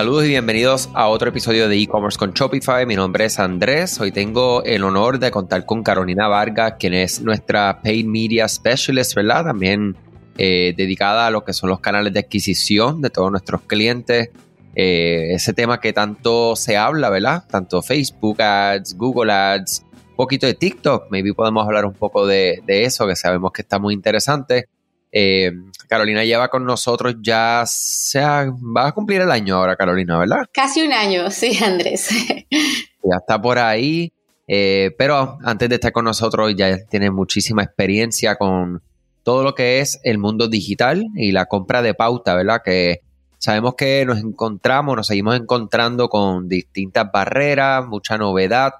Saludos 0.00 0.24
y 0.24 0.28
bienvenidos 0.28 0.88
a 0.94 1.08
otro 1.08 1.28
episodio 1.28 1.68
de 1.68 1.76
e-commerce 1.76 2.18
con 2.18 2.32
Shopify. 2.32 2.86
Mi 2.86 2.96
nombre 2.96 3.26
es 3.26 3.38
Andrés. 3.38 4.00
Hoy 4.00 4.12
tengo 4.12 4.64
el 4.64 4.82
honor 4.82 5.18
de 5.18 5.30
contar 5.30 5.66
con 5.66 5.82
Carolina 5.82 6.26
Vargas, 6.26 6.76
quien 6.78 6.94
es 6.94 7.20
nuestra 7.20 7.82
Paid 7.82 8.06
Media 8.06 8.48
Specialist, 8.48 9.14
¿verdad? 9.14 9.44
También 9.44 9.94
eh, 10.38 10.72
dedicada 10.74 11.26
a 11.26 11.30
lo 11.30 11.44
que 11.44 11.52
son 11.52 11.68
los 11.68 11.80
canales 11.80 12.14
de 12.14 12.20
adquisición 12.20 13.02
de 13.02 13.10
todos 13.10 13.30
nuestros 13.30 13.60
clientes. 13.60 14.30
Eh, 14.74 15.34
ese 15.34 15.52
tema 15.52 15.80
que 15.80 15.92
tanto 15.92 16.56
se 16.56 16.78
habla, 16.78 17.10
¿verdad? 17.10 17.44
Tanto 17.46 17.82
Facebook 17.82 18.40
Ads, 18.40 18.96
Google 18.96 19.30
Ads, 19.30 19.84
un 20.12 20.16
poquito 20.16 20.46
de 20.46 20.54
TikTok. 20.54 21.10
Maybe 21.10 21.34
podemos 21.34 21.66
hablar 21.66 21.84
un 21.84 21.92
poco 21.92 22.26
de, 22.26 22.62
de 22.66 22.84
eso, 22.84 23.06
que 23.06 23.16
sabemos 23.16 23.52
que 23.52 23.60
está 23.60 23.78
muy 23.78 23.92
interesante. 23.92 24.66
Eh, 25.12 25.52
Carolina 25.88 26.24
lleva 26.24 26.48
con 26.48 26.64
nosotros 26.64 27.16
ya, 27.20 27.64
sea, 27.66 28.46
va 28.76 28.88
a 28.88 28.92
cumplir 28.92 29.20
el 29.20 29.30
año 29.30 29.56
ahora, 29.56 29.76
Carolina, 29.76 30.18
¿verdad? 30.18 30.46
Casi 30.52 30.82
un 30.82 30.92
año, 30.92 31.30
sí, 31.30 31.58
Andrés. 31.62 32.10
ya 32.50 33.16
está 33.18 33.40
por 33.40 33.58
ahí, 33.58 34.12
eh, 34.46 34.94
pero 34.96 35.38
antes 35.42 35.68
de 35.68 35.76
estar 35.76 35.92
con 35.92 36.04
nosotros 36.04 36.54
ya 36.56 36.78
tiene 36.86 37.10
muchísima 37.10 37.62
experiencia 37.62 38.36
con 38.36 38.82
todo 39.24 39.42
lo 39.42 39.54
que 39.54 39.80
es 39.80 40.00
el 40.04 40.18
mundo 40.18 40.48
digital 40.48 41.04
y 41.16 41.32
la 41.32 41.46
compra 41.46 41.82
de 41.82 41.94
pauta, 41.94 42.34
¿verdad? 42.34 42.62
Que 42.64 43.00
sabemos 43.38 43.74
que 43.74 44.04
nos 44.06 44.18
encontramos, 44.18 44.96
nos 44.96 45.06
seguimos 45.08 45.36
encontrando 45.36 46.08
con 46.08 46.48
distintas 46.48 47.10
barreras, 47.12 47.86
mucha 47.86 48.16
novedad, 48.16 48.74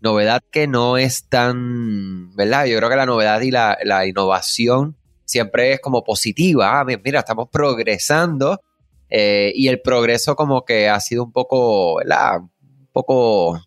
novedad 0.00 0.42
que 0.50 0.66
no 0.66 0.96
es 0.96 1.28
tan, 1.28 2.34
¿verdad? 2.34 2.66
Yo 2.66 2.76
creo 2.76 2.90
que 2.90 2.96
la 2.96 3.06
novedad 3.06 3.40
y 3.40 3.50
la, 3.50 3.78
la 3.84 4.06
innovación 4.06 4.96
siempre 5.26 5.72
es 5.72 5.80
como 5.80 6.02
positiva. 6.02 6.80
Ah, 6.80 6.84
mira, 6.84 7.18
estamos 7.18 7.48
progresando 7.52 8.62
eh, 9.10 9.52
y 9.54 9.68
el 9.68 9.82
progreso 9.82 10.34
como 10.34 10.64
que 10.64 10.88
ha 10.88 10.98
sido 11.00 11.24
un 11.24 11.32
poco, 11.32 11.96
¿verdad? 11.96 12.40
Un 12.40 12.88
poco, 12.92 13.60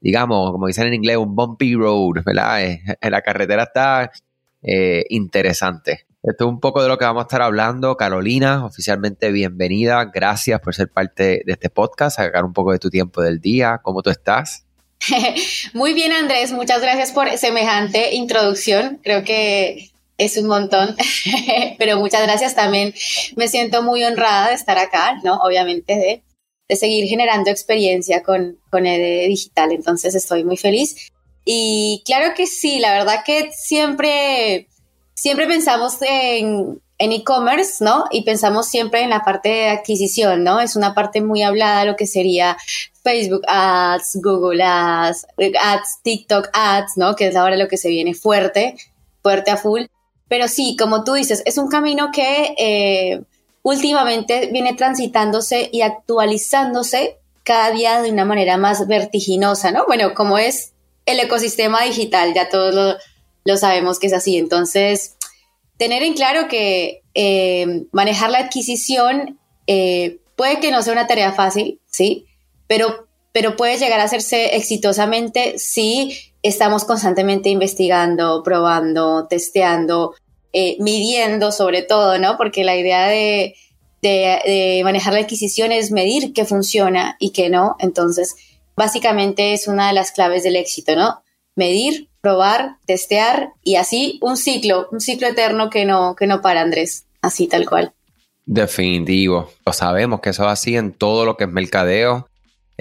digamos, 0.00 0.50
como 0.50 0.66
dicen 0.66 0.88
en 0.88 0.94
inglés, 0.94 1.18
un 1.18 1.36
bumpy 1.36 1.74
road, 1.74 2.24
¿verdad? 2.24 2.64
Eh, 2.64 2.82
la 3.10 3.22
carretera 3.22 3.64
está 3.64 4.10
eh, 4.62 5.04
interesante. 5.10 6.06
Esto 6.22 6.44
es 6.44 6.48
un 6.48 6.60
poco 6.60 6.82
de 6.82 6.88
lo 6.88 6.98
que 6.98 7.04
vamos 7.04 7.22
a 7.22 7.24
estar 7.24 7.42
hablando. 7.42 7.96
Carolina, 7.96 8.64
oficialmente 8.64 9.32
bienvenida. 9.32 10.04
Gracias 10.04 10.60
por 10.60 10.74
ser 10.74 10.88
parte 10.88 11.42
de 11.44 11.52
este 11.52 11.68
podcast, 11.68 12.16
sacar 12.16 12.44
un 12.44 12.52
poco 12.52 12.72
de 12.72 12.78
tu 12.78 12.90
tiempo 12.90 13.22
del 13.22 13.40
día. 13.40 13.80
¿Cómo 13.82 14.02
tú 14.02 14.10
estás? 14.10 14.64
Muy 15.74 15.94
bien, 15.94 16.12
Andrés. 16.12 16.52
Muchas 16.52 16.80
gracias 16.80 17.10
por 17.10 17.28
semejante 17.38 18.14
introducción. 18.14 19.00
Creo 19.02 19.24
que 19.24 19.91
es 20.24 20.36
un 20.36 20.46
montón, 20.46 20.96
pero 21.78 21.98
muchas 21.98 22.22
gracias 22.22 22.54
también. 22.54 22.94
Me 23.36 23.48
siento 23.48 23.82
muy 23.82 24.04
honrada 24.04 24.48
de 24.48 24.54
estar 24.54 24.78
acá, 24.78 25.18
¿no? 25.22 25.36
Obviamente 25.38 25.94
de, 25.94 26.22
de 26.68 26.76
seguir 26.76 27.08
generando 27.08 27.50
experiencia 27.50 28.22
con, 28.22 28.58
con 28.70 28.86
el 28.86 29.28
digital, 29.28 29.72
entonces 29.72 30.14
estoy 30.14 30.44
muy 30.44 30.56
feliz. 30.56 31.12
Y 31.44 32.02
claro 32.04 32.34
que 32.36 32.46
sí, 32.46 32.78
la 32.78 32.92
verdad 32.92 33.24
que 33.24 33.50
siempre, 33.52 34.68
siempre 35.14 35.46
pensamos 35.46 35.96
en 36.02 36.80
en 37.02 37.10
e-commerce, 37.10 37.84
¿no? 37.84 38.04
Y 38.12 38.22
pensamos 38.22 38.68
siempre 38.68 39.02
en 39.02 39.10
la 39.10 39.24
parte 39.24 39.48
de 39.48 39.68
adquisición, 39.70 40.44
¿no? 40.44 40.60
Es 40.60 40.76
una 40.76 40.94
parte 40.94 41.20
muy 41.20 41.42
hablada 41.42 41.84
lo 41.84 41.96
que 41.96 42.06
sería 42.06 42.56
Facebook 43.02 43.42
Ads, 43.48 44.20
Google 44.22 44.62
Ads, 44.62 45.26
Ads, 45.60 45.98
TikTok 46.04 46.50
Ads, 46.52 46.92
¿no? 46.96 47.16
Que 47.16 47.26
es 47.26 47.34
ahora 47.34 47.56
lo 47.56 47.66
que 47.66 47.76
se 47.76 47.88
viene 47.88 48.14
fuerte, 48.14 48.76
fuerte 49.20 49.50
a 49.50 49.56
full. 49.56 49.82
Pero 50.32 50.48
sí, 50.48 50.76
como 50.78 51.04
tú 51.04 51.12
dices, 51.12 51.42
es 51.44 51.58
un 51.58 51.68
camino 51.68 52.08
que 52.10 52.54
eh, 52.56 53.20
últimamente 53.60 54.48
viene 54.50 54.72
transitándose 54.72 55.68
y 55.70 55.82
actualizándose 55.82 57.18
cada 57.42 57.70
día 57.70 58.00
de 58.00 58.10
una 58.10 58.24
manera 58.24 58.56
más 58.56 58.88
vertiginosa, 58.88 59.72
¿no? 59.72 59.84
Bueno, 59.84 60.14
como 60.14 60.38
es 60.38 60.72
el 61.04 61.20
ecosistema 61.20 61.82
digital, 61.82 62.32
ya 62.32 62.48
todos 62.48 62.98
lo, 63.44 63.56
sabemos 63.58 63.98
que 63.98 64.06
es 64.06 64.14
así. 64.14 64.38
Entonces, 64.38 65.16
tener 65.76 66.02
en 66.02 66.14
claro 66.14 66.48
que 66.48 67.02
eh, 67.12 67.84
manejar 67.92 68.30
la 68.30 68.38
adquisición 68.38 69.38
eh, 69.66 70.16
puede 70.34 70.60
que 70.60 70.70
no 70.70 70.80
sea 70.80 70.94
una 70.94 71.06
tarea 71.06 71.32
fácil, 71.32 71.78
¿sí? 71.90 72.24
Pero, 72.66 73.06
pero 73.32 73.56
puede 73.56 73.78
llegar 73.78 74.00
a 74.00 74.04
hacerse 74.04 74.56
exitosamente 74.56 75.58
si 75.58 76.18
estamos 76.42 76.84
constantemente 76.84 77.48
investigando, 77.48 78.42
probando, 78.42 79.26
testeando, 79.26 80.14
eh, 80.52 80.76
midiendo 80.80 81.50
sobre 81.50 81.82
todo, 81.82 82.18
¿no? 82.18 82.36
Porque 82.36 82.64
la 82.64 82.76
idea 82.76 83.08
de, 83.08 83.54
manejar 84.84 85.14
la 85.14 85.20
adquisición 85.20 85.72
es 85.72 85.90
medir 85.90 86.32
qué 86.32 86.44
funciona 86.44 87.16
y 87.18 87.30
qué 87.30 87.48
no. 87.48 87.76
Entonces, 87.78 88.36
básicamente 88.76 89.54
es 89.54 89.66
una 89.66 89.88
de 89.88 89.94
las 89.94 90.12
claves 90.12 90.42
del 90.42 90.56
éxito, 90.56 90.94
¿no? 90.94 91.22
Medir, 91.54 92.08
probar, 92.20 92.76
testear 92.86 93.52
y 93.62 93.76
así 93.76 94.18
un 94.20 94.36
ciclo, 94.36 94.88
un 94.90 95.00
ciclo 95.00 95.28
eterno 95.28 95.70
que 95.70 95.84
no, 95.84 96.16
que 96.16 96.26
no 96.26 96.42
para, 96.42 96.60
Andrés. 96.60 97.06
Así 97.22 97.46
tal 97.46 97.68
cual. 97.68 97.92
Definitivo. 98.44 99.50
Lo 99.64 99.72
sabemos 99.72 100.20
que 100.20 100.30
eso 100.30 100.42
es 100.42 100.50
así 100.50 100.76
en 100.76 100.92
todo 100.92 101.24
lo 101.24 101.36
que 101.36 101.44
es 101.44 101.50
mercadeo. 101.50 102.26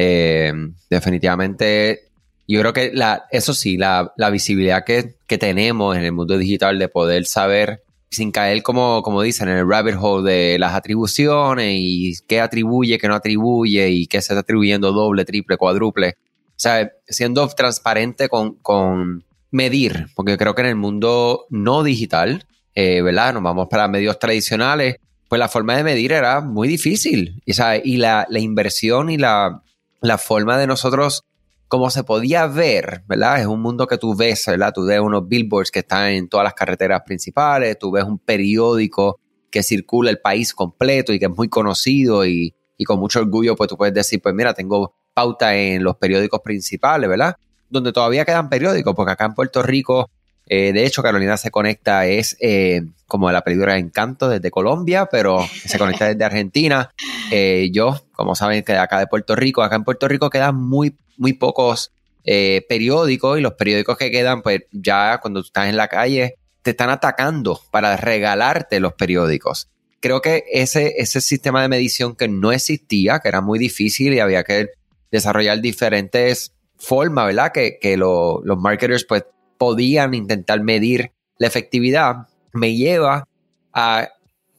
Eh, 0.03 0.51
definitivamente 0.89 2.11
yo 2.47 2.59
creo 2.59 2.73
que 2.73 2.91
eso 3.29 3.53
sí, 3.53 3.77
la, 3.77 4.11
visibilidad 4.31 4.83
que, 4.83 5.15
tenemos 5.37 5.95
en 5.95 6.03
el 6.03 6.11
mundo 6.11 6.37
digital 6.37 6.79
de 6.79 6.89
poder 6.89 7.25
saber, 7.25 7.83
sin 8.09 8.31
caer 8.31 8.63
como, 8.63 9.03
como 9.03 9.21
dicen, 9.21 9.47
en 9.47 9.57
el 9.57 9.69
rabbit 9.69 9.95
hole 9.97 10.29
de 10.29 10.59
las 10.59 10.73
atribuciones 10.73 11.75
y 11.77 12.13
qué 12.27 12.41
atribuye, 12.41 12.97
qué 12.97 13.07
no 13.07 13.15
atribuye 13.15 13.89
y 13.89 14.07
qué 14.07 14.21
se 14.21 14.33
está 14.33 14.41
atribuyendo 14.41 14.91
doble, 14.91 15.23
triple, 15.23 15.55
cuádruple. 15.55 16.15
O 16.49 16.57
sea, 16.57 16.91
siendo 17.07 17.47
transparente 17.49 18.27
con, 18.27 18.55
con 18.55 19.23
medir, 19.51 20.07
porque 20.15 20.37
creo 20.37 20.53
que 20.53 20.61
en 20.63 20.67
el 20.67 20.75
mundo 20.75 21.45
no 21.49 21.83
digital, 21.83 22.45
eh, 22.75 23.01
¿verdad? 23.01 23.33
Nos 23.33 23.43
vamos 23.43 23.67
para 23.69 23.87
medios 23.87 24.19
tradicionales, 24.19 24.97
pues 25.29 25.39
la 25.39 25.47
forma 25.47 25.77
de 25.77 25.83
medir 25.83 26.11
era 26.11 26.41
muy 26.41 26.67
difícil. 26.67 27.41
Y, 27.45 27.53
y 27.83 27.97
la, 27.97 28.27
la, 28.29 28.39
inversión 28.39 29.09
y 29.09 29.17
la, 29.17 29.61
la 30.01 30.17
forma 30.17 30.57
de 30.57 30.67
nosotros 30.67 31.23
como 31.67 31.89
se 31.89 32.03
podía 32.03 32.47
ver, 32.47 33.03
¿verdad? 33.07 33.39
Es 33.39 33.45
un 33.45 33.61
mundo 33.61 33.87
que 33.87 33.97
tú 33.97 34.13
ves, 34.13 34.43
¿verdad? 34.45 34.73
Tú 34.75 34.85
ves 34.85 34.99
unos 34.99 35.25
billboards 35.25 35.71
que 35.71 35.79
están 35.79 36.07
en 36.09 36.27
todas 36.27 36.43
las 36.43 36.53
carreteras 36.53 37.03
principales, 37.05 37.79
tú 37.79 37.91
ves 37.91 38.03
un 38.03 38.19
periódico 38.19 39.21
que 39.49 39.63
circula 39.63 40.09
el 40.09 40.19
país 40.19 40.53
completo 40.53 41.13
y 41.13 41.19
que 41.19 41.25
es 41.25 41.31
muy 41.31 41.47
conocido 41.47 42.25
y, 42.25 42.53
con 42.85 42.99
mucho 42.99 43.19
orgullo, 43.19 43.55
pues 43.55 43.69
tú 43.69 43.77
puedes 43.77 43.93
decir, 43.93 44.21
pues 44.21 44.35
mira, 44.35 44.53
tengo 44.53 44.95
pauta 45.13 45.55
en 45.55 45.81
los 45.81 45.95
periódicos 45.95 46.41
principales, 46.41 47.09
¿verdad? 47.09 47.37
Donde 47.69 47.93
todavía 47.93 48.25
quedan 48.25 48.49
periódicos, 48.49 48.93
porque 48.93 49.13
acá 49.13 49.25
en 49.25 49.33
Puerto 49.33 49.63
Rico, 49.63 50.09
eh, 50.53 50.73
de 50.73 50.85
hecho, 50.85 51.01
Carolina 51.01 51.37
se 51.37 51.49
conecta, 51.49 52.05
es 52.07 52.35
eh, 52.41 52.81
como 53.07 53.31
la 53.31 53.41
película 53.41 53.77
Encanto 53.77 54.27
desde 54.27 54.51
Colombia, 54.51 55.07
pero 55.09 55.47
se 55.65 55.79
conecta 55.79 56.09
desde 56.09 56.25
Argentina. 56.25 56.91
Eh, 57.31 57.69
yo, 57.71 58.05
como 58.11 58.35
saben, 58.35 58.61
que 58.61 58.73
acá 58.73 58.99
de 58.99 59.07
Puerto 59.07 59.33
Rico, 59.33 59.63
acá 59.63 59.77
en 59.77 59.85
Puerto 59.85 60.09
Rico 60.09 60.29
quedan 60.29 60.57
muy 60.57 60.97
muy 61.15 61.33
pocos 61.33 61.93
periódicos 62.23 63.39
y 63.39 63.41
los 63.41 63.53
periódicos 63.53 63.97
que 63.97 64.11
quedan, 64.11 64.41
pues 64.41 64.63
ya 64.73 65.19
cuando 65.21 65.41
tú 65.41 65.47
estás 65.47 65.69
en 65.69 65.77
la 65.77 65.87
calle, 65.87 66.35
te 66.63 66.71
están 66.71 66.89
atacando 66.89 67.61
para 67.71 67.95
regalarte 67.95 68.81
los 68.81 68.93
periódicos. 68.93 69.69
Creo 70.01 70.21
que 70.21 70.43
ese, 70.51 70.95
ese 70.97 71.21
sistema 71.21 71.61
de 71.61 71.69
medición 71.69 72.15
que 72.15 72.27
no 72.27 72.51
existía, 72.51 73.19
que 73.19 73.29
era 73.29 73.39
muy 73.39 73.57
difícil 73.57 74.13
y 74.13 74.19
había 74.19 74.43
que 74.43 74.67
desarrollar 75.11 75.61
diferentes 75.61 76.51
formas, 76.77 77.27
¿verdad? 77.27 77.53
Que, 77.53 77.95
los 77.95 78.57
marketers 78.57 79.05
pues 79.05 79.23
podían 79.61 80.15
intentar 80.15 80.59
medir 80.63 81.11
la 81.37 81.45
efectividad, 81.45 82.27
me 82.51 82.75
lleva 82.75 83.27
a, 83.71 84.09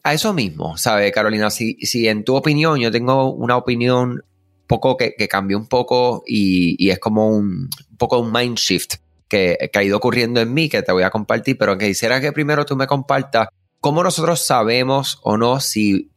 a 0.01 0.13
eso 0.13 0.31
mismo, 0.31 0.77
¿sabe, 0.77 1.11
Carolina? 1.11 1.49
Si, 1.49 1.73
si 1.81 2.07
en 2.07 2.23
tu 2.23 2.37
opinión, 2.37 2.79
yo 2.79 2.89
tengo 2.89 3.33
una 3.33 3.57
opinión 3.57 4.23
poco 4.65 4.95
que, 4.95 5.13
cambió 5.27 5.57
un 5.57 5.67
poco 5.67 6.23
y, 6.25 6.89
es 6.89 6.99
como 6.99 7.27
un, 7.27 7.69
poco 7.97 8.17
un 8.17 8.31
mind 8.31 8.55
shift 8.55 8.93
que, 9.27 9.69
ha 9.73 9.83
ido 9.83 9.97
ocurriendo 9.97 10.39
en 10.39 10.53
mí 10.53 10.69
que 10.69 10.83
te 10.83 10.93
voy 10.93 11.03
a 11.03 11.09
compartir, 11.09 11.57
pero 11.57 11.77
que 11.77 11.89
quisiera 11.89 12.21
que 12.21 12.31
primero 12.31 12.63
tú 12.63 12.77
me 12.77 12.87
compartas 12.87 13.49
cómo 13.81 14.03
nosotros 14.03 14.39
sabemos 14.39 15.19
o 15.23 15.35
no 15.35 15.59
si 15.59 16.11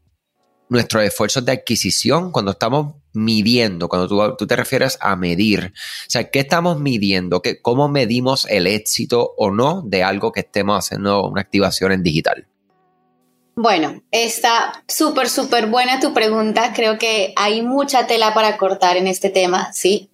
nuestros 0.68 1.02
esfuerzos 1.02 1.44
de 1.44 1.50
adquisición, 1.50 2.30
cuando 2.30 2.52
estamos 2.52 2.94
midiendo, 3.16 3.88
cuando 3.88 4.06
tú, 4.08 4.36
tú, 4.36 4.46
te 4.46 4.54
refieres 4.54 4.98
a 5.00 5.16
medir, 5.16 5.72
o 5.74 6.10
sea, 6.10 6.30
¿qué 6.30 6.40
estamos 6.40 6.78
midiendo? 6.78 7.42
¿Qué, 7.42 7.60
¿Cómo 7.60 7.88
medimos 7.88 8.46
el 8.48 8.66
éxito 8.66 9.34
o 9.36 9.50
no 9.50 9.82
de 9.84 10.04
algo 10.04 10.32
que 10.32 10.40
estemos 10.40 10.78
haciendo 10.78 11.26
una 11.28 11.40
activación 11.40 11.92
en 11.92 12.02
digital? 12.02 12.46
Bueno, 13.58 14.02
está 14.10 14.84
súper, 14.86 15.30
súper 15.30 15.66
buena 15.66 15.98
tu 15.98 16.12
pregunta. 16.12 16.74
Creo 16.74 16.98
que 16.98 17.32
hay 17.36 17.62
mucha 17.62 18.06
tela 18.06 18.34
para 18.34 18.58
cortar 18.58 18.98
en 18.98 19.06
este 19.06 19.30
tema, 19.30 19.72
¿sí? 19.72 20.10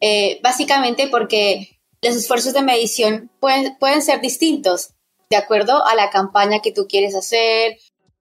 Eh, 0.00 0.40
básicamente 0.42 1.08
porque 1.08 1.78
los 2.00 2.16
esfuerzos 2.16 2.54
de 2.54 2.62
medición 2.62 3.30
pueden, 3.38 3.76
pueden 3.78 4.00
ser 4.00 4.22
distintos 4.22 4.94
de 5.28 5.36
acuerdo 5.36 5.84
a 5.86 5.94
la 5.94 6.08
campaña 6.08 6.60
que 6.60 6.72
tú 6.72 6.86
quieres 6.88 7.14
hacer. 7.14 7.78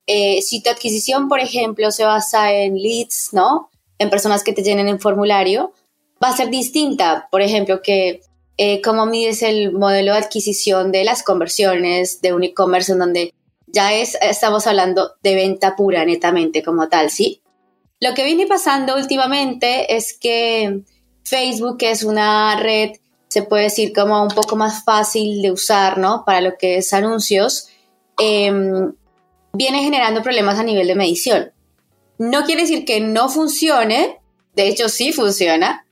Eh, 0.08 0.42
si 0.42 0.62
tu 0.62 0.70
adquisición, 0.70 1.30
por 1.30 1.40
ejemplo, 1.40 1.90
se 1.92 2.04
basa 2.04 2.52
en 2.52 2.76
leads, 2.76 3.30
¿no? 3.32 3.70
En 3.98 4.10
personas 4.10 4.44
que 4.44 4.54
te 4.54 4.64
llenen 4.64 4.88
el 4.88 5.00
formulario, 5.00 5.74
va 6.24 6.30
a 6.30 6.38
ser 6.38 6.50
distinta. 6.50 7.28
Por 7.32 7.42
ejemplo, 7.42 7.82
que 7.82 8.22
eh, 8.58 8.82
cómo 8.82 9.06
mides 9.06 9.44
el 9.44 9.74
modelo 9.74 10.14
de 10.14 10.20
adquisición 10.20 10.92
de 10.92 11.04
las 11.04 11.24
conversiones 11.24 12.22
de 12.22 12.34
un 12.34 12.44
e-commerce 12.44 12.92
en 12.92 13.00
donde 13.00 13.34
ya 13.68 13.94
es, 13.94 14.18
estamos 14.22 14.68
hablando 14.68 15.12
de 15.22 15.36
venta 15.36 15.76
pura 15.76 16.06
netamente 16.06 16.64
como 16.64 16.88
tal, 16.88 17.10
¿sí? 17.10 17.42
Lo 18.00 18.14
que 18.14 18.24
viene 18.24 18.48
pasando 18.48 18.96
últimamente 18.96 19.96
es 19.96 20.18
que 20.18 20.82
Facebook 21.24 21.78
es 21.82 22.04
una 22.04 22.58
red, 22.58 22.92
se 23.28 23.44
puede 23.44 23.64
decir 23.64 23.92
como 23.94 24.22
un 24.22 24.30
poco 24.30 24.56
más 24.56 24.84
fácil 24.86 25.42
de 25.42 25.52
usar, 25.52 25.98
¿no? 25.98 26.24
Para 26.26 26.40
lo 26.40 26.58
que 26.58 26.78
es 26.78 26.94
anuncios, 26.94 27.68
em, 28.18 28.94
viene 29.52 29.84
generando 29.84 30.22
problemas 30.22 30.60
a 30.60 30.64
nivel 30.64 30.88
de 30.88 30.96
medición. 30.96 31.52
No 32.18 32.46
quiere 32.46 32.62
decir 32.62 32.86
que 32.86 33.02
no 33.02 33.30
funcione, 33.30 34.20
de 34.56 34.68
hecho 34.68 34.90
sí 34.90 35.12
funciona, 35.12 35.86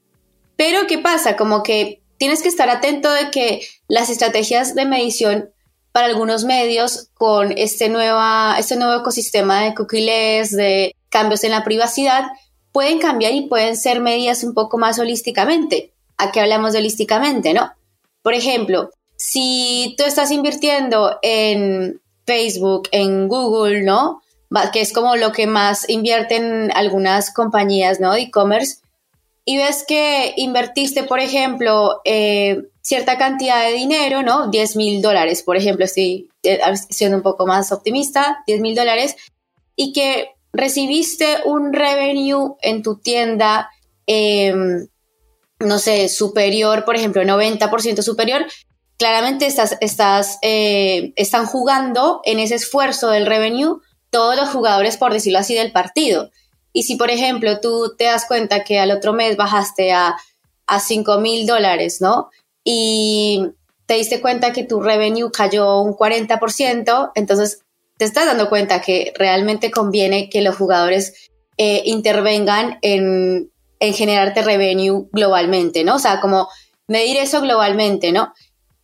pero 0.56 0.88
¿qué 0.88 1.00
pasa? 1.00 1.36
Como 1.36 1.64
que 1.64 2.02
tienes 2.18 2.42
que 2.42 2.50
estar 2.50 2.70
atento 2.70 3.12
de 3.12 3.32
que 3.32 3.68
las 3.88 4.10
estrategias 4.10 4.76
de 4.76 4.86
medición 4.86 5.50
para 5.92 6.08
algunos 6.08 6.44
medios 6.44 7.10
con 7.14 7.52
este, 7.52 7.92
este 8.58 8.76
nuevo 8.76 9.00
ecosistema 9.00 9.64
de 9.64 9.76
cookies, 9.76 10.52
de 10.52 10.96
cambios 11.10 11.44
en 11.44 11.52
la 11.52 11.64
privacidad, 11.64 12.26
pueden 12.72 13.00
cambiar 13.00 13.34
y 13.34 13.48
pueden 13.48 13.78
ser 13.78 14.02
medidas 14.02 14.44
un 14.44 14.54
poco 14.54 14.78
más 14.78 14.98
holísticamente. 15.00 15.94
¿A 16.18 16.32
qué 16.32 16.40
hablamos 16.40 16.74
de 16.74 16.80
holísticamente, 16.80 17.54
no? 17.54 17.72
Por 18.24 18.34
ejemplo, 18.34 18.90
si 19.16 19.94
tú 19.98 20.04
estás 20.04 20.32
invirtiendo 20.32 21.20
en 21.22 22.02
Facebook, 22.26 22.90
en 22.92 23.28
Google, 23.28 23.84
¿no? 23.84 24.23
Que 24.72 24.82
es 24.82 24.94
como 24.94 25.16
lo 25.16 25.32
que 25.32 25.48
más 25.48 25.90
invierten 25.90 26.72
algunas 26.76 27.34
compañías, 27.34 28.00
¿no? 28.00 28.14
E-commerce. 28.16 28.78
Y 29.46 29.58
ves 29.58 29.84
que 29.88 30.34
invertiste, 30.38 31.04
por 31.04 31.20
ejemplo, 31.20 32.02
eh, 32.06 32.64
cierta 32.82 33.18
cantidad 33.18 33.66
de 33.66 33.74
dinero, 33.74 34.22
¿no? 34.22 34.50
10 34.50 34.76
mil 34.76 35.02
dólares, 35.02 35.42
por 35.42 35.58
ejemplo, 35.58 35.86
estoy 35.86 36.30
eh, 36.44 36.60
siendo 36.90 37.18
un 37.18 37.24
poco 37.24 37.46
más 37.46 37.72
optimista, 37.72 38.44
10 38.48 38.62
mil 38.62 38.76
dólares, 38.76 39.16
y 39.76 39.92
que 39.92 40.30
recibiste 40.54 41.38
un 41.46 41.74
revenue 41.74 42.56
en 42.62 42.84
tu 42.84 42.98
tienda, 42.98 43.70
em, 44.06 44.88
no 45.60 45.80
sé, 45.80 46.10
superior, 46.10 46.86
por 46.86 46.96
ejemplo, 46.96 47.24
90% 47.24 48.02
superior, 48.02 48.46
claramente 48.98 49.46
estás, 49.46 49.78
estás, 49.82 50.38
eh, 50.42 51.12
están 51.16 51.46
jugando 51.46 52.22
en 52.24 52.40
ese 52.40 52.56
esfuerzo 52.56 53.10
del 53.10 53.26
revenue 53.26 53.80
todos 54.14 54.38
los 54.38 54.48
jugadores, 54.48 54.96
por 54.96 55.12
decirlo 55.12 55.40
así, 55.40 55.56
del 55.56 55.74
partido. 55.74 56.32
Y 56.72 56.84
si, 56.84 56.96
por 56.96 57.12
ejemplo, 57.12 57.60
tú 57.60 57.96
te 57.98 58.06
das 58.06 58.26
cuenta 58.26 58.64
que 58.64 58.80
al 58.80 58.92
otro 58.92 59.12
mes 59.12 59.36
bajaste 59.36 59.92
a, 59.92 60.16
a 60.66 60.80
5 60.80 61.20
mil 61.20 61.46
dólares, 61.46 62.00
¿no? 62.00 62.30
Y 62.64 63.50
te 63.86 63.96
diste 63.96 64.22
cuenta 64.22 64.54
que 64.54 64.64
tu 64.64 64.80
revenue 64.80 65.30
cayó 65.32 65.82
un 65.82 65.94
40%, 65.94 67.12
entonces 67.16 67.60
te 67.98 68.06
estás 68.06 68.26
dando 68.26 68.50
cuenta 68.50 68.82
que 68.82 69.14
realmente 69.18 69.70
conviene 69.70 70.30
que 70.30 70.42
los 70.42 70.56
jugadores 70.56 71.30
eh, 71.58 71.82
intervengan 71.86 72.80
en, 72.82 73.52
en, 73.80 73.94
generarte 73.94 74.42
revenue 74.42 75.08
globalmente, 75.12 75.84
¿no? 75.84 75.96
O 75.96 76.00
sea, 76.00 76.22
como 76.22 76.48
medir 76.88 77.18
eso 77.18 77.42
globalmente, 77.42 78.12
¿no? 78.12 78.34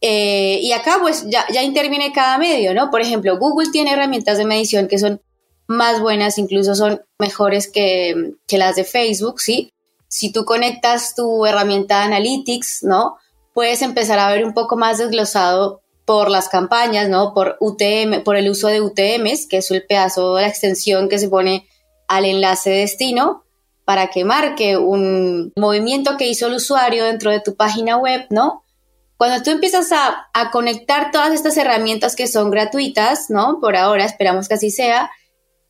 Eh, 0.01 0.59
y 0.61 0.71
acá 0.71 0.97
pues 1.01 1.25
ya, 1.27 1.45
ya 1.51 1.61
interviene 1.61 2.13
cada 2.13 2.37
medio, 2.37 2.73
¿no? 2.73 2.89
Por 2.89 3.01
ejemplo, 3.01 3.37
Google 3.37 3.69
tiene 3.71 3.91
herramientas 3.91 4.37
de 4.37 4.45
medición 4.45 4.87
que 4.87 4.97
son 4.97 5.21
más 5.67 6.01
buenas, 6.01 6.37
incluso 6.37 6.73
son 6.75 7.01
mejores 7.19 7.69
que, 7.69 8.33
que 8.47 8.57
las 8.57 8.75
de 8.75 8.85
Facebook, 8.85 9.41
¿sí? 9.41 9.71
Si 10.07 10.31
tú 10.31 10.45
conectas 10.45 11.15
tu 11.15 11.45
herramienta 11.45 11.99
de 11.99 12.05
Analytics, 12.05 12.83
¿no? 12.83 13.17
Puedes 13.53 13.81
empezar 13.81 14.19
a 14.19 14.31
ver 14.31 14.45
un 14.45 14.53
poco 14.53 14.77
más 14.77 14.97
desglosado 14.97 15.81
por 16.05 16.31
las 16.31 16.49
campañas, 16.49 17.09
¿no? 17.09 17.33
Por 17.33 17.57
UTM, 17.59 18.23
por 18.23 18.35
el 18.35 18.49
uso 18.49 18.67
de 18.67 18.81
UTMs, 18.81 19.47
que 19.47 19.57
es 19.57 19.69
el 19.69 19.85
pedazo 19.85 20.39
la 20.39 20.47
extensión 20.47 21.07
que 21.07 21.19
se 21.19 21.29
pone 21.29 21.67
al 22.07 22.25
enlace 22.25 22.71
de 22.71 22.77
destino 22.77 23.43
para 23.85 24.09
que 24.09 24.25
marque 24.25 24.77
un 24.77 25.53
movimiento 25.55 26.17
que 26.17 26.27
hizo 26.27 26.47
el 26.47 26.55
usuario 26.55 27.05
dentro 27.05 27.31
de 27.31 27.41
tu 27.41 27.55
página 27.55 27.97
web, 27.97 28.25
¿no? 28.29 28.63
Cuando 29.19 29.43
tú 29.43 29.51
empiezas 29.51 29.91
a, 29.91 30.29
a 30.33 30.49
conectar 30.49 31.11
todas 31.11 31.33
estas 31.33 31.57
herramientas 31.57 32.15
que 32.15 32.25
son 32.25 32.51
gratuitas, 32.51 33.29
¿no? 33.29 33.59
Por 33.59 33.75
ahora, 33.75 34.05
esperamos 34.05 34.47
que 34.47 34.53
así 34.53 34.71
sea, 34.71 35.11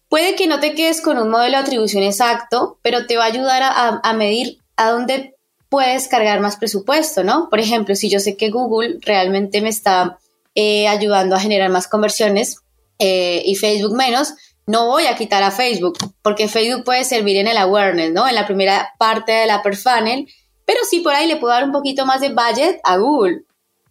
puede 0.07 0.35
que 0.35 0.45
no 0.45 0.59
te 0.59 0.75
quedes 0.75 1.01
con 1.01 1.17
un 1.17 1.31
modelo 1.31 1.57
de 1.57 1.63
atribución 1.63 2.03
exacto, 2.03 2.77
pero 2.83 3.07
te 3.07 3.17
va 3.17 3.23
a 3.23 3.27
ayudar 3.27 3.63
a, 3.63 4.13
medir 4.13 4.59
a 4.77 4.91
dónde 4.91 5.33
puedes 5.67 6.07
cargar 6.07 6.41
más 6.41 6.57
presupuesto, 6.57 7.23
¿no? 7.23 7.49
Por 7.49 7.59
ejemplo, 7.59 7.95
si 7.95 8.07
yo 8.07 8.19
sé 8.19 8.37
que 8.37 8.51
Google 8.51 8.99
realmente 9.01 9.61
me 9.61 9.69
está 9.69 10.19
eh, 10.53 10.87
ayudando 10.87 11.35
a 11.35 11.39
generar 11.39 11.71
más 11.71 11.87
conversiones 11.87 12.57
eh, 12.99 13.41
y 13.43 13.55
Facebook 13.55 13.95
menos, 13.95 14.35
no 14.67 14.85
voy 14.85 15.07
a 15.07 15.15
quitar 15.15 15.41
a 15.41 15.49
Facebook, 15.49 15.97
porque 16.21 16.47
Facebook 16.47 16.83
puede 16.83 17.03
servir 17.03 17.37
en 17.37 17.47
el 17.47 17.57
awareness, 17.57 18.11
¿no? 18.11 18.27
En 18.27 18.35
la 18.35 18.45
primera 18.45 18.93
parte 18.99 19.31
de 19.31 19.47
la 19.47 19.63
per 19.63 19.75
funnel, 19.75 20.27
pero 20.69 20.81
sí 20.87 20.99
por 20.99 21.15
ahí 21.15 21.25
le 21.25 21.37
puedo 21.37 21.51
dar 21.51 21.63
un 21.63 21.71
poquito 21.71 22.05
más 22.05 22.21
de 22.21 22.29
budget 22.29 22.79
a 22.83 22.97
Google, 22.97 23.41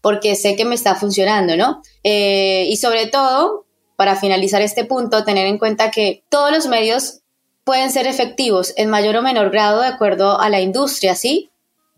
porque 0.00 0.36
sé 0.36 0.54
que 0.54 0.64
me 0.64 0.76
está 0.76 0.94
funcionando, 0.94 1.56
¿no? 1.56 1.82
Eh, 2.04 2.66
y 2.68 2.76
sobre 2.76 3.08
todo, 3.08 3.66
para 3.96 4.14
finalizar 4.14 4.62
este 4.62 4.84
punto, 4.84 5.24
tener 5.24 5.48
en 5.48 5.58
cuenta 5.58 5.90
que 5.90 6.22
todos 6.28 6.52
los 6.52 6.68
medios 6.68 7.22
pueden 7.64 7.90
ser 7.90 8.06
efectivos 8.06 8.74
en 8.76 8.90
mayor 8.90 9.16
o 9.16 9.22
menor 9.22 9.50
grado 9.50 9.80
de 9.80 9.88
acuerdo 9.88 10.38
a 10.38 10.48
la 10.50 10.60
industria, 10.60 11.16
¿sí? 11.16 11.50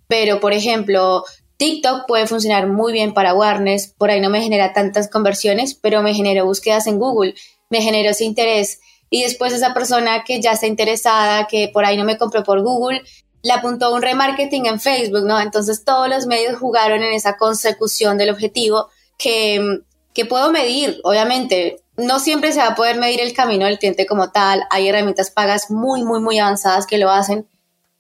Pero, 0.09 0.41
por 0.41 0.55
ejemplo, 0.55 1.25
TikTok 1.59 2.06
puede 2.06 2.27
funcionar 2.27 2.67
muy 2.67 2.94
bien 2.94 3.13
para 3.13 3.32
awareness, 3.32 3.93
por 3.99 4.08
ahí 4.08 4.22
no 4.22 4.31
me 4.31 4.41
genera 4.41 4.72
tantas 4.72 5.10
conversiones, 5.10 5.75
pero 5.75 6.03
me 6.03 6.15
genera 6.15 6.43
búsquedas 6.43 6.87
en 6.87 6.99
Google, 6.99 7.34
me 7.69 7.82
generó 7.82 8.13
ese 8.13 8.25
interés. 8.25 8.81
Y 9.10 9.25
después 9.25 9.53
esa 9.53 9.75
persona 9.75 10.25
que 10.25 10.41
ya 10.41 10.53
está 10.53 10.67
interesada, 10.67 11.46
que 11.49 11.69
por 11.69 11.84
ahí 11.84 11.99
no 11.99 12.05
me 12.05 12.17
compró 12.17 12.44
por 12.44 12.63
Google, 12.63 13.03
le 13.43 13.53
apuntó 13.53 13.94
un 13.94 14.03
remarketing 14.03 14.67
en 14.67 14.81
Facebook, 14.81 15.25
¿no? 15.25 15.41
Entonces 15.41 15.85
todos 15.85 16.09
los 16.09 16.27
medios 16.27 16.59
jugaron 16.59 17.03
en 17.03 17.13
esa 17.13 17.37
consecución 17.37 18.19
del 18.19 18.31
objetivo 18.31 18.89
que, 19.19 19.81
que 20.13 20.27
puedo 20.27 20.53
medir, 20.53 21.01
obviamente. 21.05 21.82
No 21.97 22.19
siempre 22.19 22.53
se 22.53 22.61
va 22.61 22.69
a 22.69 22.75
poder 22.75 22.99
medir 22.99 23.20
el 23.20 23.35
camino 23.35 23.67
del 23.67 23.79
cliente 23.79 24.06
como 24.06 24.31
tal. 24.31 24.63
Hay 24.70 24.89
herramientas 24.89 25.31
pagas 25.31 25.70
muy, 25.70 26.03
muy, 26.03 26.20
muy 26.20 26.39
avanzadas 26.39 26.87
que 26.87 26.99
lo 26.99 27.11
hacen. 27.11 27.47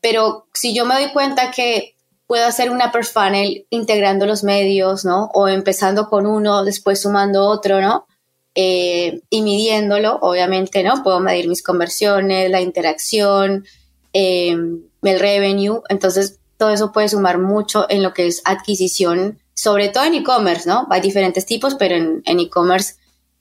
Pero 0.00 0.46
si 0.54 0.74
yo 0.74 0.86
me 0.86 0.94
doy 0.94 1.12
cuenta 1.12 1.50
que 1.50 1.96
puedo 2.26 2.46
hacer 2.46 2.70
una 2.70 2.92
per 2.92 3.04
funnel 3.04 3.66
integrando 3.70 4.24
los 4.24 4.44
medios, 4.44 5.04
¿no? 5.04 5.30
O 5.34 5.48
empezando 5.48 6.08
con 6.08 6.26
uno, 6.26 6.64
después 6.64 7.02
sumando 7.02 7.44
otro, 7.44 7.80
¿no? 7.80 8.06
Eh, 8.54 9.20
y 9.30 9.42
midiéndolo, 9.42 10.18
obviamente, 10.22 10.82
¿no? 10.82 11.02
Puedo 11.02 11.20
medir 11.20 11.48
mis 11.48 11.62
conversiones, 11.62 12.50
la 12.50 12.60
interacción, 12.60 13.64
eh, 14.12 14.56
el 15.02 15.20
revenue. 15.20 15.82
Entonces, 15.88 16.38
todo 16.56 16.70
eso 16.70 16.92
puede 16.92 17.08
sumar 17.08 17.38
mucho 17.38 17.86
en 17.88 18.02
lo 18.02 18.12
que 18.12 18.26
es 18.26 18.42
adquisición, 18.44 19.38
sobre 19.54 19.88
todo 19.88 20.04
en 20.04 20.14
e-commerce, 20.14 20.68
¿no? 20.68 20.86
Hay 20.90 21.00
diferentes 21.00 21.46
tipos, 21.46 21.74
pero 21.74 21.96
en 21.96 22.40
e-commerce 22.40 22.94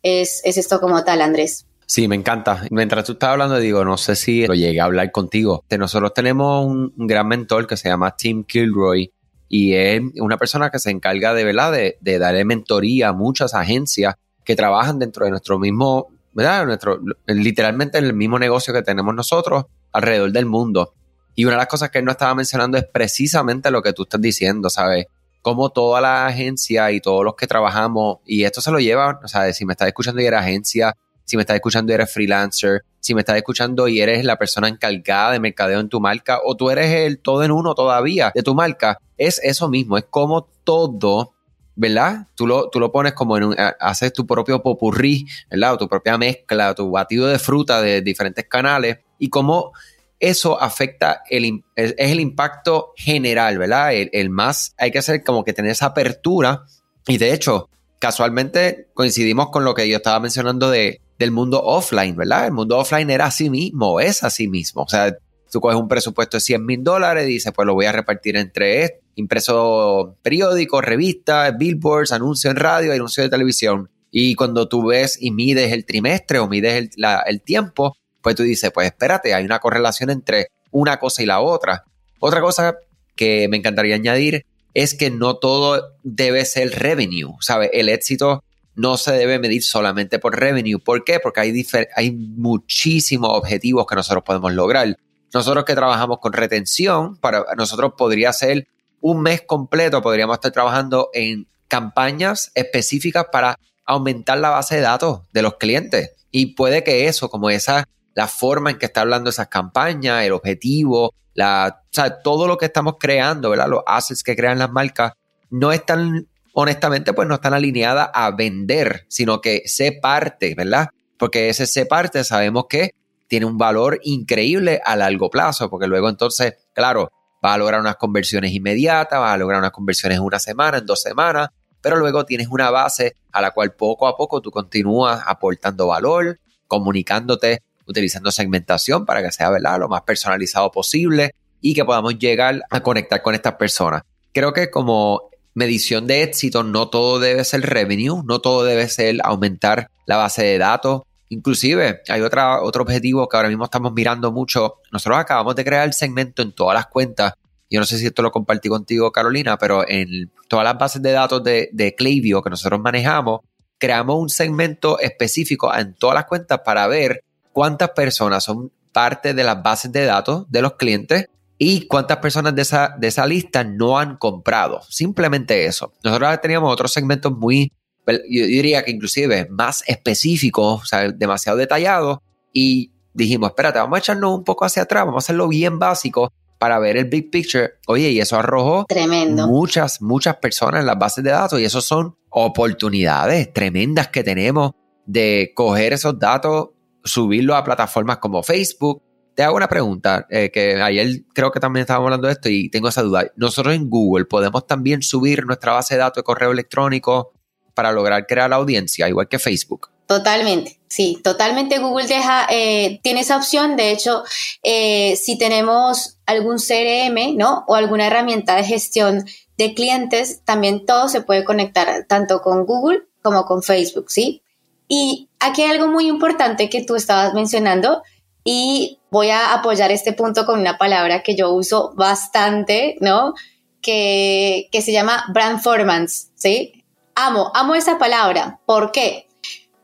es, 0.03 0.41
es 0.43 0.57
esto 0.57 0.79
como 0.79 1.03
tal, 1.03 1.21
Andrés. 1.21 1.65
Sí, 1.85 2.07
me 2.07 2.15
encanta. 2.15 2.65
Mientras 2.69 3.03
tú 3.05 3.13
estás 3.13 3.31
hablando, 3.31 3.57
digo, 3.57 3.83
no 3.83 3.97
sé 3.97 4.15
si 4.15 4.45
lo 4.45 4.53
llegué 4.53 4.79
a 4.79 4.85
hablar 4.85 5.11
contigo. 5.11 5.63
Nosotros 5.75 6.13
tenemos 6.13 6.65
un, 6.65 6.93
gran 6.95 7.27
mentor 7.27 7.65
que 7.65 7.77
se 7.77 7.89
llama 7.89 8.15
Tim 8.15 8.43
Kilroy 8.43 9.11
y 9.47 9.73
es 9.73 9.99
una 10.19 10.37
persona 10.37 10.69
que 10.69 10.77
se 10.77 10.91
encarga 10.91 11.33
de, 11.33 11.43
¿verdad? 11.43 11.71
De, 11.71 11.97
de 11.99 12.19
darle 12.19 12.45
mentoría 12.45 13.09
a 13.09 13.13
muchas 13.13 13.55
agencias 13.55 14.13
que 14.43 14.55
trabajan 14.55 14.99
dentro 14.99 15.25
de 15.25 15.31
nuestro 15.31 15.57
mismo, 15.57 16.09
¿verdad? 16.33 16.67
Nuestro, 16.67 16.99
literalmente 17.25 17.97
en 17.97 18.05
el 18.05 18.13
mismo 18.13 18.37
negocio 18.37 18.71
que 18.71 18.83
tenemos 18.83 19.15
nosotros 19.15 19.65
alrededor 19.91 20.31
del 20.31 20.45
mundo. 20.45 20.93
Y 21.35 21.45
una 21.45 21.53
de 21.53 21.59
las 21.59 21.67
cosas 21.67 21.89
que 21.89 21.99
él 21.99 22.05
nos 22.05 22.13
estaba 22.13 22.35
mencionando 22.35 22.77
es 22.77 22.85
precisamente 22.85 23.71
lo 23.71 23.81
que 23.81 23.93
tú 23.93 24.03
estás 24.03 24.19
diciendo, 24.19 24.69
¿sabes? 24.69 25.05
Como 25.41 25.69
toda 25.69 26.01
la 26.01 26.27
agencia 26.27 26.91
y 26.91 26.99
todos 26.99 27.23
los 27.23 27.35
que 27.35 27.47
trabajamos, 27.47 28.17
y 28.25 28.43
esto 28.43 28.59
se 28.59 28.71
lo 28.71 28.79
lleva, 28.79 29.19
o 29.23 29.27
sea, 29.27 29.51
si 29.53 29.65
me 29.65 29.73
estás 29.73 29.87
escuchando 29.87 30.21
y 30.21 30.25
eres 30.25 30.41
agencia, 30.41 30.93
si 31.23 31.37
me 31.37 31.43
estás 31.43 31.55
escuchando 31.55 31.91
y 31.91 31.95
eres 31.95 32.11
freelancer, 32.11 32.83
si 32.99 33.13
me 33.13 33.21
estás 33.21 33.37
escuchando 33.37 33.87
y 33.87 34.01
eres 34.01 34.25
la 34.25 34.37
persona 34.37 34.67
encargada 34.67 35.31
de 35.31 35.39
mercadeo 35.39 35.79
en 35.79 35.87
tu 35.87 35.99
marca, 35.99 36.39
o 36.43 36.57
tú 36.57 36.71
eres 36.71 36.91
el 37.05 37.19
todo 37.19 37.43
en 37.43 37.51
uno 37.51 37.75
todavía 37.75 38.31
de 38.33 38.43
tu 38.43 38.55
marca, 38.55 38.97
es 39.17 39.39
eso 39.43 39.69
mismo, 39.69 39.97
es 39.97 40.05
como 40.09 40.49
todo, 40.63 41.33
¿verdad? 41.75 42.27
Tú 42.35 42.47
lo, 42.47 42.69
tú 42.69 42.79
lo 42.79 42.91
pones 42.91 43.13
como 43.13 43.37
en 43.37 43.43
un, 43.43 43.55
haces 43.79 44.11
tu 44.11 44.25
propio 44.25 44.61
popurrí, 44.61 45.27
¿verdad? 45.49 45.75
O 45.75 45.77
tu 45.77 45.87
propia 45.87 46.17
mezcla, 46.17 46.73
tu 46.75 46.91
batido 46.91 47.27
de 47.27 47.39
fruta 47.39 47.81
de 47.81 48.01
diferentes 48.01 48.45
canales, 48.45 48.97
y 49.19 49.29
cómo 49.29 49.73
eso 50.19 50.61
afecta, 50.61 51.21
el, 51.29 51.63
es 51.75 51.93
el 51.97 52.19
impacto 52.19 52.93
general, 52.97 53.57
¿verdad? 53.57 53.93
El, 53.93 54.09
el 54.13 54.29
más, 54.29 54.73
hay 54.77 54.91
que 54.91 54.99
hacer 54.99 55.23
como 55.23 55.43
que 55.43 55.53
tener 55.53 55.71
esa 55.71 55.87
apertura, 55.87 56.63
y 57.07 57.17
de 57.17 57.33
hecho, 57.33 57.69
casualmente 57.99 58.87
coincidimos 58.93 59.49
con 59.49 59.63
lo 59.63 59.75
que 59.75 59.87
yo 59.87 59.97
estaba 59.97 60.19
mencionando 60.19 60.69
de 60.69 61.01
del 61.19 61.31
mundo 61.31 61.61
offline, 61.61 62.15
¿verdad? 62.15 62.45
El 62.45 62.53
mundo 62.53 62.77
offline 62.77 63.09
era 63.09 63.25
así 63.25 63.49
mismo, 63.49 63.99
es 63.99 64.23
así 64.23 64.47
mismo. 64.47 64.83
O 64.83 64.87
sea, 64.87 65.13
tú 65.51 65.59
coges 65.59 65.77
un 65.77 65.89
presupuesto 65.89 66.37
de 66.37 66.41
100 66.41 66.65
mil 66.65 66.83
dólares 66.83 67.27
y 67.27 67.33
dices, 67.33 67.51
pues 67.53 67.65
lo 67.65 67.73
voy 67.73 67.85
a 67.85 67.91
repartir 67.91 68.37
entre 68.37 69.01
impreso 69.15 70.15
periódicos, 70.23 70.83
revistas, 70.83 71.57
billboards, 71.57 72.13
anuncios 72.13 72.51
en 72.51 72.57
radio, 72.57 72.93
anuncios 72.93 73.25
de 73.25 73.29
televisión. 73.29 73.89
Y 74.11 74.33
cuando 74.35 74.69
tú 74.69 74.87
ves 74.87 75.17
y 75.21 75.31
mides 75.31 75.73
el 75.73 75.85
trimestre 75.85 76.39
o 76.39 76.47
mides 76.47 76.89
el, 76.97 77.05
el 77.25 77.41
tiempo, 77.41 77.97
pues 78.21 78.35
tú 78.35 78.43
dices, 78.43 78.71
pues 78.71 78.87
espérate, 78.87 79.33
hay 79.33 79.45
una 79.45 79.59
correlación 79.59 80.09
entre 80.09 80.47
una 80.71 80.99
cosa 80.99 81.23
y 81.23 81.25
la 81.25 81.41
otra. 81.41 81.85
Otra 82.19 82.41
cosa 82.41 82.77
que 83.15 83.47
me 83.47 83.57
encantaría 83.57 83.95
añadir 83.95 84.45
es 84.73 84.93
que 84.93 85.09
no 85.09 85.37
todo 85.37 85.95
debe 86.03 86.45
ser 86.45 86.71
revenue, 86.79 87.35
¿sabes? 87.41 87.69
El 87.73 87.89
éxito 87.89 88.43
no 88.75 88.97
se 88.97 89.11
debe 89.11 89.39
medir 89.39 89.63
solamente 89.63 90.19
por 90.19 90.39
revenue. 90.39 90.79
¿Por 90.79 91.03
qué? 91.03 91.19
Porque 91.19 91.41
hay, 91.41 91.67
hay 91.95 92.11
muchísimos 92.11 93.29
objetivos 93.33 93.85
que 93.87 93.95
nosotros 93.95 94.23
podemos 94.23 94.53
lograr. 94.53 94.95
Nosotros 95.33 95.65
que 95.65 95.75
trabajamos 95.75 96.19
con 96.19 96.33
retención, 96.33 97.17
para 97.17 97.45
nosotros 97.57 97.93
podría 97.97 98.31
ser 98.31 98.67
un 99.01 99.21
mes 99.21 99.41
completo, 99.41 100.01
podríamos 100.01 100.35
estar 100.35 100.51
trabajando 100.51 101.09
en 101.13 101.47
campañas 101.67 102.51
específicas 102.55 103.25
para 103.31 103.59
aumentar 103.85 104.37
la 104.39 104.49
base 104.49 104.75
de 104.75 104.81
datos 104.81 105.21
de 105.33 105.41
los 105.41 105.57
clientes. 105.57 106.11
Y 106.31 106.53
puede 106.55 106.83
que 106.83 107.07
eso, 107.07 107.29
como 107.29 107.49
esa, 107.49 107.87
la 108.15 108.27
forma 108.27 108.71
en 108.71 108.77
que 108.77 108.87
está 108.87 109.01
hablando 109.01 109.29
esas 109.29 109.47
campañas, 109.47 110.23
el 110.23 110.33
objetivo, 110.33 111.13
la, 111.33 111.83
todo 112.23 112.47
lo 112.47 112.57
que 112.57 112.65
estamos 112.65 112.95
creando, 112.99 113.49
¿verdad? 113.49 113.67
Los 113.67 113.83
assets 113.85 114.23
que 114.23 114.35
crean 114.35 114.59
las 114.59 114.71
marcas, 114.71 115.13
no 115.49 115.71
están, 115.71 116.27
honestamente, 116.53 117.13
pues 117.13 117.27
no 117.27 117.35
están 117.35 117.53
alineadas 117.53 118.09
a 118.13 118.31
vender, 118.31 119.05
sino 119.07 119.41
que 119.41 119.63
se 119.65 119.93
parte, 119.93 120.53
¿verdad? 120.55 120.89
Porque 121.17 121.49
ese 121.49 121.65
se 121.65 121.85
parte 121.85 122.23
sabemos 122.23 122.65
que 122.69 122.91
tiene 123.27 123.45
un 123.45 123.57
valor 123.57 123.99
increíble 124.03 124.81
a 124.83 124.95
largo 124.95 125.29
plazo, 125.29 125.69
porque 125.69 125.87
luego 125.87 126.09
entonces, 126.09 126.55
claro, 126.73 127.11
va 127.45 127.53
a 127.53 127.57
lograr 127.57 127.79
unas 127.79 127.95
conversiones 127.95 128.51
inmediatas, 128.51 129.19
va 129.19 129.33
a 129.33 129.37
lograr 129.37 129.59
unas 129.59 129.71
conversiones 129.71 130.17
en 130.17 130.23
una 130.23 130.39
semana, 130.39 130.79
en 130.79 130.85
dos 130.85 131.01
semanas, 131.01 131.49
pero 131.81 131.97
luego 131.97 132.25
tienes 132.25 132.47
una 132.47 132.69
base 132.71 133.15
a 133.31 133.41
la 133.41 133.51
cual 133.51 133.73
poco 133.75 134.07
a 134.07 134.17
poco 134.17 134.41
tú 134.41 134.51
continúas 134.51 135.21
aportando 135.25 135.87
valor, 135.87 136.39
comunicándote, 136.67 137.63
utilizando 137.89 138.31
segmentación 138.31 139.05
para 139.05 139.21
que 139.21 139.31
sea 139.31 139.49
¿verdad? 139.49 139.79
lo 139.79 139.89
más 139.89 140.03
personalizado 140.03 140.71
posible 140.71 141.35
y 141.59 141.73
que 141.73 141.83
podamos 141.83 142.17
llegar 142.17 142.61
a 142.69 142.81
conectar 142.81 143.21
con 143.21 143.35
estas 143.35 143.55
personas. 143.55 144.03
Creo 144.31 144.53
que 144.53 144.69
como 144.69 145.23
medición 145.55 146.07
de 146.07 146.23
éxito 146.23 146.63
no 146.63 146.89
todo 146.89 147.19
debe 147.19 147.43
ser 147.43 147.61
revenue, 147.61 148.21
no 148.23 148.39
todo 148.39 148.63
debe 148.63 148.87
ser 148.87 149.17
aumentar 149.23 149.89
la 150.05 150.17
base 150.17 150.43
de 150.43 150.57
datos. 150.57 151.01
Inclusive 151.29 152.01
hay 152.07 152.21
otra, 152.21 152.61
otro 152.61 152.83
objetivo 152.83 153.27
que 153.27 153.35
ahora 153.35 153.49
mismo 153.49 153.65
estamos 153.65 153.91
mirando 153.93 154.31
mucho. 154.31 154.75
Nosotros 154.91 155.19
acabamos 155.19 155.55
de 155.55 155.65
crear 155.65 155.85
el 155.85 155.93
segmento 155.93 156.41
en 156.41 156.53
todas 156.53 156.75
las 156.75 156.87
cuentas 156.87 157.33
yo 157.69 157.79
no 157.79 157.85
sé 157.85 157.97
si 157.97 158.07
esto 158.07 158.21
lo 158.21 158.31
compartí 158.31 158.67
contigo, 158.67 159.11
Carolina, 159.11 159.57
pero 159.57 159.87
en 159.87 160.31
todas 160.47 160.65
las 160.65 160.77
bases 160.77 161.01
de 161.01 161.11
datos 161.11 161.43
de, 161.43 161.69
de 161.71 161.93
Klaviyo 161.93 162.41
que 162.41 162.49
nosotros 162.49 162.79
manejamos, 162.79 163.41
creamos 163.77 164.19
un 164.19 164.29
segmento 164.29 164.99
específico 164.99 165.73
en 165.73 165.93
todas 165.93 166.15
las 166.15 166.25
cuentas 166.25 166.61
para 166.65 166.87
ver 166.87 167.23
cuántas 167.51 167.91
personas 167.91 168.43
son 168.43 168.71
parte 168.91 169.33
de 169.33 169.43
las 169.43 169.61
bases 169.61 169.91
de 169.91 170.05
datos 170.05 170.45
de 170.49 170.61
los 170.61 170.73
clientes 170.73 171.27
y 171.57 171.87
cuántas 171.87 172.17
personas 172.17 172.55
de 172.55 172.61
esa, 172.61 172.95
de 172.97 173.07
esa 173.07 173.27
lista 173.27 173.63
no 173.63 173.99
han 173.99 174.17
comprado. 174.17 174.81
Simplemente 174.89 175.65
eso. 175.65 175.93
Nosotros 176.03 176.39
teníamos 176.41 176.71
otros 176.71 176.93
segmentos 176.93 177.31
muy, 177.33 177.71
yo 178.07 178.45
diría 178.45 178.83
que 178.83 178.91
inclusive 178.91 179.47
más 179.49 179.83
específicos, 179.85 180.81
o 180.81 180.85
sea, 180.85 181.11
demasiado 181.11 181.57
detallados, 181.57 182.19
y 182.53 182.91
dijimos, 183.13 183.49
espérate, 183.49 183.79
vamos 183.79 183.97
a 183.97 183.99
echarnos 183.99 184.37
un 184.37 184.43
poco 184.43 184.65
hacia 184.65 184.83
atrás, 184.83 185.05
vamos 185.05 185.23
a 185.23 185.25
hacerlo 185.25 185.47
bien 185.49 185.79
básico 185.79 186.31
para 186.59 186.79
ver 186.79 186.97
el 186.97 187.05
big 187.05 187.29
picture. 187.29 187.71
Oye, 187.87 188.09
y 188.09 188.19
eso 188.19 188.37
arrojó 188.37 188.85
Tremendo. 188.87 189.47
muchas, 189.47 190.01
muchas 190.01 190.37
personas 190.37 190.81
en 190.81 190.87
las 190.87 190.97
bases 190.97 191.23
de 191.23 191.31
datos 191.31 191.59
y 191.59 191.65
eso 191.65 191.81
son 191.81 192.15
oportunidades 192.29 193.51
tremendas 193.53 194.09
que 194.09 194.23
tenemos 194.23 194.71
de 195.05 195.51
coger 195.55 195.93
esos 195.93 196.19
datos, 196.19 196.69
subirlos 197.03 197.55
a 197.55 197.63
plataformas 197.63 198.17
como 198.17 198.43
Facebook. 198.43 199.01
Te 199.35 199.43
hago 199.43 199.55
una 199.55 199.69
pregunta, 199.69 200.27
eh, 200.29 200.51
que 200.51 200.81
ayer 200.81 201.23
creo 201.33 201.51
que 201.51 201.59
también 201.59 201.81
estábamos 201.81 202.07
hablando 202.07 202.27
de 202.27 202.33
esto 202.33 202.49
y 202.49 202.69
tengo 202.69 202.89
esa 202.89 203.03
duda. 203.03 203.31
Nosotros 203.35 203.73
en 203.73 203.89
Google 203.89 204.25
podemos 204.25 204.67
también 204.67 205.01
subir 205.01 205.45
nuestra 205.45 205.73
base 205.73 205.95
de 205.95 206.01
datos 206.01 206.21
de 206.21 206.23
correo 206.23 206.51
electrónico 206.51 207.31
para 207.73 207.91
lograr 207.91 208.27
crear 208.27 208.49
la 208.49 208.57
audiencia, 208.57 209.07
igual 209.07 209.29
que 209.29 209.39
Facebook. 209.39 209.89
Totalmente, 210.09 210.79
sí, 210.87 211.21
totalmente 211.23 211.77
Google 211.77 212.07
deja, 212.07 212.47
eh, 212.49 212.99
tiene 213.03 213.19
esa 213.19 213.37
opción. 213.37 213.75
De 213.75 213.91
hecho, 213.91 214.23
eh, 214.63 215.15
si 215.15 215.37
tenemos 215.37 216.17
algún 216.25 216.57
CRM, 216.57 217.37
¿no? 217.37 217.63
O 217.67 217.75
alguna 217.75 218.07
herramienta 218.07 218.55
de 218.55 218.63
gestión 218.63 219.23
de 219.57 219.75
clientes, 219.75 220.41
también 220.45 220.85
todo 220.87 221.09
se 221.09 221.21
puede 221.21 221.45
conectar 221.45 222.05
tanto 222.07 222.41
con 222.41 222.65
Google 222.65 223.03
como 223.21 223.45
con 223.45 223.61
Facebook, 223.61 224.09
¿sí? 224.09 224.41
Y 224.89 225.29
aquí 225.39 225.61
hay 225.61 225.71
algo 225.71 225.87
muy 225.87 226.07
importante 226.07 226.69
que 226.69 226.83
tú 226.83 226.95
estabas 226.95 227.33
mencionando 227.33 228.03
y 228.43 228.99
voy 229.09 229.29
a 229.29 229.53
apoyar 229.53 229.91
este 229.91 230.11
punto 230.11 230.45
con 230.45 230.59
una 230.59 230.77
palabra 230.77 231.23
que 231.23 231.35
yo 231.37 231.53
uso 231.53 231.93
bastante, 231.95 232.97
¿no? 232.99 233.33
Que, 233.81 234.67
que 234.71 234.81
se 234.81 234.91
llama 234.91 235.23
brandformance, 235.33 236.31
¿sí? 236.35 236.83
Amo, 237.15 237.51
amo 237.53 237.75
esa 237.75 237.97
palabra. 237.97 238.59
¿Por 238.65 238.91
qué? 238.91 239.29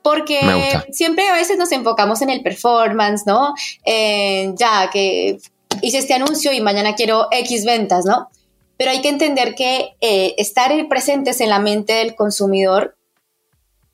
porque 0.05 0.39
siempre 0.91 1.27
a 1.27 1.33
veces 1.33 1.57
nos 1.57 1.71
enfocamos 1.71 2.21
en 2.21 2.29
el 2.29 2.43
performance, 2.43 3.23
¿no? 3.25 3.55
ya 3.83 4.87
que 4.93 5.39
hice 5.81 5.97
este 5.97 6.13
anuncio 6.13 6.53
y 6.53 6.61
mañana 6.61 6.93
quiero 6.93 7.27
X 7.31 7.65
ventas, 7.65 8.05
¿no? 8.05 8.29
Pero 8.77 8.91
hay 8.91 9.01
que 9.01 9.09
entender 9.09 9.55
que 9.55 9.95
eh, 10.01 10.35
estar 10.37 10.71
presentes 10.89 11.41
en 11.41 11.49
la 11.49 11.57
mente 11.57 11.93
del 11.93 12.13
consumidor 12.13 12.94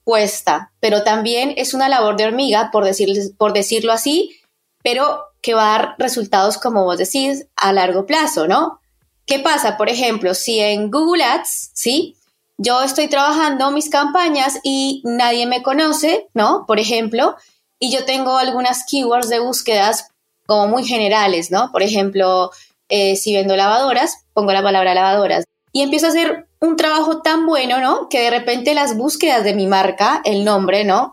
cuesta, 0.04 0.72
pero 0.80 1.04
también 1.04 1.54
es 1.58 1.74
una 1.74 1.90
labor 1.90 2.18
de 2.18 2.26
hormiga, 2.26 2.70
por, 2.72 2.84
decirlo 2.86 3.94
así, 3.94 4.40
pero 4.84 5.24
que 5.42 5.54
va 5.54 5.76
a 5.76 5.78
dar 5.78 5.96
resultados, 5.98 6.58
como 6.58 6.84
vos 6.84 6.98
decís, 6.98 7.48
a 7.56 7.74
largo 7.74 8.06
plazo, 8.06 8.48
¿no? 8.48 8.80
¿Qué 9.26 9.40
pasa? 9.40 9.78
Por 9.78 9.90
ejemplo, 9.90 10.34
si 10.34 10.60
en 10.60 10.92
Google 10.92 11.24
Ads, 11.24 11.72
¿sí? 11.74 12.16
yo 12.62 12.84
estoy 12.84 13.08
trabajando 13.08 13.72
mis 13.72 13.90
campañas 13.90 14.60
y 14.64 15.02
nadie 15.04 15.48
me 15.48 15.64
conoce, 15.64 16.28
¿no? 16.36 16.66
Por 16.68 16.80
ejemplo, 16.80 17.36
y 17.80 17.92
yo 17.92 18.06
tengo 18.06 18.38
algunas 18.38 18.86
keywords 18.86 19.30
de 19.30 19.40
búsquedas 19.40 20.10
como 20.46 20.68
muy 20.68 20.86
generales, 20.86 21.50
¿no? 21.50 21.72
Por 21.72 21.82
ejemplo, 21.82 22.52
eh, 22.88 23.16
si 23.16 23.34
vendo 23.34 23.56
lavadoras, 23.56 24.26
pongo 24.34 24.54
la 24.54 24.62
palabra 24.62 24.94
lavadoras. 24.94 25.46
Y 25.74 25.82
empiezo 25.82 26.06
a 26.06 26.10
hacer 26.10 26.50
un 26.62 26.78
trabajo 26.78 27.22
tan 27.22 27.46
bueno, 27.46 27.80
¿no? 27.80 28.08
Que 28.08 28.22
de 28.22 28.30
repente 28.30 28.76
las 28.76 28.96
búsquedas 28.96 29.44
de 29.44 29.56
mi 29.56 29.68
marca, 29.68 30.22
el 30.24 30.46
nombre, 30.46 30.86
¿no? 30.86 31.12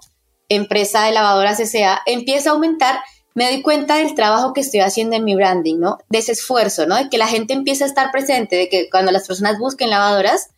Empresa 0.50 1.04
de 1.04 1.12
lavadoras 1.12 1.58
S.A., 1.58 2.02
empieza 2.06 2.50
a 2.50 2.52
aumentar. 2.52 3.00
Me 3.34 3.50
doy 3.50 3.62
cuenta 3.62 3.96
del 3.96 4.14
trabajo 4.14 4.52
que 4.52 4.60
estoy 4.60 4.80
haciendo 4.80 5.16
en 5.16 5.24
mi 5.24 5.34
branding, 5.34 5.78
¿no? 5.78 5.98
De 6.10 6.18
ese 6.18 6.32
esfuerzo, 6.32 6.86
¿no? 6.86 6.96
De 6.96 7.08
que 7.08 7.18
la 7.18 7.26
gente 7.26 7.54
empieza 7.54 7.84
a 7.84 7.88
estar 7.88 8.10
presente, 8.10 8.56
de 8.56 8.68
que 8.68 8.90
cuando 8.90 9.10
las 9.10 9.26
personas 9.26 9.58
busquen 9.58 9.90
lavadoras, 9.90 10.50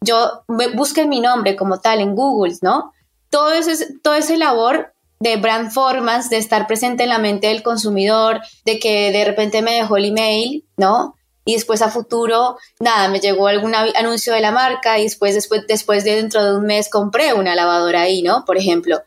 yo 0.00 0.44
busquen 0.74 1.08
mi 1.08 1.20
nombre 1.20 1.56
como 1.56 1.80
tal 1.80 2.00
en 2.00 2.14
Google, 2.14 2.54
¿no? 2.62 2.92
Todo 3.30 3.52
ese, 3.52 3.98
todo 4.02 4.14
ese 4.14 4.36
labor 4.36 4.94
de 5.18 5.36
brand 5.36 5.72
formance, 5.72 6.28
de 6.28 6.38
estar 6.38 6.68
presente 6.68 7.02
en 7.02 7.08
la 7.08 7.18
mente 7.18 7.48
del 7.48 7.64
consumidor, 7.64 8.40
de 8.64 8.78
que 8.78 9.10
de 9.10 9.24
repente 9.24 9.62
me 9.62 9.74
dejó 9.74 9.96
el 9.96 10.04
email, 10.04 10.64
¿no? 10.76 11.16
Y 11.48 11.54
después 11.54 11.80
a 11.80 11.88
futuro, 11.88 12.58
nada, 12.78 13.08
me 13.08 13.20
llegó 13.20 13.46
algún 13.46 13.74
anuncio 13.74 14.34
de 14.34 14.42
la 14.42 14.50
marca 14.50 14.98
y 14.98 15.04
después, 15.04 15.34
después, 15.34 15.66
después 15.66 16.04
de 16.04 16.16
dentro 16.16 16.44
de 16.44 16.58
un 16.58 16.66
mes 16.66 16.90
compré 16.90 17.32
una 17.32 17.54
lavadora 17.54 18.02
ahí, 18.02 18.20
¿no? 18.20 18.44
Por 18.44 18.58
ejemplo. 18.58 19.00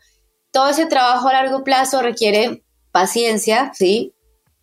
Todo 0.50 0.70
ese 0.70 0.86
trabajo 0.86 1.28
a 1.28 1.34
largo 1.34 1.62
plazo 1.62 2.02
requiere 2.02 2.64
paciencia, 2.90 3.70
¿sí? 3.78 4.12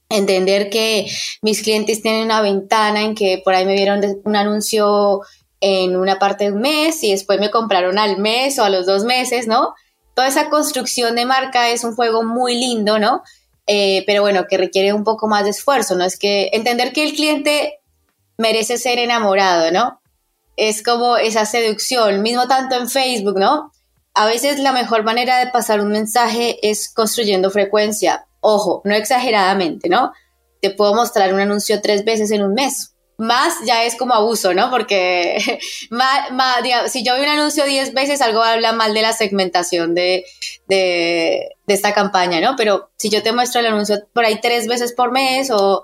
Entender 0.10 0.70
que 0.70 1.10
mis 1.42 1.64
clientes 1.64 2.02
tienen 2.02 2.26
una 2.26 2.42
ventana 2.42 3.02
en 3.02 3.16
que 3.16 3.42
por 3.46 3.56
ahí 3.56 3.66
me 3.66 3.76
vieron 3.76 4.02
un 4.26 4.36
anuncio 4.36 5.22
en 5.62 5.96
una 5.96 6.20
parte 6.20 6.44
de 6.44 6.52
un 6.52 6.60
mes 6.60 7.02
y 7.06 7.12
después 7.12 7.40
me 7.40 7.50
compraron 7.50 7.98
al 7.98 8.18
mes 8.18 8.60
o 8.60 8.66
a 8.66 8.70
los 8.70 8.88
dos 8.88 9.06
meses, 9.06 9.48
¿no? 9.48 9.74
Toda 10.16 10.28
esa 10.28 10.50
construcción 10.50 11.16
de 11.16 11.26
marca 11.26 11.70
es 11.70 11.86
un 11.86 11.96
juego 11.96 12.24
muy 12.24 12.56
lindo, 12.56 13.00
¿no? 13.00 13.24
Eh, 13.72 14.04
pero 14.08 14.24
bueno, 14.24 14.48
que 14.50 14.58
requiere 14.58 14.94
un 14.94 15.04
poco 15.04 15.28
más 15.28 15.44
de 15.44 15.52
esfuerzo, 15.52 15.96
¿no? 15.96 16.04
Es 16.04 16.18
que 16.18 16.50
entender 16.54 16.92
que 16.92 17.04
el 17.04 17.14
cliente 17.14 17.82
merece 18.36 18.80
ser 18.80 18.98
enamorado, 18.98 19.72
¿no? 19.72 20.02
Es 20.56 20.82
como 20.82 21.18
esa 21.18 21.46
seducción, 21.46 22.24
mismo 22.24 22.48
tanto 22.48 22.76
en 22.78 22.90
Facebook, 22.90 23.38
¿no? 23.38 23.72
A 24.16 24.26
veces 24.26 24.58
la 24.58 24.72
mejor 24.72 25.04
manera 25.04 25.38
de 25.38 25.52
pasar 25.52 25.82
un 25.82 25.90
mensaje 25.90 26.58
es 26.68 26.92
construyendo 26.92 27.52
frecuencia. 27.52 28.26
Ojo, 28.40 28.82
no 28.86 28.96
exageradamente, 28.96 29.88
¿no? 29.88 30.14
Te 30.64 30.72
puedo 30.72 30.96
mostrar 30.96 31.32
un 31.32 31.40
anuncio 31.40 31.80
tres 31.80 32.04
veces 32.04 32.32
en 32.32 32.42
un 32.42 32.56
mes, 32.56 32.96
más 33.20 33.54
ya 33.66 33.84
es 33.84 33.96
como 33.96 34.14
abuso, 34.14 34.54
¿no? 34.54 34.72
Porque 34.72 35.38
más, 35.90 36.30
si 36.88 37.04
yo 37.04 37.14
veo 37.14 37.24
un 37.24 37.30
anuncio 37.30 37.66
10 37.66 37.94
veces, 37.94 38.22
algo 38.22 38.42
habla 38.42 38.72
mal 38.72 38.94
de 38.94 39.02
la 39.02 39.14
segmentación 39.14 39.94
de, 39.94 40.26
de, 40.68 41.50
de, 41.68 41.74
esta 41.74 41.94
campaña, 41.94 42.40
¿no? 42.40 42.56
Pero 42.56 42.90
si 42.96 43.10
yo 43.10 43.22
te 43.22 43.34
muestro 43.34 43.60
el 43.60 43.68
anuncio 43.68 43.98
por 44.14 44.26
ahí 44.26 44.40
tres 44.42 44.68
veces 44.68 44.94
por 44.94 45.12
mes 45.12 45.52
o, 45.52 45.84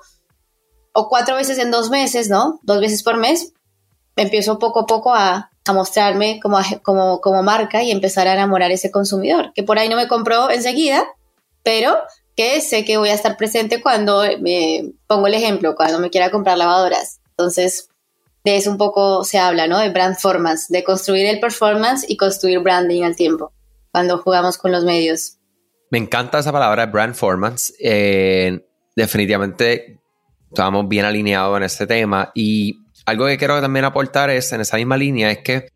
o 0.93 1.09
cuatro 1.09 1.35
veces 1.35 1.59
en 1.59 1.71
dos 1.71 1.89
meses, 1.89 2.29
¿no? 2.29 2.59
Dos 2.63 2.79
veces 2.79 3.03
por 3.03 3.17
mes, 3.17 3.51
empiezo 4.15 4.57
poco 4.57 4.81
a 4.81 4.85
poco 4.85 5.13
a, 5.13 5.51
a 5.65 5.73
mostrarme 5.73 6.39
como, 6.41 6.57
como, 6.83 7.19
como 7.19 7.43
marca 7.43 7.83
y 7.83 7.91
empezar 7.91 8.29
a 8.29 8.33
enamorar 8.33 8.71
a 8.71 8.75
ese 8.75 8.91
consumidor, 8.91 9.51
que 9.53 9.63
por 9.63 9.77
ahí 9.77 9.89
no 9.89 9.97
me 9.97 10.07
compró 10.07 10.49
enseguida, 10.49 11.05
pero 11.63 11.97
que 12.37 12.61
sé 12.61 12.85
que 12.85 12.97
voy 12.97 13.09
a 13.09 13.13
estar 13.13 13.35
presente 13.35 13.81
cuando 13.81 14.23
me 14.39 14.93
pongo 15.07 15.27
el 15.27 15.33
ejemplo, 15.33 15.75
cuando 15.75 15.99
me 15.99 16.09
quiera 16.09 16.31
comprar 16.31 16.57
lavadoras. 16.57 17.19
Entonces, 17.37 17.89
de 18.43 18.55
eso 18.57 18.71
un 18.71 18.77
poco 18.77 19.23
se 19.23 19.37
habla, 19.37 19.67
¿no? 19.67 19.79
De 19.79 19.89
brand 19.89 20.15
performance, 20.15 20.67
de 20.69 20.83
construir 20.83 21.25
el 21.25 21.39
performance 21.39 22.05
y 22.07 22.15
construir 22.15 22.59
branding 22.59 23.03
al 23.03 23.15
tiempo, 23.15 23.51
cuando 23.91 24.19
jugamos 24.19 24.57
con 24.57 24.71
los 24.71 24.83
medios. 24.83 25.37
Me 25.91 25.97
encanta 25.97 26.39
esa 26.39 26.51
palabra, 26.51 26.85
brand 26.85 27.13
performance. 27.13 27.73
Eh, 27.79 28.65
definitivamente 28.95 29.99
estamos 30.49 30.87
bien 30.87 31.05
alineados 31.05 31.57
en 31.57 31.63
este 31.63 31.85
tema 31.85 32.31
y 32.33 32.85
algo 33.05 33.27
que 33.27 33.37
quiero 33.37 33.59
también 33.59 33.85
aportar 33.85 34.29
es, 34.29 34.51
en 34.53 34.61
esa 34.61 34.77
misma 34.77 34.95
línea, 34.95 35.29
es 35.31 35.39
que 35.39 35.67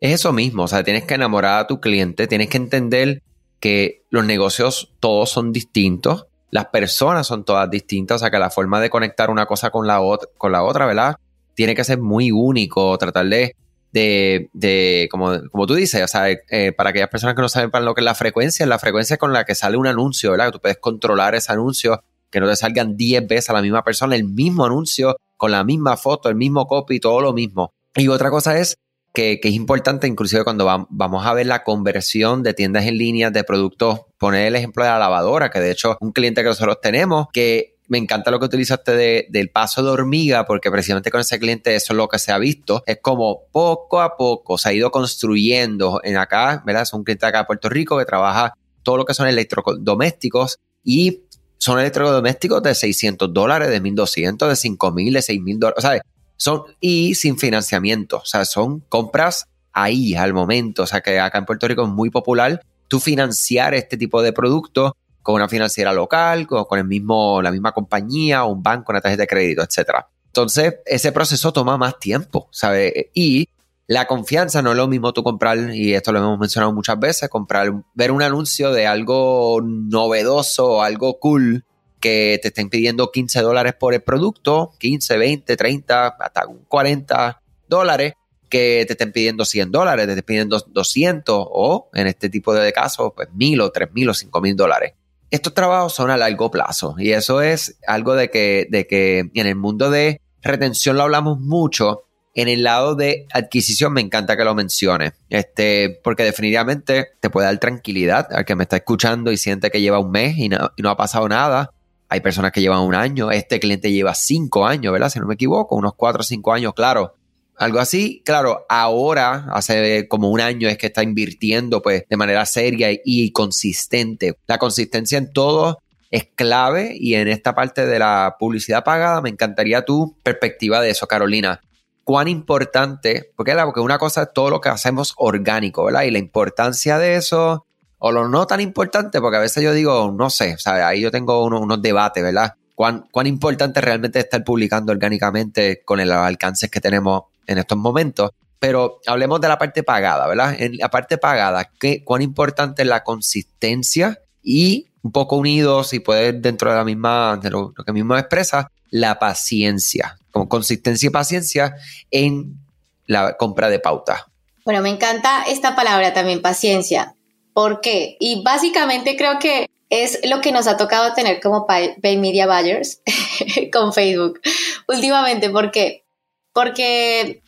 es 0.00 0.12
eso 0.12 0.32
mismo, 0.32 0.62
o 0.64 0.68
sea, 0.68 0.84
tienes 0.84 1.04
que 1.04 1.14
enamorar 1.14 1.60
a 1.60 1.66
tu 1.66 1.80
cliente, 1.80 2.28
tienes 2.28 2.48
que 2.48 2.56
entender 2.56 3.22
que 3.58 4.04
los 4.10 4.24
negocios 4.24 4.94
todos 5.00 5.28
son 5.30 5.52
distintos, 5.52 6.27
las 6.50 6.66
personas 6.66 7.26
son 7.26 7.44
todas 7.44 7.70
distintas, 7.70 8.16
o 8.16 8.18
sea, 8.18 8.30
que 8.30 8.38
la 8.38 8.50
forma 8.50 8.80
de 8.80 8.90
conectar 8.90 9.30
una 9.30 9.46
cosa 9.46 9.70
con 9.70 9.86
la, 9.86 10.00
otra, 10.00 10.28
con 10.36 10.52
la 10.52 10.62
otra, 10.62 10.86
¿verdad? 10.86 11.16
Tiene 11.54 11.74
que 11.74 11.84
ser 11.84 11.98
muy 11.98 12.30
único, 12.30 12.96
tratar 12.98 13.26
de, 13.26 13.54
de, 13.92 15.08
como, 15.10 15.32
como 15.50 15.66
tú 15.66 15.74
dices, 15.74 16.02
o 16.02 16.08
sea, 16.08 16.30
eh, 16.30 16.72
para 16.72 16.90
aquellas 16.90 17.08
personas 17.08 17.34
que 17.34 17.42
no 17.42 17.48
saben 17.48 17.70
para 17.70 17.84
lo 17.84 17.94
que 17.94 18.00
es 18.00 18.04
la 18.04 18.14
frecuencia, 18.14 18.64
la 18.66 18.78
frecuencia 18.78 19.16
con 19.16 19.32
la 19.32 19.44
que 19.44 19.54
sale 19.54 19.76
un 19.76 19.86
anuncio, 19.86 20.30
¿verdad? 20.30 20.46
Que 20.46 20.52
tú 20.52 20.60
puedes 20.60 20.78
controlar 20.78 21.34
ese 21.34 21.52
anuncio, 21.52 22.02
que 22.30 22.40
no 22.40 22.48
te 22.48 22.56
salgan 22.56 22.96
10 22.96 23.26
veces 23.26 23.50
a 23.50 23.54
la 23.54 23.62
misma 23.62 23.82
persona 23.84 24.14
el 24.14 24.24
mismo 24.24 24.64
anuncio, 24.64 25.16
con 25.36 25.50
la 25.50 25.64
misma 25.64 25.96
foto, 25.96 26.28
el 26.28 26.34
mismo 26.34 26.66
copy, 26.66 27.00
todo 27.00 27.20
lo 27.20 27.32
mismo. 27.32 27.72
Y 27.94 28.08
otra 28.08 28.30
cosa 28.30 28.58
es 28.58 28.78
que, 29.18 29.40
es 29.42 29.54
importante, 29.54 30.06
inclusive 30.06 30.44
cuando 30.44 30.64
vamos 30.64 31.26
a 31.26 31.34
ver 31.34 31.46
la 31.46 31.64
conversión 31.64 32.44
de 32.44 32.54
tiendas 32.54 32.86
en 32.86 32.98
línea 32.98 33.30
de 33.32 33.42
productos, 33.42 34.02
poner 34.16 34.46
el 34.46 34.54
ejemplo 34.54 34.84
de 34.84 34.90
la 34.90 34.98
lavadora, 35.00 35.50
que 35.50 35.58
de 35.58 35.72
hecho 35.72 35.96
un 36.00 36.12
cliente 36.12 36.42
que 36.42 36.48
nosotros 36.48 36.78
tenemos, 36.80 37.26
que 37.32 37.78
me 37.88 37.98
encanta 37.98 38.30
lo 38.30 38.38
que 38.38 38.44
utilizaste 38.44 39.26
del 39.28 39.50
paso 39.50 39.82
de 39.82 39.90
hormiga, 39.90 40.46
porque 40.46 40.70
precisamente 40.70 41.10
con 41.10 41.20
ese 41.20 41.40
cliente 41.40 41.74
eso 41.74 41.94
es 41.94 41.96
lo 41.96 42.06
que 42.06 42.20
se 42.20 42.30
ha 42.30 42.38
visto. 42.38 42.84
Es 42.86 42.98
como 43.02 43.46
poco 43.50 44.02
a 44.02 44.16
poco 44.16 44.56
se 44.56 44.68
ha 44.68 44.72
ido 44.72 44.92
construyendo 44.92 46.00
en 46.04 46.16
acá, 46.16 46.62
¿verdad? 46.64 46.82
Es 46.82 46.92
un 46.92 47.02
cliente 47.02 47.26
acá 47.26 47.38
de 47.38 47.44
Puerto 47.46 47.68
Rico 47.68 47.98
que 47.98 48.04
trabaja 48.04 48.54
todo 48.84 48.98
lo 48.98 49.04
que 49.04 49.14
son 49.14 49.26
electrodomésticos 49.26 50.58
y 50.84 51.22
son 51.56 51.80
electrodomésticos 51.80 52.62
de 52.62 52.74
600 52.74 53.32
dólares, 53.32 53.68
de 53.68 53.80
1200, 53.80 54.48
de 54.48 54.54
5000, 54.54 55.14
de 55.14 55.22
6000 55.22 55.58
dólares. 55.58 55.84
O 55.84 55.88
sea, 55.88 56.00
son, 56.38 56.62
y 56.80 57.14
sin 57.16 57.36
financiamiento. 57.36 58.18
O 58.18 58.24
sea, 58.24 58.46
son 58.46 58.80
compras 58.88 59.46
ahí 59.72 60.14
al 60.14 60.32
momento. 60.32 60.84
O 60.84 60.86
sea, 60.86 61.02
que 61.02 61.20
acá 61.20 61.38
en 61.38 61.44
Puerto 61.44 61.68
Rico 61.68 61.82
es 61.82 61.88
muy 61.88 62.08
popular 62.08 62.62
tú 62.88 63.00
financiar 63.00 63.74
este 63.74 63.98
tipo 63.98 64.22
de 64.22 64.32
productos 64.32 64.92
con 65.22 65.34
una 65.34 65.48
financiera 65.48 65.92
local, 65.92 66.46
con, 66.46 66.78
el 66.78 66.86
mismo, 66.86 67.42
la 67.42 67.50
misma 67.50 67.72
compañía, 67.72 68.44
un 68.44 68.62
banco, 68.62 68.92
una 68.92 69.02
tarjeta 69.02 69.24
de 69.24 69.26
crédito, 69.26 69.62
etcétera. 69.62 70.08
Entonces, 70.26 70.76
ese 70.86 71.12
proceso 71.12 71.52
toma 71.52 71.76
más 71.76 71.98
tiempo, 71.98 72.48
¿sabes? 72.50 72.92
Y 73.12 73.48
la 73.86 74.06
confianza 74.06 74.62
no 74.62 74.70
es 74.70 74.76
lo 74.76 74.88
mismo 74.88 75.12
tú 75.12 75.22
comprar, 75.22 75.74
y 75.74 75.92
esto 75.92 76.12
lo 76.12 76.20
hemos 76.20 76.38
mencionado 76.38 76.72
muchas 76.72 76.98
veces, 76.98 77.28
comprar, 77.28 77.70
ver 77.92 78.10
un 78.10 78.22
anuncio 78.22 78.72
de 78.72 78.86
algo 78.86 79.60
novedoso 79.62 80.82
algo 80.82 81.18
cool 81.18 81.64
que 82.00 82.38
te 82.42 82.48
estén 82.48 82.68
pidiendo 82.68 83.10
15 83.10 83.40
dólares 83.40 83.74
por 83.78 83.94
el 83.94 84.02
producto, 84.02 84.72
15, 84.78 85.16
20, 85.16 85.56
30, 85.56 86.06
hasta 86.06 86.42
40 86.68 87.42
dólares, 87.68 88.14
que 88.48 88.84
te 88.86 88.94
estén 88.94 89.12
pidiendo 89.12 89.44
100 89.44 89.70
dólares, 89.70 90.06
te 90.06 90.12
estén 90.12 90.24
pidiendo 90.24 90.58
200 90.66 91.46
o 91.50 91.90
en 91.92 92.06
este 92.06 92.30
tipo 92.30 92.54
de 92.54 92.72
casos, 92.72 93.12
pues 93.14 93.28
1000 93.34 93.60
o 93.60 93.70
3000 93.70 94.08
o 94.08 94.14
5000 94.14 94.56
dólares. 94.56 94.92
Estos 95.30 95.52
trabajos 95.52 95.94
son 95.94 96.10
a 96.10 96.16
largo 96.16 96.50
plazo 96.50 96.94
y 96.98 97.12
eso 97.12 97.42
es 97.42 97.78
algo 97.86 98.14
de 98.14 98.30
que, 98.30 98.66
de 98.70 98.86
que 98.86 99.30
en 99.34 99.46
el 99.46 99.56
mundo 99.56 99.90
de 99.90 100.22
retención 100.42 100.96
lo 100.96 101.02
hablamos 101.02 101.38
mucho 101.38 102.04
en 102.40 102.46
el 102.46 102.62
lado 102.62 102.94
de 102.94 103.26
adquisición 103.32 103.92
me 103.92 104.00
encanta 104.00 104.36
que 104.36 104.44
lo 104.44 104.54
menciones, 104.54 105.12
este, 105.28 106.00
porque 106.04 106.22
definitivamente 106.22 107.08
te 107.18 107.30
puede 107.30 107.48
dar 107.48 107.58
tranquilidad 107.58 108.32
al 108.32 108.44
que 108.44 108.54
me 108.54 108.62
está 108.62 108.76
escuchando 108.76 109.32
y 109.32 109.36
siente 109.36 109.72
que 109.72 109.80
lleva 109.80 109.98
un 109.98 110.12
mes 110.12 110.38
y 110.38 110.48
no, 110.48 110.70
ha 110.88 110.96
pasado 110.96 111.28
nada. 111.28 111.72
Hay 112.08 112.20
personas 112.20 112.52
que 112.52 112.60
llevan 112.60 112.80
un 112.80 112.94
año, 112.94 113.30
este 113.30 113.60
cliente 113.60 113.92
lleva 113.92 114.14
cinco 114.14 114.66
años, 114.66 114.92
¿verdad? 114.92 115.10
Si 115.10 115.18
no 115.18 115.26
me 115.26 115.34
equivoco, 115.34 115.76
unos 115.76 115.94
cuatro 115.94 116.20
o 116.20 116.24
cinco 116.24 116.52
años, 116.52 116.74
claro. 116.74 117.14
Algo 117.56 117.80
así, 117.80 118.22
claro, 118.24 118.66
ahora, 118.68 119.48
hace 119.50 120.06
como 120.06 120.30
un 120.30 120.40
año 120.40 120.68
es 120.68 120.78
que 120.78 120.86
está 120.86 121.02
invirtiendo 121.02 121.82
pues 121.82 122.04
de 122.08 122.16
manera 122.16 122.46
seria 122.46 122.88
y 122.92 123.32
consistente. 123.32 124.36
La 124.46 124.58
consistencia 124.58 125.18
en 125.18 125.32
todo 125.32 125.78
es 126.10 126.28
clave 126.36 126.94
y 126.94 127.14
en 127.14 127.26
esta 127.26 127.54
parte 127.54 127.84
de 127.84 127.98
la 127.98 128.36
publicidad 128.38 128.84
pagada 128.84 129.20
me 129.20 129.28
encantaría 129.28 129.84
tu 129.84 130.16
perspectiva 130.22 130.80
de 130.80 130.90
eso, 130.90 131.08
Carolina 131.08 131.60
cuán 132.08 132.26
importante, 132.26 133.34
porque, 133.36 133.54
porque 133.54 133.80
una 133.80 133.98
cosa 133.98 134.22
es 134.22 134.32
todo 134.32 134.48
lo 134.48 134.62
que 134.62 134.70
hacemos 134.70 135.12
orgánico, 135.18 135.84
¿verdad? 135.84 136.04
Y 136.04 136.10
la 136.10 136.18
importancia 136.18 136.96
de 136.96 137.16
eso, 137.16 137.66
o 137.98 138.12
lo 138.12 138.28
no 138.28 138.46
tan 138.46 138.60
importante, 138.60 139.20
porque 139.20 139.36
a 139.36 139.40
veces 139.40 139.62
yo 139.62 139.72
digo, 139.72 140.12
no 140.16 140.30
sé, 140.30 140.56
sea, 140.58 140.88
ahí 140.88 141.00
yo 141.00 141.10
tengo 141.10 141.44
unos, 141.44 141.82
debates, 141.82 142.22
¿verdad? 142.22 142.54
¿Cuán, 142.74 143.06
cuán 143.10 143.26
importante 143.26 143.80
realmente 143.80 144.20
estar 144.20 144.44
publicando 144.44 144.92
orgánicamente 144.92 145.82
con 145.84 146.00
el 146.00 146.12
alcance 146.12 146.68
que 146.68 146.80
tenemos 146.80 147.24
en 147.46 147.58
estos 147.58 147.76
momentos. 147.76 148.30
Pero 148.60 149.00
hablemos 149.06 149.40
de 149.40 149.48
la 149.48 149.58
parte 149.58 149.82
pagada, 149.82 150.26
¿verdad? 150.26 150.54
En 150.58 150.76
la 150.76 150.88
parte 150.88 151.18
pagada, 151.18 151.70
¿qué, 151.78 152.04
¿cuán 152.04 152.22
importante 152.22 152.82
es 152.82 152.88
la 152.88 153.02
consistencia 153.04 154.18
y 154.42 154.88
un 155.02 155.12
poco 155.12 155.36
unidos 155.36 155.92
y 155.92 156.00
poder 156.00 156.40
dentro 156.40 156.70
de 156.70 156.76
la 156.76 156.84
misma, 156.84 157.38
de 157.40 157.50
lo 157.50 157.72
que 157.72 157.92
mismo 157.92 158.16
expresa, 158.16 158.70
la 158.90 159.18
paciencia 159.18 160.18
con 160.30 160.46
consistencia 160.46 161.08
y 161.08 161.10
paciencia 161.10 161.76
en 162.10 162.58
la 163.06 163.36
compra 163.36 163.68
de 163.68 163.80
pauta. 163.80 164.26
Bueno, 164.64 164.82
me 164.82 164.90
encanta 164.90 165.44
esta 165.44 165.74
palabra 165.74 166.12
también, 166.12 166.42
paciencia. 166.42 167.14
¿Por 167.58 167.80
qué? 167.80 168.16
Y 168.20 168.44
básicamente 168.44 169.16
creo 169.16 169.40
que 169.40 169.68
es 169.90 170.20
lo 170.30 170.40
que 170.40 170.52
nos 170.52 170.68
ha 170.68 170.76
tocado 170.76 171.12
tener 171.14 171.40
como 171.40 171.66
pay 171.66 172.16
media 172.16 172.46
buyers 172.46 173.02
con 173.72 173.92
Facebook 173.92 174.40
últimamente. 174.86 175.50
¿Por 175.50 175.72
qué? 175.72 176.04
Porque 176.52 177.42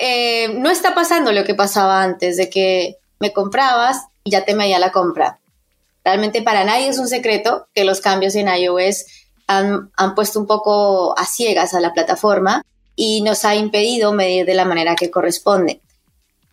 eh, 0.00 0.54
no 0.54 0.70
está 0.70 0.94
pasando 0.94 1.32
lo 1.32 1.44
que 1.44 1.54
pasaba 1.54 2.02
antes 2.02 2.38
de 2.38 2.48
que 2.48 2.96
me 3.20 3.34
comprabas 3.34 4.06
y 4.24 4.30
ya 4.30 4.46
te 4.46 4.54
medía 4.54 4.78
la 4.78 4.90
compra. 4.90 5.38
Realmente 6.02 6.40
para 6.40 6.64
nadie 6.64 6.88
es 6.88 6.96
un 6.96 7.08
secreto 7.08 7.68
que 7.74 7.84
los 7.84 8.00
cambios 8.00 8.34
en 8.36 8.48
iOS 8.48 9.04
han, 9.48 9.90
puesto 10.14 10.40
un 10.40 10.46
poco 10.46 11.14
a 11.18 11.26
ciegas 11.26 11.74
a 11.74 11.80
la 11.80 11.92
plataforma 11.92 12.64
y 12.96 13.20
nos 13.20 13.44
ha 13.44 13.54
impedido 13.54 14.14
medir 14.14 14.46
de 14.46 14.54
la 14.54 14.64
manera 14.64 14.96
que 14.96 15.10
corresponde. 15.10 15.82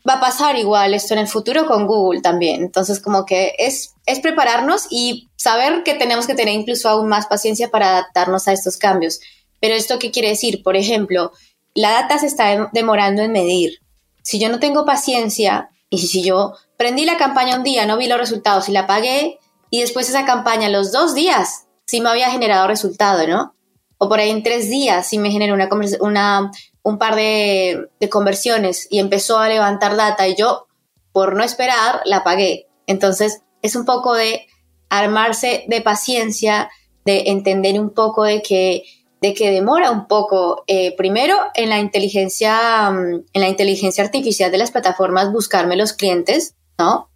Va 0.07 0.13
a 0.13 0.19
pasar 0.19 0.55
igual 0.55 0.93
esto 0.93 1.13
en 1.13 1.19
el 1.19 1.27
futuro 1.27 1.65
con 1.65 1.87
Google 1.87 2.21
también. 2.21 2.61
Entonces, 2.61 2.99
como 2.99 3.25
que 3.25 3.53
es, 3.57 3.95
es 4.05 4.19
prepararnos 4.19 4.87
y 4.89 5.29
saber 5.35 5.83
que 5.83 5.93
tenemos 5.93 6.25
que 6.25 6.35
tener 6.35 6.53
incluso 6.53 6.89
aún 6.89 7.07
más 7.07 7.27
paciencia 7.27 7.69
para 7.69 7.89
adaptarnos 7.89 8.47
a 8.47 8.53
estos 8.53 8.77
cambios. 8.77 9.19
Pero 9.59 9.75
esto 9.75 9.99
qué 9.99 10.11
quiere 10.11 10.29
decir? 10.29 10.63
Por 10.63 10.77
ejemplo, 10.77 11.31
la 11.73 11.91
data 11.91 12.17
se 12.17 12.27
está 12.27 12.69
demorando 12.73 13.21
en 13.21 13.31
medir. 13.31 13.79
Si 14.21 14.39
yo 14.39 14.49
no 14.49 14.59
tengo 14.59 14.85
paciencia 14.85 15.69
y 15.89 15.99
si 15.99 16.23
yo 16.23 16.53
prendí 16.77 17.05
la 17.05 17.17
campaña 17.17 17.57
un 17.57 17.63
día, 17.63 17.85
no 17.85 17.97
vi 17.97 18.07
los 18.07 18.17
resultados 18.19 18.69
y 18.69 18.71
la 18.71 18.87
pagué 18.87 19.39
y 19.69 19.81
después 19.81 20.09
esa 20.09 20.25
campaña 20.25 20.69
los 20.69 20.91
dos 20.91 21.13
días 21.13 21.65
sí 21.85 22.01
me 22.01 22.09
había 22.09 22.31
generado 22.31 22.67
resultado, 22.67 23.27
¿no? 23.27 23.53
O 23.97 24.07
por 24.07 24.19
ahí 24.19 24.29
en 24.29 24.43
tres 24.43 24.69
días 24.69 25.07
sí 25.07 25.17
me 25.17 25.31
generó 25.31 25.53
una, 25.53 25.69
una 25.99 26.51
un 26.89 26.97
par 26.97 27.15
de, 27.15 27.89
conversiones 28.09 28.87
y 28.89 28.99
empezó 28.99 29.39
a 29.39 29.49
levantar 29.49 29.95
data 29.95 30.27
y 30.27 30.35
yo, 30.35 30.67
por 31.11 31.35
no 31.35 31.43
esperar, 31.43 32.01
la 32.05 32.23
pagué. 32.23 32.67
Entonces, 32.87 33.41
es 33.61 33.75
un 33.75 33.85
poco 33.85 34.13
de 34.13 34.47
armarse 34.89 35.65
de 35.67 35.81
paciencia, 35.81 36.69
de 37.05 37.23
entender 37.27 37.79
un 37.79 37.91
poco 37.91 38.23
de 38.23 38.41
que, 38.41 38.83
de 39.21 39.33
que 39.33 39.51
demora 39.51 39.91
un 39.91 40.07
poco, 40.07 40.63
eh, 40.67 40.95
primero 40.95 41.37
en 41.53 41.69
la 41.69 41.79
inteligencia, 41.79 42.91
mm, 42.91 43.25
en 43.33 43.41
la 43.41 43.47
inteligencia 43.47 44.03
artificial 44.03 44.51
de 44.51 44.57
las 44.57 44.71
plataformas 44.71 45.31
buscarme 45.31 45.75
los 45.75 45.93
clientes, 45.93 46.55
¿no? 46.77 47.09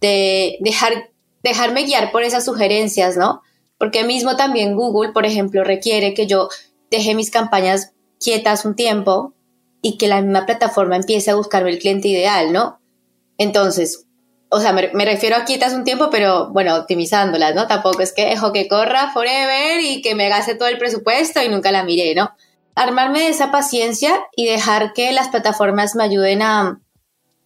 De 0.00 0.56
dejar, 0.60 1.10
dejarme 1.42 1.84
guiar 1.84 2.10
por 2.12 2.22
esas 2.22 2.44
sugerencias, 2.44 3.16
¿no? 3.16 3.42
porque 3.82 4.04
mismo 4.04 4.36
también 4.36 4.76
Google, 4.76 5.10
por 5.10 5.26
ejemplo, 5.26 5.64
requiere 5.64 6.14
que 6.14 6.28
yo 6.28 6.48
deje 6.88 7.16
mis 7.16 7.32
campañas 7.32 7.91
quietas 8.22 8.64
un 8.64 8.74
tiempo 8.74 9.34
y 9.82 9.98
que 9.98 10.08
la 10.08 10.20
misma 10.20 10.46
plataforma 10.46 10.96
empiece 10.96 11.30
a 11.30 11.34
buscarme 11.34 11.70
el 11.70 11.78
cliente 11.78 12.08
ideal, 12.08 12.52
¿no? 12.52 12.80
Entonces, 13.36 14.06
o 14.48 14.60
sea, 14.60 14.72
me, 14.72 15.04
refiero 15.04 15.36
a 15.36 15.44
quietas 15.44 15.72
un 15.72 15.82
tiempo, 15.82 16.08
pero 16.10 16.50
bueno, 16.50 16.76
optimizándolas, 16.76 17.54
¿no? 17.54 17.66
Tampoco 17.66 18.02
es 18.02 18.12
que 18.12 18.26
dejo 18.26 18.52
que 18.52 18.68
corra 18.68 19.10
forever 19.12 19.80
y 19.80 20.02
que 20.02 20.14
me 20.14 20.28
gaste 20.28 20.54
todo 20.54 20.68
el 20.68 20.78
presupuesto 20.78 21.42
y 21.42 21.48
nunca 21.48 21.72
la 21.72 21.84
miré, 21.84 22.14
¿no? 22.14 22.30
Armarme 22.74 23.20
de 23.20 23.28
esa 23.28 23.50
paciencia 23.50 24.24
y 24.36 24.46
dejar 24.46 24.92
que 24.92 25.10
las 25.12 25.28
plataformas 25.28 25.94
me 25.94 26.04
ayuden 26.04 26.42
a, 26.42 26.80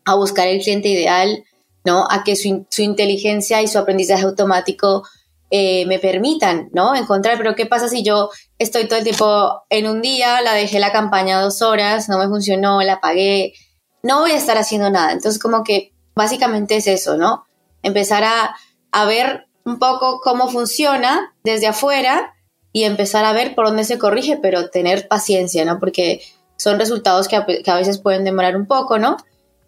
a 0.04 0.14
buscar 0.16 0.48
el 0.48 0.60
cliente 0.60 0.88
ideal, 0.88 1.44
¿no? 1.84 2.06
A 2.10 2.24
que 2.24 2.36
su 2.36 2.82
inteligencia 2.82 3.62
y 3.62 3.68
su 3.68 3.78
aprendizaje 3.78 4.24
automático 4.24 5.04
eh, 5.50 5.86
me 5.86 5.98
permitan, 5.98 6.68
¿no? 6.72 6.94
Encontrar, 6.94 7.36
pero 7.38 7.54
¿qué 7.54 7.66
pasa 7.66 7.88
si 7.88 8.02
yo 8.02 8.30
estoy 8.58 8.86
todo 8.88 8.98
el 8.98 9.04
tiempo 9.04 9.62
en 9.70 9.86
un 9.86 10.02
día, 10.02 10.40
la 10.42 10.54
dejé 10.54 10.80
la 10.80 10.92
campaña 10.92 11.40
dos 11.40 11.62
horas, 11.62 12.08
no 12.08 12.18
me 12.18 12.26
funcionó, 12.26 12.82
la 12.82 13.00
pagué, 13.00 13.54
no 14.02 14.20
voy 14.20 14.32
a 14.32 14.36
estar 14.36 14.58
haciendo 14.58 14.90
nada. 14.90 15.12
Entonces, 15.12 15.40
como 15.40 15.62
que 15.64 15.92
básicamente 16.14 16.76
es 16.76 16.86
eso, 16.86 17.16
¿no? 17.16 17.46
Empezar 17.82 18.24
a, 18.24 18.56
a 18.90 19.04
ver 19.04 19.46
un 19.64 19.78
poco 19.78 20.20
cómo 20.22 20.48
funciona 20.48 21.34
desde 21.44 21.66
afuera 21.66 22.34
y 22.72 22.84
empezar 22.84 23.24
a 23.24 23.32
ver 23.32 23.54
por 23.54 23.66
dónde 23.66 23.84
se 23.84 23.98
corrige, 23.98 24.36
pero 24.36 24.70
tener 24.70 25.08
paciencia, 25.08 25.64
¿no? 25.64 25.78
Porque 25.78 26.22
son 26.56 26.78
resultados 26.78 27.28
que 27.28 27.36
a, 27.36 27.46
que 27.46 27.70
a 27.70 27.76
veces 27.76 27.98
pueden 27.98 28.24
demorar 28.24 28.56
un 28.56 28.66
poco, 28.66 28.98
¿no? 28.98 29.16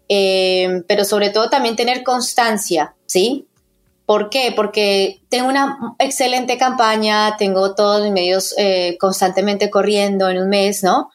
Eh, 0.07 0.83
pero 0.87 1.05
sobre 1.05 1.29
todo 1.29 1.49
también 1.49 1.75
tener 1.75 2.03
constancia, 2.03 2.95
¿sí? 3.05 3.48
¿Por 4.09 4.31
qué? 4.31 4.51
Porque 4.55 5.21
tengo 5.29 5.49
una 5.49 5.95
excelente 5.99 6.57
campaña, 6.57 7.37
tengo 7.37 7.75
todos 7.75 8.01
mis 8.01 8.11
medios 8.11 8.55
eh, 8.57 8.97
constantemente 8.99 9.69
corriendo 9.69 10.29
en 10.29 10.39
un 10.39 10.49
mes, 10.49 10.81
¿no? 10.81 11.11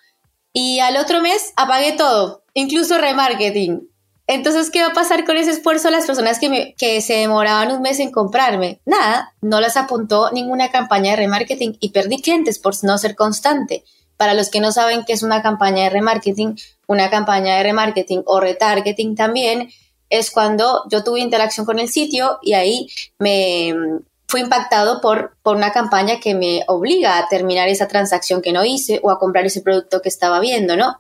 Y 0.53 0.79
al 0.79 0.97
otro 0.99 1.21
mes 1.21 1.53
apagué 1.57 1.95
todo, 1.95 2.45
incluso 2.55 2.97
remarketing. 2.99 3.91
Entonces, 4.29 4.71
¿qué 4.71 4.83
va 4.83 4.91
a 4.91 4.93
pasar 4.93 5.25
con 5.25 5.37
ese 5.37 5.51
esfuerzo 5.51 5.91
las 5.91 6.07
personas 6.07 6.39
que, 6.39 6.77
que 6.79 7.01
se 7.01 7.15
demoraban 7.15 7.73
un 7.73 7.83
mes 7.83 7.99
en 7.99 8.13
comprarme? 8.13 8.81
Nada, 8.87 9.35
no 9.41 9.61
las 9.61 9.77
apuntó 9.77 10.31
ninguna 10.31 10.71
campaña 10.71 11.11
de 11.11 11.17
remarketing 11.17 11.77
y 11.81 11.89
perdí 11.89 12.23
clientes 12.23 12.61
por 12.61 12.75
no 12.85 12.97
ser 12.97 13.17
constante. 13.17 13.83
Para 14.17 14.35
los 14.35 14.51
que 14.51 14.61
no 14.61 14.71
saben 14.71 15.05
qué 15.05 15.15
es 15.15 15.25
una 15.25 15.43
campaña 15.43 15.83
de 15.83 15.91
remarketing, 15.91 16.57
una 16.87 17.11
campaña 17.11 17.57
de 17.57 17.65
remarketing 17.65 18.23
o 18.25 18.39
retargeting 18.39 19.17
también 19.17 19.69
es 20.19 20.31
cuando 20.31 20.85
yo 20.91 21.03
tuve 21.03 21.21
interacción 21.21 21.67
con 21.67 21.79
el 21.79 21.89
sitio 21.89 22.39
y 22.43 22.55
ahí 22.55 22.89
me 23.19 23.75
fui 24.29 24.41
impactado 24.41 25.01
por, 25.01 25.37
por 25.43 25.57
una 25.57 25.73
campaña 25.73 26.21
que 26.21 26.35
me 26.35 26.65
obliga 26.67 27.19
a 27.19 27.29
terminar 27.29 27.69
esa 27.69 27.89
transacción 27.89 28.43
que 28.43 28.53
no 28.53 28.65
hice 28.65 29.01
o 29.03 29.11
a 29.11 29.19
comprar 29.19 29.47
ese 29.47 29.61
producto 29.61 30.03
que 30.03 30.09
estaba 30.09 30.41
viendo, 30.41 30.77
¿no? 30.77 30.99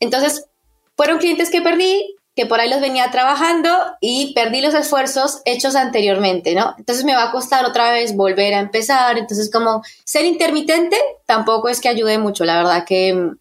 Entonces, 0.00 0.46
fueron 0.96 1.18
clientes 1.18 1.50
que 1.50 1.62
perdí, 1.62 2.16
que 2.34 2.46
por 2.46 2.60
ahí 2.60 2.70
los 2.70 2.80
venía 2.80 3.10
trabajando 3.10 3.68
y 4.00 4.32
perdí 4.34 4.60
los 4.62 4.74
esfuerzos 4.74 5.42
hechos 5.44 5.76
anteriormente, 5.76 6.54
¿no? 6.54 6.74
Entonces 6.78 7.04
me 7.04 7.14
va 7.14 7.24
a 7.24 7.32
costar 7.32 7.64
otra 7.64 7.90
vez 7.90 8.16
volver 8.16 8.54
a 8.54 8.60
empezar. 8.60 9.18
Entonces, 9.18 9.50
como 9.50 9.82
ser 10.04 10.24
intermitente 10.24 10.96
tampoco 11.26 11.68
es 11.68 11.80
que 11.80 11.88
ayude 11.88 12.18
mucho, 12.18 12.44
la 12.44 12.56
verdad 12.56 12.84
que 12.86 13.32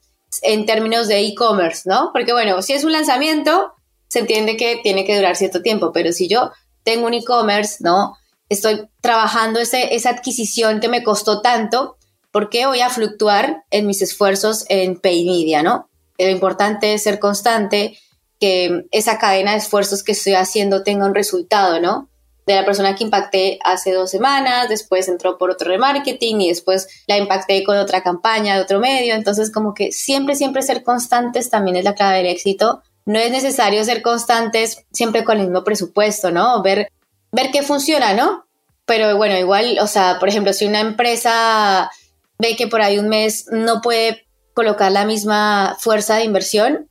en 0.42 0.66
términos 0.66 1.08
de 1.08 1.20
e-commerce, 1.20 1.84
¿no? 1.86 2.12
Porque 2.14 2.34
bueno, 2.34 2.62
si 2.62 2.74
es 2.74 2.84
un 2.84 2.92
lanzamiento, 2.92 3.74
se 4.12 4.20
entiende 4.20 4.58
que 4.58 4.78
tiene 4.84 5.06
que 5.06 5.16
durar 5.16 5.38
cierto 5.38 5.62
tiempo, 5.62 5.94
pero 5.94 6.12
si 6.12 6.28
yo 6.28 6.52
tengo 6.84 7.08
un 7.08 7.14
e-commerce, 7.14 7.78
¿no? 7.80 8.18
Estoy 8.50 8.90
trabajando 9.00 9.62
ese, 9.62 9.96
esa 9.96 10.10
adquisición 10.10 10.82
que 10.82 10.90
me 10.90 11.02
costó 11.02 11.42
tanto, 11.42 11.96
¿por 12.30 12.50
qué 12.50 12.66
voy 12.66 12.82
a 12.82 12.90
fluctuar 12.90 13.64
en 13.72 13.88
mis 13.88 14.02
esfuerzos 14.02 14.66
en 14.68 15.00
pay 15.00 15.24
media, 15.24 15.64
¿no? 15.64 15.90
Lo 16.18 16.28
importante 16.28 16.94
es 16.94 17.04
ser 17.04 17.20
constante, 17.20 17.98
que 18.38 18.84
esa 18.92 19.18
cadena 19.18 19.52
de 19.52 19.60
esfuerzos 19.60 20.04
que 20.04 20.12
estoy 20.12 20.34
haciendo 20.34 20.84
tenga 20.84 21.06
un 21.06 21.16
resultado, 21.16 21.80
¿no? 21.80 22.10
De 22.46 22.56
la 22.56 22.66
persona 22.66 22.96
que 22.96 23.06
impacté 23.06 23.60
hace 23.64 23.94
dos 23.94 24.12
semanas, 24.12 24.68
después 24.68 25.08
entró 25.08 25.38
por 25.38 25.52
otro 25.52 25.70
remarketing 25.70 26.42
y 26.42 26.50
después 26.50 26.90
la 27.08 27.18
impacté 27.18 27.64
con 27.64 27.78
otra 27.78 28.04
campaña 28.04 28.58
de 28.58 28.62
otro 28.62 28.82
medio. 28.82 29.14
Entonces, 29.14 29.54
como 29.54 29.74
que 29.74 29.94
siempre, 29.94 30.36
siempre 30.36 30.64
ser 30.64 30.84
constantes 30.84 31.50
también 31.50 31.78
es 31.78 31.86
la 31.86 31.96
clave 31.96 32.18
del 32.18 32.26
éxito 32.26 32.82
no 33.12 33.20
es 33.20 33.30
necesario 33.30 33.84
ser 33.84 34.02
constantes 34.02 34.86
siempre 34.94 35.26
con 35.26 35.38
el 35.38 35.48
mismo 35.48 35.66
presupuesto, 35.66 36.32
¿no? 36.32 36.62
Ver, 36.64 36.90
ver 37.34 37.52
qué 37.52 37.62
funciona, 37.62 38.14
¿no? 38.14 38.46
Pero 38.86 39.18
bueno, 39.18 39.38
igual, 39.38 39.80
o 39.82 39.88
sea, 39.88 40.18
por 40.18 40.30
ejemplo, 40.30 40.54
si 40.54 40.66
una 40.66 40.80
empresa 40.80 41.92
ve 42.40 42.56
que 42.56 42.68
por 42.68 42.82
ahí 42.82 42.98
un 43.00 43.10
mes 43.10 43.48
no 43.52 43.82
puede 43.82 44.26
colocar 44.54 44.94
la 44.94 45.04
misma 45.04 45.76
fuerza 45.80 46.16
de 46.16 46.24
inversión, 46.24 46.90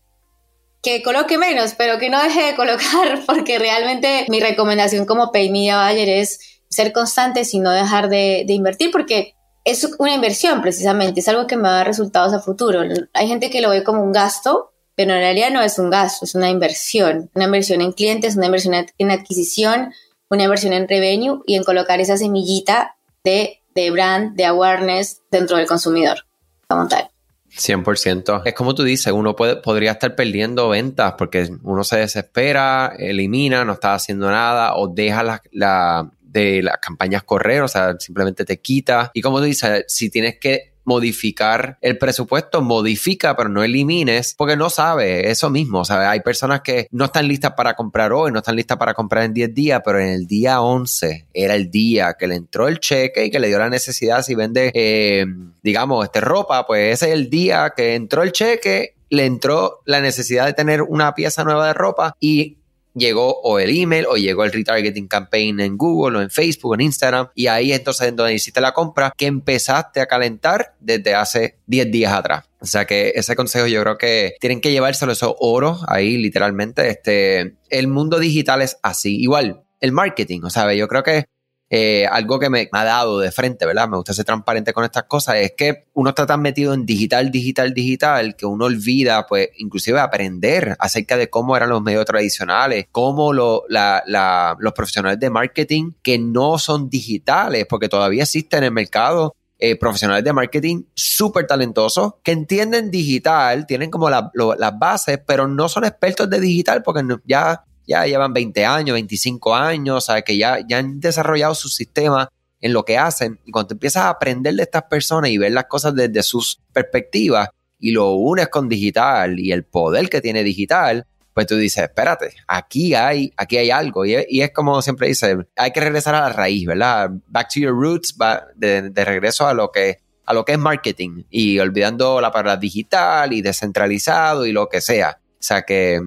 que 0.83 1.03
coloque 1.03 1.39
menos, 1.39 1.75
pero 1.75 1.99
que 1.99 2.11
no 2.11 2.23
deje 2.23 2.43
de 2.43 2.55
colocar, 2.55 3.21
porque 3.27 3.59
realmente 3.59 4.27
mi 4.29 4.41
recomendación 4.41 5.07
como 5.07 5.33
Pay 5.33 5.51
Media 5.51 5.83
Buyer 5.83 6.09
es 6.11 6.61
ser 6.69 6.93
constante 6.93 7.43
y 7.51 7.59
no 7.61 7.71
dejar 7.71 8.11
de, 8.11 8.45
invertir, 8.47 8.91
porque 8.91 9.35
es 9.65 9.89
una 9.99 10.15
inversión 10.15 10.61
precisamente, 10.61 11.21
es 11.21 11.29
algo 11.29 11.47
que 11.47 11.57
me 11.57 11.63
va 11.63 11.71
a 11.71 11.77
dar 11.79 11.87
resultados 11.87 12.35
a 12.35 12.41
futuro. 12.41 12.83
Hay 13.15 13.27
gente 13.27 13.49
que 13.49 13.63
lo 13.63 13.71
ve 13.71 13.85
como 13.85 14.03
un 14.03 14.13
gasto, 14.13 14.73
pero 15.01 15.15
en 15.15 15.21
realidad 15.21 15.51
no 15.51 15.63
es 15.63 15.79
un 15.79 15.89
gasto, 15.89 16.27
es 16.27 16.35
una 16.35 16.51
inversión, 16.51 17.31
una 17.35 17.47
inversión 17.47 17.81
en 17.81 17.93
clientes, 17.93 18.37
una 18.37 18.45
inversión 18.45 18.75
en 18.99 19.11
adquisición, 19.11 19.95
una 20.29 20.43
inversión 20.43 20.75
en 20.75 20.87
revenue 20.87 21.41
y 21.47 21.55
en 21.55 21.65
colocar 21.65 22.03
esa 22.03 22.19
semillita 22.19 22.97
de, 23.25 23.63
de 23.75 23.91
brand, 23.91 24.37
de 24.37 24.45
awareness 24.45 25.23
dentro 25.31 25.57
del 25.57 25.67
consumidor 25.67 26.27
como 26.69 26.87
tal. 26.87 27.09
100%. 27.49 28.43
Es 28.45 28.53
como 28.53 28.75
tú 28.75 28.85
dices, 28.85 29.11
uno 29.11 29.35
puede, 29.35 29.57
podría 29.57 29.93
estar 29.93 30.15
perdiendo 30.15 30.69
ventas 30.69 31.15
porque 31.17 31.49
uno 31.63 31.83
se 31.83 31.97
desespera, 31.97 32.93
elimina, 32.99 33.65
no 33.65 33.73
está 33.73 33.95
haciendo 33.95 34.31
nada 34.31 34.77
o 34.77 34.87
deja 34.87 35.23
la, 35.23 35.43
la 35.51 36.11
de 36.21 36.63
las 36.63 36.77
campañas 36.77 37.23
correr, 37.23 37.63
o 37.63 37.69
sea, 37.69 37.97
simplemente 37.99 38.45
te 38.45 38.61
quita. 38.61 39.11
Y 39.15 39.23
como 39.23 39.39
tú 39.39 39.45
dices, 39.45 39.83
si 39.89 40.11
tienes 40.11 40.39
que 40.39 40.70
modificar 40.85 41.79
el 41.81 41.99
presupuesto, 41.99 42.63
modifica, 42.63 43.37
pero 43.37 43.49
no 43.49 43.63
elimines, 43.63 44.35
porque 44.37 44.57
no 44.57 44.71
sabe 44.71 45.31
eso 45.31 45.51
mismo. 45.51 45.85
sea, 45.85 46.11
Hay 46.11 46.21
personas 46.21 46.63
que 46.63 46.89
no 46.91 47.07
están 47.07 47.29
listas 47.29 47.53
para 47.53 47.75
comprar 47.75 48.13
hoy, 48.13 48.33
no 48.33 48.39
están 48.39 48.57
listas 48.57 48.77
para 48.79 48.95
comprar 48.95 49.25
en 49.25 49.35
10 49.35 49.55
días, 49.55 49.83
pero 49.85 50.01
en 50.01 50.09
el 50.09 50.27
día 50.27 50.61
11 50.61 51.27
era 51.33 51.55
el 51.55 51.71
día 51.71 52.15
que 52.19 52.27
le 52.27 52.37
entró 52.37 52.69
el 52.69 52.81
cheque 52.81 53.27
y 53.27 53.31
que 53.31 53.41
le 53.41 53.49
dio 53.49 53.59
la 53.59 53.71
necesidad 53.71 54.23
si 54.23 54.35
vende, 54.35 54.71
eh, 54.75 55.27
digamos, 55.63 56.05
este 56.05 56.21
ropa, 56.21 56.67
pues 56.67 56.95
ese 56.95 57.09
es 57.09 57.15
el 57.15 57.31
día 57.31 57.73
que 57.77 57.95
entró 57.95 58.23
el 58.23 58.33
cheque 58.33 58.95
le 59.11 59.27
entró 59.27 59.83
la 59.85 60.01
necesidad 60.01 60.47
de 60.47 60.53
tener 60.53 60.83
una 60.83 61.15
pieza 61.15 61.45
nueva 61.45 61.67
de 61.67 61.75
ropa 61.75 62.15
y 62.21 62.59
llegó 63.01 63.41
o 63.43 63.59
el 63.59 63.77
email 63.77 64.07
o 64.07 64.17
llegó 64.17 64.45
el 64.45 64.53
retargeting 64.53 65.09
campaign 65.09 65.59
en 65.59 65.77
Google 65.77 66.19
o 66.19 66.23
en 66.23 66.31
Facebook, 66.31 66.71
o 66.71 66.75
en 66.75 66.83
Instagram 66.83 67.29
y 67.35 67.49
ahí 67.49 67.73
entonces 67.73 68.09
es 68.09 68.17
donde 68.17 68.35
hiciste 68.35 68.61
la 68.61 68.73
compra 68.73 69.13
que 69.17 69.27
empezaste 69.27 70.01
a 70.01 70.07
calentar 70.07 70.75
desde 70.79 71.15
hace 71.15 71.59
10 71.67 71.91
días 71.91 72.13
atrás. 72.13 72.45
O 72.61 72.67
sea 72.67 72.85
que 72.85 73.13
ese 73.15 73.35
consejo 73.35 73.67
yo 73.67 73.83
creo 73.83 73.99
que 73.99 74.35
tienen 74.39 74.61
que 74.61 74.71
llevárselo 74.71 75.13
esos 75.13 75.35
oro 75.41 75.79
ahí 75.89 76.19
literalmente. 76.19 76.89
Este, 76.89 77.57
el 77.71 77.89
mundo 77.89 78.19
digital 78.19 78.61
es 78.61 78.77
así. 78.83 79.17
Igual, 79.21 79.63
el 79.81 79.93
marketing, 79.93 80.43
o 80.45 80.51
sea, 80.51 80.73
yo 80.75 80.87
creo 80.87 81.03
que 81.03 81.25
eh, 81.73 82.05
algo 82.11 82.41
que 82.41 82.51
me 82.51 82.69
ha 82.73 82.85
dado 82.85 83.21
de 83.21 83.31
frente, 83.31 83.65
¿verdad? 83.65 83.89
Me 83.89 83.97
gusta 83.97 84.13
ser 84.13 84.25
transparente 84.25 84.73
con 84.73 84.85
estas 84.85 85.05
cosas, 85.05 85.37
es 85.37 85.53
que 85.57 85.87
uno 85.95 86.11
está 86.11 86.27
tan 86.27 86.43
metido 86.43 86.75
en 86.75 86.85
digital, 86.85 87.31
digital, 87.31 87.73
digital, 87.73 88.35
que 88.35 88.45
uno 88.45 88.65
olvida, 88.65 89.25
pues, 89.29 89.51
inclusive 89.57 90.01
aprender 90.01 90.77
acerca 90.81 91.17
de 91.17 91.31
cómo 91.31 91.57
eran 91.57 91.69
los 91.69 91.81
medios 91.81 92.05
tradicionales, 92.05 92.87
cómo 92.91 93.33
lo, 93.33 93.63
los 93.69 94.73
profesionales 94.73 95.21
de 95.21 95.31
marketing 95.31 95.93
que 96.03 96.19
no 96.19 96.59
son 96.59 96.91
digitales, 96.91 97.67
porque 97.69 97.89
todavía 97.89 98.25
existen 98.25 98.59
en 98.59 98.65
el 98.65 98.73
mercado 98.73 99.37
eh, 99.63 99.77
profesionales 99.77 100.25
de 100.25 100.33
marketing 100.33 100.85
súper 100.95 101.47
talentosos 101.47 102.15
que 102.25 102.33
entienden 102.33 102.91
digital, 102.91 103.67
tienen 103.67 103.91
como 103.91 104.09
las 104.11 104.79
bases, 104.79 105.21
pero 105.25 105.47
no 105.47 105.69
son 105.69 105.85
expertos 105.85 106.31
de 106.31 106.41
digital 106.41 106.83
porque 106.83 107.03
ya 107.27 107.63
ya 107.87 108.05
llevan 108.07 108.33
20 108.33 108.65
años, 108.65 108.95
25 108.95 109.55
años, 109.55 110.09
o 110.09 110.15
que 110.25 110.37
ya, 110.37 110.59
ya 110.67 110.79
han 110.79 111.01
desarrollado 111.01 111.55
su 111.55 111.69
sistema 111.69 112.29
en 112.61 112.73
lo 112.73 112.85
que 112.85 112.99
hacen. 112.99 113.41
Y 113.45 113.51
cuando 113.51 113.75
empiezas 113.75 114.05
a 114.05 114.11
aprender 114.11 114.55
de 114.55 114.63
estas 114.63 114.85
personas 114.85 115.31
y 115.31 115.39
ver 115.39 115.53
las 115.53 115.65
cosas 115.65 115.95
desde 115.95 116.23
sus 116.23 116.61
perspectivas 116.73 117.49
y 117.79 117.93
lo 117.93 118.13
unes 118.13 118.49
con 118.49 118.69
digital 118.69 119.39
y 119.39 119.53
el 119.53 119.65
poder 119.65 120.09
que 120.09 120.21
tiene 120.21 120.45
digital, 120.45 121.07
pues 121.33 121.47
tú 121.47 121.57
dices, 121.57 121.85
espérate, 121.85 122.35
aquí 122.47 122.95
hay, 122.95 123.33
aquí 123.37 123.57
hay 123.57 123.71
algo. 123.71 124.05
Y 124.05 124.15
es, 124.15 124.53
como 124.53 124.83
siempre 124.83 125.09
dice, 125.09 125.37
hay 125.57 125.71
que 125.71 125.81
regresar 125.81 126.15
a 126.15 126.21
la 126.21 126.33
raíz, 126.33 126.67
¿verdad? 126.67 127.11
Back 127.29 127.49
to 127.55 127.61
your 127.61 127.73
roots, 127.73 128.15
de, 128.57 128.91
de 128.91 129.05
regreso 129.05 129.47
a 129.47 129.55
lo 129.55 129.71
que 129.71 129.99
a 130.27 130.33
lo 130.33 130.45
que 130.45 130.53
es 130.53 130.59
marketing 130.61 131.25
y 131.29 131.59
olvidando 131.59 132.21
la 132.21 132.31
palabra 132.31 132.57
digital 132.57 133.33
y 133.33 133.43
descentralizado 133.43 134.47
y 134.47 134.53
lo 134.53 134.69
que 134.69 134.81
sea. 134.81 135.19
O 135.21 135.43
sea 135.43 135.63
que 135.63 136.01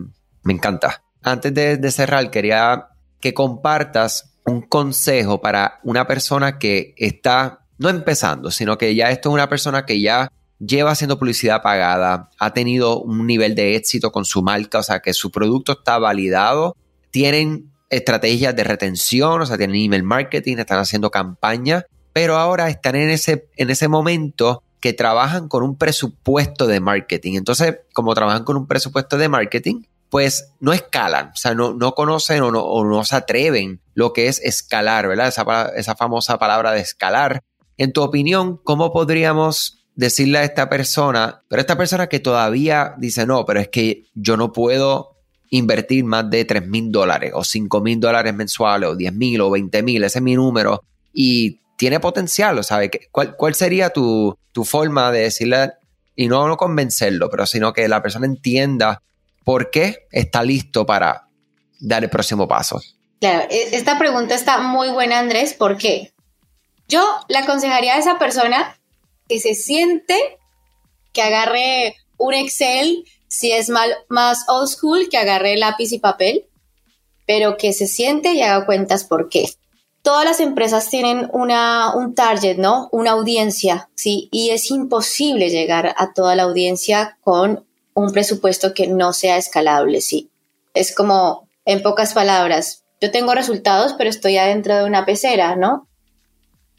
me 0.43 0.53
encanta 0.53 1.03
antes 1.23 1.53
de, 1.53 1.91
cerrar, 1.91 2.29
quería 2.29 2.88
que 3.19 3.33
compartas 3.33 4.36
un 4.45 4.62
consejo 4.62 5.41
para 5.41 5.79
una 5.83 6.05
persona 6.05 6.59
que 6.59 6.93
está 6.97 7.65
no 7.77 7.89
empezando, 7.89 8.51
sino 8.51 8.77
que 8.77 8.93
ya 8.93 9.09
esto 9.09 9.29
es 9.29 9.33
una 9.33 9.49
persona 9.49 9.86
que 9.86 9.99
ya 10.01 10.31
lleva 10.59 10.91
haciendo 10.91 11.17
publicidad 11.17 11.62
pagada, 11.62 12.29
ha 12.39 12.53
tenido 12.53 13.01
un 13.01 13.25
nivel 13.25 13.55
de 13.55 13.75
éxito 13.75 14.12
con 14.12 14.25
su 14.25 14.43
marca, 14.43 14.79
o 14.79 14.83
sea, 14.83 14.99
que 14.99 15.13
su 15.13 15.31
producto 15.31 15.73
está 15.73 15.97
validado, 15.97 16.75
tienen 17.12 17.71
estrategias 17.89 18.55
de 18.55 18.63
retención, 18.63 19.41
o 19.41 19.45
sea, 19.45 19.57
tienen 19.57 19.75
email 19.75 20.03
marketing, 20.03 20.57
están 20.57 20.79
haciendo 20.79 21.12
campañas, 21.12 21.86
pero 22.12 22.38
ahora 22.38 22.69
están 22.69 22.95
en 22.95 23.09
ese, 23.09 23.49
en 23.55 23.69
ese 23.69 23.88
momento 23.88 24.63
que 24.79 24.93
trabajan 24.93 25.47
con 25.47 25.63
un 25.63 25.77
presupuesto 25.77 26.67
de 26.67 26.79
marketing. 26.79 27.36
Entonces, 27.36 27.77
como 27.93 28.13
trabajan 28.13 28.43
con 28.43 28.57
un 28.57 28.67
presupuesto 28.67 29.17
de 29.17 29.29
marketing, 29.29 29.83
pues 30.13 30.54
no 30.60 30.73
escalan, 30.73 31.30
o 31.30 31.36
sea, 31.36 31.56
no, 31.56 31.73
no 31.73 31.95
conocen 31.95 32.43
o 32.43 32.52
no, 32.52 32.62
o 32.62 32.86
no, 32.86 33.04
se 33.04 33.15
atreven 33.15 33.82
lo 33.95 34.13
que 34.13 34.28
es 34.28 34.39
escalar, 34.43 35.08
¿verdad? 35.08 35.30
Esa, 35.30 35.71
esa 35.76 35.95
famosa 35.95 36.38
palabra 36.38 36.71
de 36.71 36.82
escalar. 36.82 37.41
En 37.78 37.93
tu 37.93 38.04
opinión, 38.04 38.62
¿cómo 38.63 38.93
podríamos 38.93 39.84
decirle 39.95 40.38
a 40.38 40.43
esta 40.43 40.69
persona, 40.69 41.41
pero 41.47 41.62
esta 41.62 41.76
persona 41.80 42.10
que 42.10 42.19
todavía 42.19 42.93
dice, 42.99 43.26
no, 43.26 43.43
pero 43.43 43.60
es 43.60 43.69
que 43.69 44.04
yo 44.13 44.38
no 44.38 44.54
puedo 44.54 45.17
invertir 45.49 46.04
más 46.04 46.30
de 46.30 46.45
3 46.45 46.67
mil 46.67 46.91
dólares 46.91 47.32
o 47.34 47.43
5 47.43 47.82
mil 47.82 47.99
dólares 47.99 48.36
mensuales 48.36 48.89
o 48.89 48.95
10 48.95 49.13
mil 49.13 49.41
o 49.41 49.49
20 49.49 49.82
mil, 49.82 50.04
ese 50.04 50.19
es 50.19 50.23
mi 50.23 50.36
número 50.36 50.84
y 51.12 51.60
tiene 51.76 51.99
potencial, 51.99 52.63
¿sabes? 52.63 52.91
¿Cuál, 53.10 53.36
¿Cuál 53.36 53.56
sería 53.56 53.89
tu, 53.89 54.38
tu, 54.52 54.63
forma 54.63 55.12
de 55.12 55.21
decirle, 55.21 55.71
y 56.15 56.28
no, 56.28 56.47
no 56.47 56.56
convencerlo, 56.56 57.32
pero 57.32 57.47
sino 57.47 57.73
que 57.73 57.88
la 57.88 58.04
persona 58.04 58.28
entienda 58.28 59.02
por 59.43 59.71
qué 59.71 60.08
está 60.12 60.43
listo 60.43 60.86
para 60.86 61.27
dar 61.79 62.03
el 62.03 62.10
próximo 62.10 62.47
paso? 62.47 62.82
Claro, 63.19 63.47
e, 63.49 63.75
esta 63.75 63.97
pregunta 63.97 64.36
está 64.36 64.60
muy 64.60 64.89
buena, 64.89 65.19
Andrés, 65.19 65.53
¿por 65.53 65.77
qué? 65.77 66.13
Yo 66.88 67.03
le 67.29 67.38
aconsejaría 67.38 67.95
a 67.95 67.99
esa 67.99 68.19
persona 68.19 68.77
que 69.27 69.39
se 69.39 69.56
siente, 69.56 70.38
que 71.13 71.21
agarre 71.21 71.95
un 72.17 72.34
Excel, 72.34 73.06
si 73.27 73.51
es 73.51 73.69
más 73.69 74.45
old 74.47 74.67
school, 74.67 75.10
que 75.10 75.17
agarre 75.17 75.58
lápiz 75.58 75.91
y 75.91 75.99
papel, 75.99 76.45
pero 77.25 77.58
que 77.58 77.73
se 77.73 77.88
siente 77.88 78.34
y 78.34 78.41
haga 78.41 78.65
cuentas 78.65 79.03
por 79.03 79.29
qué. 79.29 79.49
Todas 80.01 80.25
las 80.25 80.39
empresas 80.41 80.89
tienen 80.89 81.29
una, 81.32 81.95
un 81.95 82.13
target, 82.13 82.58
¿no? 82.58 82.89
Una 82.91 83.12
audiencia, 83.12 83.89
¿sí? 83.95 84.27
Y 84.32 84.49
es 84.49 84.69
imposible 84.69 85.49
llegar 85.49 85.95
a 85.97 86.13
toda 86.13 86.36
la 86.36 86.43
audiencia 86.43 87.17
con 87.21 87.65
un 87.93 88.12
presupuesto 88.12 88.73
que 88.73 88.88
no 88.88 89.13
sea 89.13 89.38
escalable, 89.38 90.01
¿sí? 90.01 90.29
Es 90.73 90.93
como, 90.95 91.47
en 91.65 91.82
pocas 91.82 92.13
palabras, 92.13 92.84
yo 93.01 93.12
tengo 93.12 93.34
resultados, 93.34 93.93
pero 93.97 94.10
estoy 94.10 94.38
adentro 94.38 94.75
de 94.75 94.86
una 94.86 95.06
pecera, 95.06 95.56
¿no? 95.56 95.88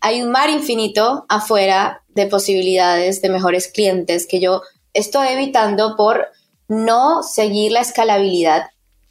Hay 0.00 0.22
un 0.22 0.30
mar 0.30 0.50
infinito 0.50 1.26
afuera 1.28 2.02
de 2.08 2.26
posibilidades 2.26 3.22
de 3.22 3.28
mejores 3.28 3.68
clientes 3.68 4.26
que 4.26 4.40
yo 4.40 4.62
estoy 4.92 5.28
evitando 5.28 5.96
por 5.96 6.28
no 6.68 7.22
seguir 7.22 7.72
la 7.72 7.80
escalabilidad 7.80 8.66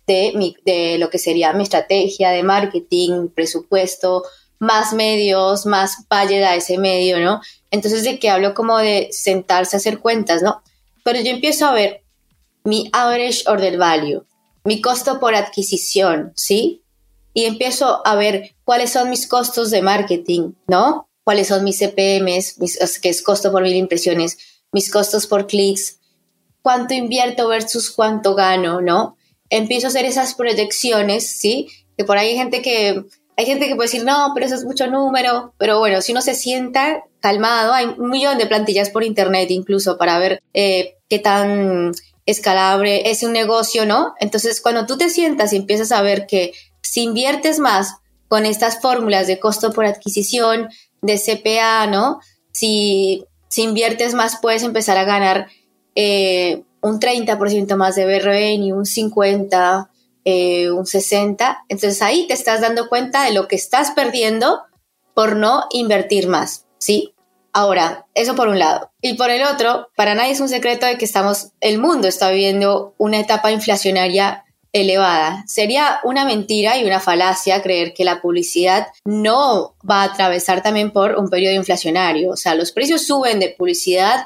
de, 0.08 0.34
mi, 0.36 0.56
de 0.66 0.98
lo 0.98 1.10
que 1.10 1.18
sería 1.18 1.54
mi 1.54 1.64
estrategia 1.64 2.32
de 2.32 2.44
marketing, 2.44 3.30
presupuesto, 3.30 4.24
más 4.60 4.94
medios, 4.94 5.66
más 5.66 5.98
budget 6.10 6.44
a 6.44 6.56
ese 6.56 6.78
medio, 6.78 7.20
¿no? 7.20 7.42
Entonces, 7.70 8.04
de 8.04 8.20
que 8.20 8.30
hablo 8.30 8.54
como 8.54 8.78
de 8.78 9.10
sentarse 9.12 9.76
a 9.76 9.80
hacer 9.80 10.00
cuentas, 10.00 10.42
¿no? 10.42 10.62
Pero 11.04 11.20
yo 11.20 11.32
empiezo 11.32 11.66
a 11.66 11.74
ver 11.74 12.04
mi 12.64 12.90
average 12.94 13.44
order 13.48 13.78
value, 13.78 14.26
mi 14.64 14.82
costo 14.82 15.20
por 15.20 15.36
adquisición, 15.36 16.32
¿sí? 16.36 16.84
Y 17.34 17.46
empiezo 17.46 18.06
a 18.06 18.16
ver 18.16 18.56
cuáles 18.64 18.92
son 18.92 19.10
mis 19.10 19.28
costos 19.28 19.72
de 19.72 19.82
marketing, 19.82 20.54
¿no? 20.68 21.10
cuáles 21.24 21.48
son 21.48 21.64
mis 21.64 21.80
CPMs, 21.80 22.60
mis, 22.60 23.00
que 23.02 23.10
es 23.10 23.22
costo 23.22 23.52
por 23.52 23.64
mil 23.64 23.76
impresiones, 23.76 24.38
mis 24.72 24.92
costos 24.92 25.28
por 25.28 25.48
clics, 25.48 26.00
cuánto 26.62 26.94
invierto 26.94 27.48
versus 27.48 27.92
cuánto 27.92 28.36
gano, 28.36 28.82
¿no? 28.82 29.18
Empiezo 29.50 29.88
a 29.88 29.90
hacer 29.90 30.06
esas 30.06 30.34
proyecciones, 30.36 31.40
¿sí? 31.40 31.68
Que 31.98 32.04
por 32.04 32.18
ahí 32.18 32.30
hay 32.30 32.36
gente 32.36 32.62
que, 32.62 33.06
hay 33.36 33.46
gente 33.46 33.68
que 33.68 33.76
puede 33.76 33.90
decir, 33.90 34.06
no, 34.06 34.32
pero 34.34 34.46
eso 34.46 34.56
es 34.56 34.64
mucho 34.64 34.88
número, 34.88 35.54
pero 35.58 35.80
bueno, 35.80 36.02
si 36.02 36.12
uno 36.12 36.22
se 36.22 36.36
sienta 36.36 37.04
calmado, 37.20 37.74
hay 37.74 37.86
un 37.86 38.10
millón 38.10 38.38
de 38.38 38.46
plantillas 38.46 38.90
por 38.90 39.04
internet 39.04 39.50
incluso 39.50 39.98
para 39.98 40.20
ver 40.20 40.42
eh, 40.54 40.98
qué 41.10 41.20
tan 41.20 41.92
escalable 42.26 43.10
es 43.10 43.24
un 43.24 43.34
negocio, 43.34 43.86
¿no? 43.86 44.14
Entonces, 44.20 44.62
cuando 44.62 44.86
tú 44.86 44.98
te 44.98 45.10
sientas 45.10 45.54
y 45.54 45.58
empiezas 45.58 45.92
a 45.92 46.02
ver 46.02 46.26
que 46.28 46.54
si 46.82 47.02
inviertes 47.04 47.60
más 47.60 47.96
con 48.28 48.46
estas 48.46 48.82
fórmulas 48.82 49.28
de 49.28 49.40
costo 49.40 49.72
por 49.72 49.86
adquisición, 49.86 50.70
de 51.02 51.20
CPA, 51.20 51.88
¿no? 51.88 52.20
Si, 52.52 53.26
si 53.50 53.64
inviertes 53.64 54.14
más, 54.14 54.40
puedes 54.42 54.64
empezar 54.64 54.98
a 54.98 55.04
ganar 55.04 55.48
eh, 55.96 56.64
un 56.82 57.00
30% 57.00 57.76
más 57.76 57.96
de 57.96 58.20
revenue, 58.20 58.74
un 58.74 58.86
50%, 58.86 59.88
eh, 60.26 60.72
un 60.72 60.86
60%. 60.86 61.58
Entonces 61.70 62.02
ahí 62.02 62.28
te 62.28 62.34
estás 62.34 62.62
dando 62.62 62.90
cuenta 62.90 63.24
de 63.24 63.34
lo 63.34 63.48
que 63.48 63.56
estás 63.56 63.92
perdiendo 63.92 64.62
por 65.14 65.36
no 65.36 65.66
invertir 65.72 66.28
más, 66.28 66.66
¿sí? 66.78 67.14
Ahora, 67.56 68.08
eso 68.16 68.36
por 68.36 68.48
un 68.48 68.58
lado. 68.58 68.92
Y 69.02 69.14
por 69.14 69.30
el 69.30 69.44
otro, 69.44 69.90
para 69.96 70.16
nadie 70.16 70.32
es 70.32 70.40
un 70.40 70.50
secreto 70.50 70.88
de 70.88 70.98
que 70.98 71.06
estamos, 71.06 71.52
el 71.62 71.78
mundo 71.78 72.08
está 72.08 72.32
viviendo 72.32 72.96
una 72.98 73.20
etapa 73.20 73.52
inflacionaria 73.52 74.44
elevada. 74.72 75.44
Sería 75.48 76.00
una 76.04 76.26
mentira 76.26 76.78
y 76.78 76.84
una 76.84 77.00
falacia 77.00 77.62
creer 77.62 77.94
que 77.94 78.04
la 78.04 78.22
publicidad 78.22 78.88
no 79.06 79.76
va 79.88 80.02
a 80.02 80.06
atravesar 80.06 80.64
también 80.64 80.92
por 80.92 81.16
un 81.16 81.30
periodo 81.30 81.54
inflacionario. 81.54 82.32
O 82.32 82.38
sea, 82.38 82.56
los 82.56 82.72
precios 82.72 83.06
suben 83.06 83.40
de 83.40 83.50
publicidad 83.50 84.26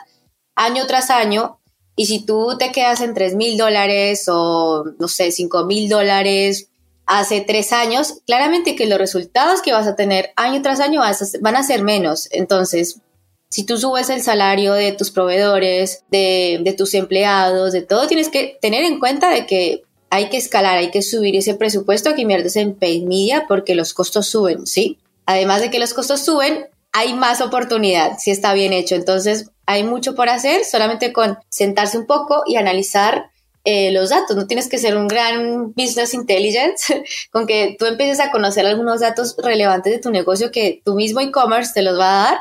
año 0.56 0.88
tras 0.88 1.10
año 1.10 1.57
y 2.00 2.06
si 2.06 2.24
tú 2.24 2.56
te 2.60 2.72
quedas 2.72 3.02
en 3.02 3.16
3 3.16 3.34
mil 3.36 3.58
dólares 3.58 4.26
o, 4.30 4.86
no 5.00 5.08
sé, 5.08 5.32
5 5.32 5.66
mil 5.66 5.90
dólares 5.90 6.70
hace 7.08 7.42
tres 7.42 7.74
años, 7.74 8.20
claramente 8.28 8.76
que 8.76 8.86
los 8.86 9.00
resultados 9.00 9.64
que 9.64 9.72
vas 9.72 9.88
a 9.88 9.96
tener 9.96 10.30
año 10.36 10.62
tras 10.62 10.80
año 10.80 11.02
van 11.42 11.56
a 11.56 11.64
ser 11.64 11.82
menos. 11.82 12.28
Entonces, 12.32 13.02
si 13.50 13.66
tú 13.66 13.78
subes 13.78 14.12
el 14.12 14.22
salario 14.22 14.74
de 14.74 14.92
tus 14.92 15.10
proveedores, 15.10 16.04
de, 16.12 16.76
tus 16.78 16.94
empleados, 16.94 17.74
de 17.74 17.82
todo, 17.82 18.08
tienes 18.08 18.30
que 18.30 18.60
tener 18.62 18.84
en 18.84 19.00
cuenta 19.00 19.32
de 19.32 19.48
que 19.48 19.84
hay 20.12 20.30
que 20.30 20.38
escalar, 20.38 20.78
hay 20.78 20.92
que 20.92 21.02
subir 21.02 21.36
ese 21.36 21.56
presupuesto 21.56 22.14
que 22.14 22.22
inviertes 22.22 22.58
en 22.58 22.76
paid 22.76 23.04
media 23.06 23.46
porque 23.48 23.74
los 23.74 23.96
costos 23.96 24.28
suben, 24.28 24.68
¿sí? 24.68 25.00
Además 25.26 25.62
de 25.62 25.72
que 25.72 25.80
los 25.80 25.96
costos 25.96 26.24
suben, 26.24 26.68
hay 26.98 27.14
más 27.14 27.42
oportunidad 27.42 28.18
si 28.18 28.32
está 28.32 28.54
bien 28.54 28.74
hecho. 28.74 28.96
Entonces, 28.96 29.52
hay 29.68 29.84
mucho 29.84 30.16
por 30.16 30.30
hacer, 30.30 30.66
solamente 30.66 31.14
con 31.14 31.38
sentarse 31.50 31.98
un 32.00 32.08
poco 32.08 32.42
y 32.48 32.56
analizar 32.56 33.30
eh, 33.64 33.92
los 33.92 34.10
datos. 34.10 34.36
No 34.36 34.48
tienes 34.48 34.68
que 34.68 34.80
ser 34.80 34.98
un 34.98 35.08
gran 35.08 35.74
business 35.74 36.16
intelligence, 36.16 37.04
con 37.32 37.46
que 37.46 37.76
tú 37.78 37.86
empieces 37.86 38.20
a 38.20 38.32
conocer 38.32 38.66
algunos 38.66 39.02
datos 39.02 39.36
relevantes 39.38 39.94
de 39.94 40.00
tu 40.00 40.10
negocio 40.10 40.52
que 40.52 40.82
tu 40.84 40.96
mismo 40.96 41.20
e-commerce 41.20 41.74
te 41.74 41.84
los 41.84 42.00
va 42.00 42.10
a 42.10 42.24
dar. 42.32 42.38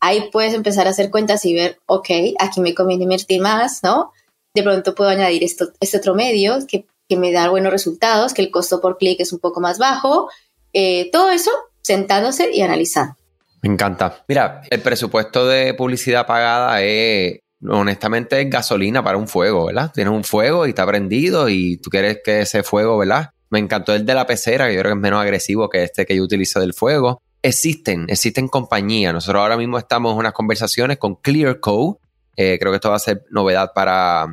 Ahí 0.00 0.30
puedes 0.32 0.52
empezar 0.54 0.88
a 0.88 0.90
hacer 0.90 1.10
cuentas 1.10 1.44
y 1.44 1.54
ver, 1.54 1.78
ok, 1.86 2.10
aquí 2.40 2.60
me 2.60 2.74
conviene 2.74 3.04
invertir 3.04 3.40
más, 3.40 3.84
¿no? 3.84 4.10
De 4.52 4.64
pronto 4.64 4.96
puedo 4.96 5.10
añadir 5.10 5.44
esto, 5.44 5.68
este 5.80 5.98
otro 5.98 6.14
medio 6.14 6.58
que 6.66 6.86
que 7.08 7.16
me 7.18 7.30
da 7.30 7.50
buenos 7.50 7.72
resultados, 7.72 8.32
que 8.32 8.40
el 8.40 8.50
costo 8.50 8.80
por 8.80 8.96
clic 8.96 9.20
es 9.20 9.34
un 9.34 9.38
poco 9.38 9.60
más 9.60 9.78
bajo. 9.78 10.30
Eh, 10.72 11.10
todo 11.12 11.30
eso 11.30 11.50
sentándose 11.82 12.50
y 12.54 12.62
analizando. 12.62 13.16
Me 13.62 13.72
encanta. 13.72 14.24
Mira, 14.26 14.62
el 14.70 14.80
presupuesto 14.80 15.46
de 15.46 15.72
publicidad 15.74 16.26
pagada 16.26 16.82
es, 16.82 17.38
honestamente, 17.66 18.40
es 18.40 18.50
gasolina 18.50 19.04
para 19.04 19.16
un 19.16 19.28
fuego, 19.28 19.66
¿verdad? 19.66 19.92
Tienes 19.94 20.12
un 20.12 20.24
fuego 20.24 20.66
y 20.66 20.70
está 20.70 20.84
prendido 20.84 21.48
y 21.48 21.76
tú 21.76 21.88
quieres 21.88 22.18
que 22.24 22.40
ese 22.40 22.64
fuego, 22.64 22.98
¿verdad? 22.98 23.30
Me 23.50 23.60
encantó 23.60 23.94
el 23.94 24.04
de 24.04 24.14
la 24.14 24.26
pecera, 24.26 24.66
que 24.66 24.74
yo 24.74 24.80
creo 24.80 24.92
que 24.92 24.98
es 24.98 25.02
menos 25.02 25.22
agresivo 25.22 25.68
que 25.68 25.84
este 25.84 26.04
que 26.04 26.16
yo 26.16 26.24
utilizo 26.24 26.58
del 26.58 26.74
fuego. 26.74 27.22
Existen, 27.40 28.06
existen 28.08 28.48
compañías. 28.48 29.14
Nosotros 29.14 29.40
ahora 29.40 29.56
mismo 29.56 29.78
estamos 29.78 30.12
en 30.12 30.18
unas 30.18 30.32
conversaciones 30.32 30.98
con 30.98 31.14
Clearco. 31.16 32.00
Eh, 32.36 32.56
creo 32.58 32.72
que 32.72 32.76
esto 32.76 32.90
va 32.90 32.96
a 32.96 33.00
ser 33.00 33.24
novedad 33.30 33.72
para, 33.74 34.26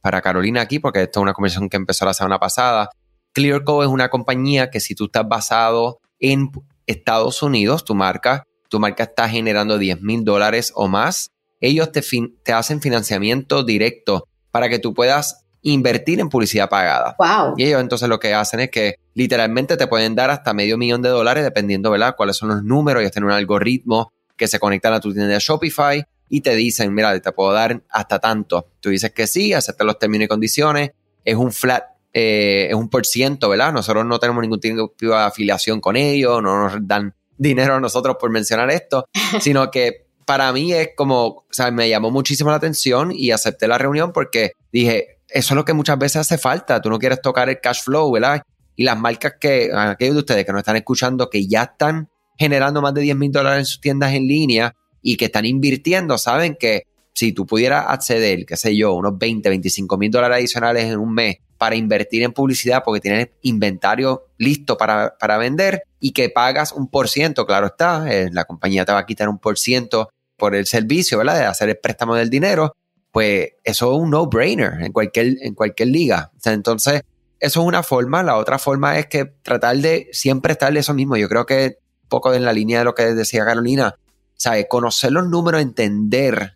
para 0.00 0.22
Carolina 0.22 0.60
aquí, 0.60 0.78
porque 0.78 1.02
esto 1.02 1.20
es 1.20 1.22
una 1.22 1.32
conversación 1.32 1.68
que 1.68 1.76
empezó 1.76 2.04
la 2.04 2.14
semana 2.14 2.38
pasada. 2.38 2.90
Clearco 3.32 3.82
es 3.82 3.88
una 3.88 4.10
compañía 4.10 4.70
que 4.70 4.78
si 4.78 4.94
tú 4.94 5.06
estás 5.06 5.26
basado 5.26 5.98
en 6.20 6.50
Estados 6.86 7.42
Unidos, 7.42 7.84
tu 7.84 7.94
marca, 7.94 8.44
tu 8.68 8.80
marca 8.80 9.04
está 9.04 9.28
generando 9.28 9.78
10 9.78 10.02
mil 10.02 10.24
dólares 10.24 10.72
o 10.74 10.88
más, 10.88 11.30
ellos 11.60 11.92
te, 11.92 12.02
te 12.42 12.52
hacen 12.52 12.80
financiamiento 12.80 13.64
directo 13.64 14.28
para 14.50 14.68
que 14.68 14.78
tú 14.78 14.94
puedas 14.94 15.46
invertir 15.62 16.20
en 16.20 16.28
publicidad 16.28 16.68
pagada. 16.68 17.16
Wow. 17.18 17.54
Y 17.56 17.64
ellos 17.64 17.80
entonces 17.80 18.08
lo 18.08 18.20
que 18.20 18.34
hacen 18.34 18.60
es 18.60 18.70
que 18.70 18.96
literalmente 19.14 19.76
te 19.76 19.86
pueden 19.86 20.14
dar 20.14 20.30
hasta 20.30 20.54
medio 20.54 20.78
millón 20.78 21.02
de 21.02 21.08
dólares 21.08 21.42
dependiendo, 21.42 21.90
¿verdad?, 21.90 22.14
cuáles 22.16 22.36
son 22.36 22.50
los 22.50 22.62
números. 22.62 23.00
Ellos 23.00 23.12
tienen 23.12 23.30
un 23.30 23.34
algoritmo 23.34 24.12
que 24.36 24.46
se 24.46 24.58
conecta 24.60 24.94
a 24.94 25.00
tu 25.00 25.12
tienda 25.12 25.32
de 25.32 25.40
Shopify 25.40 26.04
y 26.28 26.40
te 26.40 26.54
dicen, 26.54 26.94
mira, 26.94 27.18
te 27.18 27.32
puedo 27.32 27.52
dar 27.52 27.82
hasta 27.90 28.18
tanto. 28.18 28.68
Tú 28.80 28.90
dices 28.90 29.12
que 29.12 29.26
sí, 29.26 29.52
aceptas 29.52 29.86
los 29.86 29.98
términos 29.98 30.26
y 30.26 30.28
condiciones, 30.28 30.90
es 31.24 31.34
un 31.34 31.52
flat, 31.52 31.84
eh, 32.12 32.68
es 32.70 32.74
un 32.74 32.88
por 32.88 33.04
ciento, 33.06 33.48
¿verdad? 33.48 33.72
Nosotros 33.72 34.04
no 34.04 34.18
tenemos 34.18 34.42
ningún 34.42 34.60
tipo 34.60 34.92
de 34.98 35.16
afiliación 35.16 35.80
con 35.80 35.96
ellos, 35.96 36.42
no 36.42 36.68
nos 36.68 36.86
dan 36.86 37.14
dinero 37.38 37.74
a 37.74 37.80
nosotros 37.80 38.16
por 38.18 38.30
mencionar 38.30 38.70
esto, 38.70 39.06
sino 39.40 39.70
que 39.70 40.06
para 40.24 40.52
mí 40.52 40.72
es 40.72 40.90
como, 40.96 41.26
o 41.26 41.46
sea, 41.50 41.70
me 41.70 41.88
llamó 41.88 42.10
muchísimo 42.10 42.50
la 42.50 42.56
atención 42.56 43.12
y 43.14 43.30
acepté 43.30 43.68
la 43.68 43.78
reunión 43.78 44.12
porque 44.12 44.52
dije, 44.72 45.20
eso 45.28 45.54
es 45.54 45.56
lo 45.56 45.64
que 45.64 45.72
muchas 45.72 45.98
veces 45.98 46.16
hace 46.16 46.38
falta. 46.38 46.80
Tú 46.80 46.90
no 46.90 46.98
quieres 46.98 47.20
tocar 47.22 47.48
el 47.48 47.60
cash 47.60 47.82
flow, 47.82 48.10
¿verdad? 48.10 48.42
Y 48.74 48.84
las 48.84 48.98
marcas 48.98 49.34
que, 49.40 49.70
aquellos 49.72 50.14
de 50.14 50.20
ustedes 50.20 50.44
que 50.44 50.52
nos 50.52 50.60
están 50.60 50.76
escuchando, 50.76 51.30
que 51.30 51.46
ya 51.46 51.62
están 51.62 52.08
generando 52.38 52.82
más 52.82 52.92
de 52.92 53.02
10 53.02 53.16
mil 53.16 53.32
dólares 53.32 53.60
en 53.60 53.66
sus 53.66 53.80
tiendas 53.80 54.12
en 54.12 54.26
línea 54.26 54.74
y 55.00 55.16
que 55.16 55.26
están 55.26 55.46
invirtiendo, 55.46 56.18
saben 56.18 56.56
que 56.58 56.82
si 57.16 57.32
tú 57.32 57.46
pudieras 57.46 57.86
acceder, 57.88 58.44
qué 58.44 58.58
sé 58.58 58.76
yo, 58.76 58.92
unos 58.92 59.16
20, 59.16 59.48
25 59.48 59.96
mil 59.96 60.10
dólares 60.10 60.36
adicionales 60.36 60.84
en 60.84 60.98
un 60.98 61.14
mes 61.14 61.38
para 61.56 61.74
invertir 61.74 62.22
en 62.22 62.32
publicidad 62.32 62.82
porque 62.84 63.00
tienes 63.00 63.30
inventario 63.40 64.26
listo 64.36 64.76
para, 64.76 65.16
para 65.18 65.38
vender 65.38 65.84
y 65.98 66.12
que 66.12 66.28
pagas 66.28 66.72
un 66.72 66.88
por 66.90 67.08
ciento, 67.08 67.46
claro 67.46 67.68
está, 67.68 68.04
eh, 68.12 68.28
la 68.30 68.44
compañía 68.44 68.84
te 68.84 68.92
va 68.92 68.98
a 68.98 69.06
quitar 69.06 69.30
un 69.30 69.38
por 69.38 69.58
ciento 69.58 70.10
por 70.36 70.54
el 70.54 70.66
servicio, 70.66 71.16
¿verdad? 71.16 71.38
De 71.38 71.46
hacer 71.46 71.70
el 71.70 71.78
préstamo 71.78 72.14
del 72.16 72.28
dinero, 72.28 72.76
pues 73.10 73.48
eso 73.64 73.94
es 73.94 73.98
un 73.98 74.10
no-brainer 74.10 74.82
en 74.82 74.92
cualquier, 74.92 75.36
en 75.40 75.54
cualquier 75.54 75.88
liga. 75.88 76.32
entonces, 76.44 77.00
eso 77.40 77.60
es 77.62 77.66
una 77.66 77.82
forma. 77.82 78.22
La 78.22 78.36
otra 78.36 78.58
forma 78.58 78.98
es 78.98 79.06
que 79.06 79.24
tratar 79.24 79.78
de 79.78 80.08
siempre 80.12 80.52
estar 80.52 80.70
de 80.70 80.80
eso 80.80 80.92
mismo. 80.92 81.16
Yo 81.16 81.30
creo 81.30 81.46
que 81.46 81.78
un 82.02 82.08
poco 82.10 82.34
en 82.34 82.44
la 82.44 82.52
línea 82.52 82.80
de 82.80 82.84
lo 82.84 82.94
que 82.94 83.14
decía 83.14 83.46
Carolina, 83.46 83.94
¿sabes? 84.34 84.66
Conocer 84.68 85.12
los 85.12 85.26
números, 85.30 85.62
entender 85.62 86.55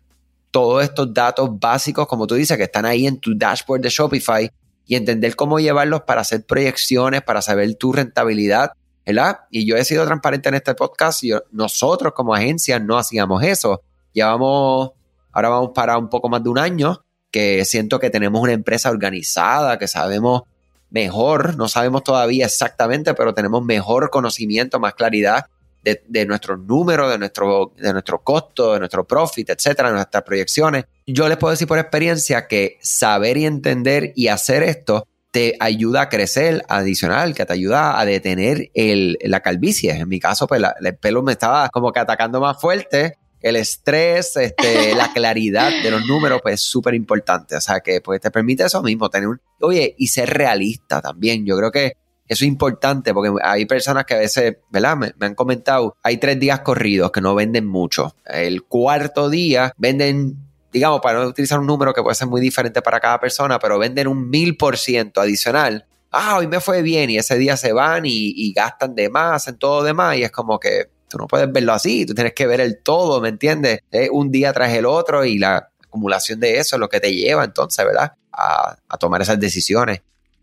todos 0.51 0.83
estos 0.83 1.13
datos 1.13 1.49
básicos, 1.59 2.07
como 2.07 2.27
tú 2.27 2.35
dices, 2.35 2.57
que 2.57 2.63
están 2.63 2.85
ahí 2.85 3.07
en 3.07 3.19
tu 3.19 3.35
dashboard 3.35 3.81
de 3.81 3.89
Shopify 3.89 4.51
y 4.85 4.95
entender 4.95 5.35
cómo 5.35 5.59
llevarlos 5.59 6.01
para 6.01 6.21
hacer 6.21 6.45
proyecciones, 6.45 7.21
para 7.21 7.41
saber 7.41 7.73
tu 7.75 7.93
rentabilidad, 7.93 8.73
¿verdad? 9.05 9.39
Y 9.49 9.65
yo 9.65 9.77
he 9.77 9.85
sido 9.85 10.05
transparente 10.05 10.49
en 10.49 10.55
este 10.55 10.75
podcast 10.75 11.23
y 11.23 11.31
nosotros 11.51 12.13
como 12.13 12.35
agencia 12.35 12.79
no 12.79 12.97
hacíamos 12.97 13.41
eso. 13.43 13.81
Llevamos, 14.13 14.91
ahora 15.31 15.49
vamos 15.49 15.71
para 15.73 15.97
un 15.97 16.09
poco 16.09 16.27
más 16.27 16.43
de 16.43 16.49
un 16.49 16.59
año 16.59 17.01
que 17.31 17.63
siento 17.63 17.99
que 17.99 18.09
tenemos 18.09 18.41
una 18.41 18.51
empresa 18.51 18.89
organizada, 18.89 19.79
que 19.79 19.87
sabemos 19.87 20.43
mejor, 20.89 21.55
no 21.55 21.69
sabemos 21.69 22.03
todavía 22.03 22.45
exactamente, 22.45 23.13
pero 23.13 23.33
tenemos 23.33 23.63
mejor 23.63 24.09
conocimiento, 24.09 24.79
más 24.79 24.93
claridad 24.95 25.45
de, 25.83 26.25
nuestros 26.25 26.59
números, 26.59 27.11
de 27.11 27.17
nuestro, 27.17 27.73
de 27.77 27.91
nuestro 27.91 28.23
costo, 28.23 28.73
de 28.73 28.79
nuestro 28.79 29.05
profit, 29.05 29.49
etcétera, 29.49 29.89
de 29.89 29.95
nuestras 29.95 30.23
proyecciones. 30.23 30.85
Yo 31.07 31.27
les 31.27 31.37
puedo 31.37 31.51
decir 31.51 31.67
por 31.67 31.79
experiencia 31.79 32.47
que 32.47 32.77
saber 32.81 33.37
y 33.37 33.45
entender 33.45 34.13
y 34.15 34.27
hacer 34.27 34.63
esto 34.63 35.07
te 35.31 35.55
ayuda 35.59 36.01
a 36.01 36.09
crecer 36.09 36.63
adicional, 36.67 37.33
que 37.33 37.45
te 37.45 37.53
ayuda 37.53 37.99
a 37.99 38.05
detener 38.05 38.69
el, 38.73 39.17
la 39.21 39.39
calvicie. 39.39 39.91
En 39.91 40.09
mi 40.09 40.19
caso, 40.19 40.45
pues 40.45 40.61
el 40.81 40.97
pelo 40.97 41.23
me 41.23 41.31
estaba 41.31 41.69
como 41.69 41.91
que 41.91 42.01
atacando 42.01 42.41
más 42.41 42.59
fuerte. 42.59 43.17
El 43.39 43.55
estrés, 43.55 44.35
este, 44.35 44.93
la 44.95 45.11
claridad 45.13 45.71
de 45.81 45.89
los 45.89 46.05
números, 46.05 46.41
pues 46.43 46.55
es 46.55 46.61
súper 46.61 46.93
importante. 46.93 47.55
O 47.55 47.61
sea, 47.61 47.79
que 47.79 48.01
pues 48.01 48.19
te 48.19 48.29
permite 48.29 48.65
eso 48.65 48.83
mismo, 48.83 49.09
tener 49.09 49.29
un... 49.29 49.41
Oye, 49.61 49.95
y 49.97 50.07
ser 50.07 50.29
realista 50.29 51.01
también. 51.01 51.45
Yo 51.45 51.57
creo 51.57 51.71
que 51.71 51.93
eso 52.31 52.45
es 52.45 52.47
importante 52.47 53.13
porque 53.13 53.29
hay 53.43 53.65
personas 53.65 54.05
que 54.05 54.13
a 54.13 54.19
veces, 54.19 54.55
¿verdad? 54.69 54.95
Me, 54.95 55.13
han 55.19 55.35
comentado, 55.35 55.97
hay 56.01 56.15
tres 56.15 56.39
días 56.39 56.61
corridos 56.61 57.11
que 57.11 57.19
no 57.19 57.35
venden 57.35 57.67
mucho. 57.67 58.15
El 58.23 58.63
cuarto 58.63 59.29
día 59.29 59.73
venden, 59.75 60.37
digamos, 60.71 61.01
para 61.01 61.19
no 61.19 61.27
utilizar 61.27 61.59
un 61.59 61.67
número 61.67 61.93
que 61.93 62.01
puede 62.01 62.15
ser 62.15 62.29
muy 62.29 62.39
diferente 62.39 62.81
para 62.81 63.01
cada 63.01 63.19
persona, 63.19 63.59
pero 63.59 63.77
venden 63.77 64.07
un 64.07 64.29
mil 64.29 64.55
por 64.55 64.77
ciento 64.77 65.19
adicional. 65.19 65.85
Ah, 66.09 66.37
hoy 66.37 66.47
me 66.47 66.61
fue 66.61 66.81
bien 66.81 67.09
y 67.09 67.17
ese 67.17 67.37
día 67.37 67.57
se 67.57 67.73
van 67.73 68.03
y, 68.05 68.53
gastan 68.53 68.95
de 68.95 69.09
más, 69.09 69.49
en 69.49 69.57
todo 69.57 69.83
de 69.83 69.93
más 69.93 70.15
y 70.15 70.23
es 70.23 70.31
como 70.31 70.57
que 70.57 70.85
tú 71.09 71.17
no 71.17 71.27
puedes 71.27 71.51
verlo 71.51 71.73
así, 71.73 72.05
tú 72.05 72.13
tienes 72.13 72.31
que 72.31 72.47
ver 72.47 72.61
el 72.61 72.81
todo, 72.81 73.19
¿me 73.19 73.27
entiendes? 73.27 73.81
un 74.09 74.31
día 74.31 74.53
tras 74.53 74.71
el 74.71 74.85
otro 74.85 75.25
y 75.25 75.37
la 75.37 75.69
acumulación 75.83 76.39
de 76.39 76.59
eso 76.59 76.77
es 76.77 76.79
lo 76.79 76.87
que 76.87 77.01
te 77.01 77.13
lleva 77.13 77.43
entonces, 77.43 77.85
¿verdad? 77.85 78.13
A, 78.31 78.77
a 78.87 78.97
tomar 78.97 79.21
esas 79.21 79.37
decisiones. 79.37 80.01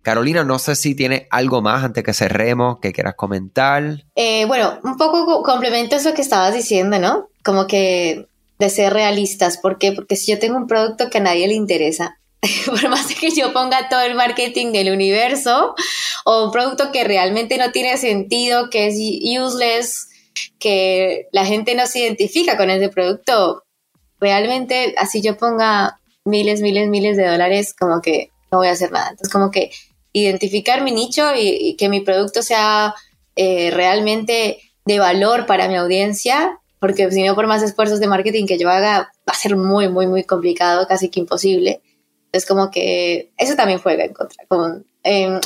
Carolina, 0.08 0.42
no 0.42 0.58
sé 0.58 0.74
si 0.74 0.94
tiene 0.94 1.28
algo 1.30 1.60
más 1.60 1.84
antes 1.84 2.02
que 2.02 2.14
cerremos 2.14 2.78
que 2.80 2.94
quieras 2.94 3.14
comentar. 3.14 4.04
Eh, 4.14 4.46
bueno, 4.46 4.80
un 4.82 4.96
poco 4.96 5.42
complemento 5.42 5.96
eso 5.96 6.14
que 6.14 6.22
estabas 6.22 6.54
diciendo, 6.54 6.98
¿no? 6.98 7.28
Como 7.44 7.66
que 7.66 8.26
de 8.58 8.70
ser 8.70 8.94
realistas. 8.94 9.58
¿Por 9.58 9.76
qué? 9.76 9.92
Porque 9.92 10.16
si 10.16 10.32
yo 10.32 10.38
tengo 10.38 10.56
un 10.56 10.66
producto 10.66 11.10
que 11.10 11.18
a 11.18 11.20
nadie 11.20 11.46
le 11.46 11.52
interesa, 11.52 12.18
por 12.66 12.88
más 12.88 13.14
que 13.14 13.32
yo 13.32 13.52
ponga 13.52 13.90
todo 13.90 14.00
el 14.00 14.14
marketing 14.14 14.72
del 14.72 14.94
universo, 14.94 15.74
o 16.24 16.44
un 16.46 16.52
producto 16.52 16.90
que 16.90 17.04
realmente 17.04 17.58
no 17.58 17.70
tiene 17.70 17.98
sentido, 17.98 18.70
que 18.70 18.86
es 18.86 18.94
useless, 19.38 20.08
que 20.58 21.26
la 21.32 21.44
gente 21.44 21.74
no 21.74 21.86
se 21.86 21.98
identifica 21.98 22.56
con 22.56 22.70
ese 22.70 22.88
producto, 22.88 23.62
realmente 24.18 24.94
así 24.96 25.20
yo 25.20 25.36
ponga 25.36 26.00
miles, 26.24 26.62
miles, 26.62 26.88
miles 26.88 27.18
de 27.18 27.26
dólares, 27.26 27.74
como 27.78 28.00
que 28.00 28.30
no 28.50 28.56
voy 28.56 28.68
a 28.68 28.72
hacer 28.72 28.90
nada. 28.90 29.10
Entonces, 29.10 29.30
como 29.30 29.50
que 29.50 29.70
identificar 30.12 30.82
mi 30.82 30.92
nicho 30.92 31.34
y, 31.36 31.76
que 31.76 31.88
mi 31.88 32.00
producto 32.00 32.42
sea 32.42 32.94
eh, 33.36 33.70
realmente 33.70 34.58
de 34.84 34.98
valor 34.98 35.46
para 35.46 35.68
mi 35.68 35.76
audiencia, 35.76 36.58
porque 36.80 37.10
si 37.10 37.22
no 37.22 37.34
por 37.34 37.46
más 37.46 37.62
esfuerzos 37.62 38.00
de 38.00 38.06
marketing 38.06 38.46
que 38.46 38.58
yo 38.58 38.70
haga, 38.70 39.10
va 39.28 39.32
a 39.32 39.34
ser 39.34 39.56
muy, 39.56 39.88
muy, 39.88 40.06
muy 40.06 40.24
complicado, 40.24 40.86
casi 40.86 41.08
que 41.08 41.20
imposible. 41.20 41.82
Es 42.32 42.46
como 42.46 42.70
que 42.70 43.32
eso 43.36 43.56
también 43.56 43.78
juega 43.80 44.04
en 44.04 44.12
contra, 44.12 44.44
con, 44.46 44.86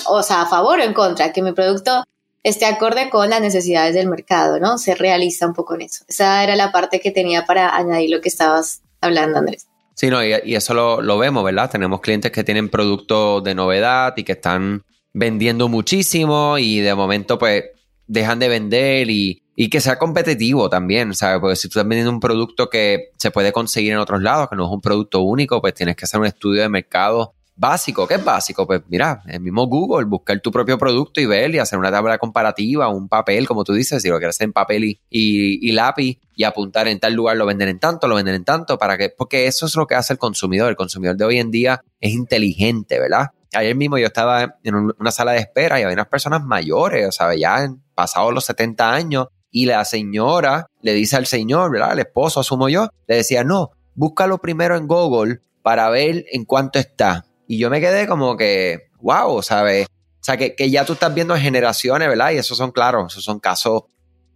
o 0.09 0.22
sea, 0.22 0.42
a 0.42 0.46
favor 0.46 0.79
o 0.79 0.83
en 0.83 0.94
contra, 0.94 1.33
que 1.33 1.42
mi 1.42 1.53
producto 1.53 2.05
esté 2.42 2.66
acorde 2.66 3.09
con 3.09 3.31
las 3.31 3.40
necesidades 3.40 3.94
del 3.94 4.09
mercado, 4.09 4.59
¿no? 4.59 4.79
Ser 4.79 4.98
realista 4.98 5.46
un 5.46 5.55
poco 5.55 5.75
en 5.75 5.83
eso. 5.83 6.05
Esa 6.09 6.42
era 6.42 6.57
la 6.57 6.72
parte 6.72 7.01
que 7.01 7.11
tenía 7.11 7.44
para 7.44 7.75
añadir 7.77 8.11
lo 8.11 8.20
que 8.20 8.29
estabas 8.29 8.83
hablando, 9.01 9.38
Andrés. 9.38 9.66
Sí, 9.94 10.09
no, 10.09 10.24
y, 10.24 10.55
eso 10.55 10.74
lo, 10.74 11.18
vemos, 11.18 11.44
¿verdad? 11.44 11.70
Tenemos 11.70 12.00
clientes 12.00 12.33
que 12.33 12.44
tienen 12.44 12.68
productos 12.68 13.44
de 13.44 13.55
novedad 13.55 14.14
y 14.16 14.24
que 14.24 14.33
están 14.33 14.85
vendiendo 15.12 15.68
muchísimo 15.68 16.57
y 16.59 16.81
de 16.81 16.94
momento 16.94 17.38
pues 17.38 17.64
dejan 18.07 18.38
de 18.38 18.48
vender 18.48 19.11
y, 19.11 19.42
y 19.55 19.68
que 19.68 19.81
sea 19.81 19.98
competitivo 19.98 20.70
también, 20.70 21.14
¿sabes? 21.14 21.40
Porque 21.40 21.57
si 21.57 21.68
tú 21.68 21.78
estás 21.78 21.88
vendiendo 21.88 22.11
un 22.11 22.20
producto 22.20 22.68
que 22.70 23.11
se 23.18 23.31
puede 23.31 23.52
conseguir 23.52 23.92
en 23.92 23.98
otros 23.98 24.22
lados, 24.22 24.48
que 24.48 24.57
no 24.57 24.66
es 24.66 24.72
un 24.72 24.81
producto 24.81 25.20
único, 25.20 25.61
pues 25.61 25.74
tienes 25.74 25.96
que 25.96 26.05
hacer 26.05 26.20
un 26.20 26.26
estudio 26.26 26.62
de 26.62 26.68
mercado 26.68 27.35
básico. 27.55 28.07
¿Qué 28.07 28.15
es 28.15 28.25
básico? 28.25 28.67
Pues 28.67 28.83
mira, 28.88 29.23
el 29.27 29.41
mismo 29.41 29.67
Google, 29.67 30.07
buscar 30.07 30.41
tu 30.41 30.51
propio 30.51 30.79
producto 30.79 31.21
y 31.21 31.27
ver 31.27 31.55
y 31.55 31.59
hacer 31.59 31.79
una 31.79 31.91
tabla 31.91 32.19
comparativa, 32.19 32.88
un 32.88 33.09
papel, 33.09 33.47
como 33.47 33.65
tú 33.65 33.73
dices, 33.73 34.03
si 34.03 34.09
lo 34.09 34.19
quieres 34.19 34.37
hacer 34.37 34.47
en 34.47 34.53
papel 34.53 34.85
y, 34.85 34.99
y, 35.11 35.73
lápiz 35.73 36.19
y 36.35 36.45
apuntar 36.45 36.88
en 36.88 36.99
tal 36.99 37.15
lugar, 37.15 37.37
lo 37.37 37.47
venden 37.47 37.69
en 37.69 37.79
tanto, 37.79 38.09
lo 38.09 38.17
venden 38.17 38.35
en 38.35 38.45
tanto, 38.45 38.79
para 38.79 38.97
que, 38.97 39.11
porque 39.11 39.47
eso 39.47 39.67
es 39.67 39.77
lo 39.77 39.87
que 39.87 39.95
hace 39.95 40.12
el 40.12 40.19
consumidor. 40.19 40.71
El 40.71 40.77
consumidor 40.77 41.17
de 41.17 41.25
hoy 41.25 41.38
en 41.38 41.51
día 41.51 41.83
es 42.01 42.12
inteligente, 42.12 42.99
¿verdad? 42.99 43.29
Ayer 43.55 43.77
mismo 43.77 43.99
yo 43.99 44.07
estaba 44.07 44.57
en 44.65 44.75
una 44.75 45.11
sala 45.11 45.33
de 45.33 45.41
espera 45.41 45.79
y 45.79 45.83
había 45.83 45.95
unas 45.95 46.09
personas 46.09 46.43
mayores, 46.43 47.07
o 47.07 47.12
sea, 47.12 47.35
ya 47.35 47.73
pasados 47.95 48.33
los 48.33 48.47
70 48.47 48.93
años, 48.93 49.27
y 49.51 49.67
la 49.67 49.85
señora 49.85 50.67
le 50.81 50.95
dice 50.95 51.17
al 51.17 51.27
señor, 51.27 51.71
¿verdad? 51.71 51.93
El 51.93 51.99
esposo, 52.01 52.41
asumo 52.41 52.71
yo, 52.71 52.88
le 53.07 53.17
decía, 53.17 53.45
no, 53.45 53.71
búscalo 53.95 54.38
primero 54.38 54.77
en 54.77 54.88
Google 54.88 55.43
para 55.62 55.91
ver 55.91 56.25
en 56.33 56.47
cuánto 56.47 56.79
está. 56.79 57.27
Y 57.53 57.59
yo 57.59 57.69
me 57.69 57.83
quedé 57.83 58.07
como 58.07 58.35
que, 58.35 58.88
wow, 59.03 59.43
¿sabes? 59.43 59.87
O 59.87 60.25
sea, 60.25 60.38
que, 60.38 60.71
ya 60.71 60.87
tú 60.87 60.95
estás 60.95 61.12
viendo 61.12 61.37
generaciones, 61.37 62.09
¿verdad? 62.09 62.31
Y 62.31 62.38
esos 62.38 62.57
son, 62.57 62.71
claro, 62.71 63.07
esos 63.09 63.23
son 63.23 63.41
casos, 63.41 63.83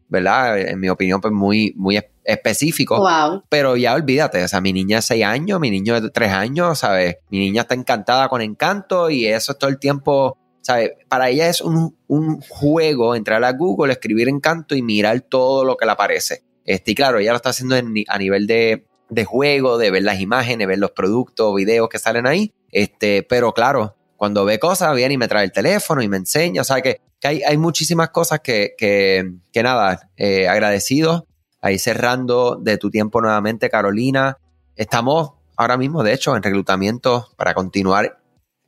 ¿verdad? 0.06 0.58
En 0.58 0.78
mi 0.78 0.90
opinión, 0.90 1.22
pues 1.22 1.32
muy, 1.32 1.72
muy 1.78 1.98
específicos. 2.24 2.98
Wow. 2.98 3.44
Pero 3.48 3.74
ya 3.78 3.94
olvídate, 3.94 4.44
o 4.44 4.48
sea, 4.48 4.60
mi 4.60 4.74
niña 4.74 4.96
de 4.96 5.02
6 5.02 5.24
años, 5.24 5.58
mi 5.58 5.70
niño 5.70 5.98
de 5.98 6.10
3 6.10 6.30
años, 6.30 6.80
¿sabes? 6.80 7.16
Mi 7.30 7.38
niña 7.38 7.62
está 7.62 7.74
encantada 7.74 8.28
con 8.28 8.42
encanto 8.42 9.08
y 9.08 9.26
eso 9.26 9.52
es 9.52 9.58
todo 9.58 9.70
el 9.70 9.78
tiempo, 9.78 10.36
¿sabes? 10.60 10.90
Para 11.08 11.30
ella 11.30 11.48
es 11.48 11.62
un, 11.62 11.96
un 12.08 12.42
juego 12.42 13.14
entrar 13.14 13.42
a 13.44 13.52
Google, 13.52 13.94
escribir 13.94 14.28
encanto 14.28 14.74
y 14.74 14.82
mirar 14.82 15.22
todo 15.22 15.64
lo 15.64 15.78
que 15.78 15.86
le 15.86 15.92
aparece. 15.92 16.44
Este, 16.66 16.90
y 16.90 16.94
claro, 16.94 17.18
ella 17.18 17.30
lo 17.30 17.36
está 17.36 17.48
haciendo 17.48 17.76
a 17.76 18.18
nivel 18.18 18.46
de, 18.46 18.84
de 19.08 19.24
juego, 19.24 19.78
de 19.78 19.90
ver 19.90 20.02
las 20.02 20.20
imágenes, 20.20 20.66
ver 20.66 20.78
los 20.78 20.90
productos, 20.92 21.54
videos 21.54 21.88
que 21.88 21.98
salen 21.98 22.26
ahí. 22.26 22.52
Este, 22.70 23.22
pero 23.22 23.52
claro, 23.52 23.96
cuando 24.16 24.44
ve 24.44 24.58
cosas, 24.58 24.94
viene 24.94 25.14
y 25.14 25.18
me 25.18 25.28
trae 25.28 25.44
el 25.44 25.52
teléfono 25.52 26.02
y 26.02 26.08
me 26.08 26.16
enseña. 26.16 26.62
O 26.62 26.64
sea 26.64 26.80
que, 26.80 27.00
hay, 27.22 27.42
hay, 27.42 27.56
muchísimas 27.56 28.10
cosas 28.10 28.40
que, 28.40 28.74
que, 28.78 29.32
que 29.52 29.62
nada, 29.62 30.10
eh, 30.16 30.48
agradecido. 30.48 31.26
Ahí 31.60 31.78
cerrando 31.78 32.56
de 32.56 32.78
tu 32.78 32.90
tiempo 32.90 33.20
nuevamente, 33.20 33.68
Carolina. 33.68 34.38
Estamos 34.76 35.32
ahora 35.56 35.76
mismo, 35.76 36.02
de 36.02 36.12
hecho, 36.12 36.36
en 36.36 36.42
reclutamiento 36.42 37.28
para 37.36 37.54
continuar 37.54 38.18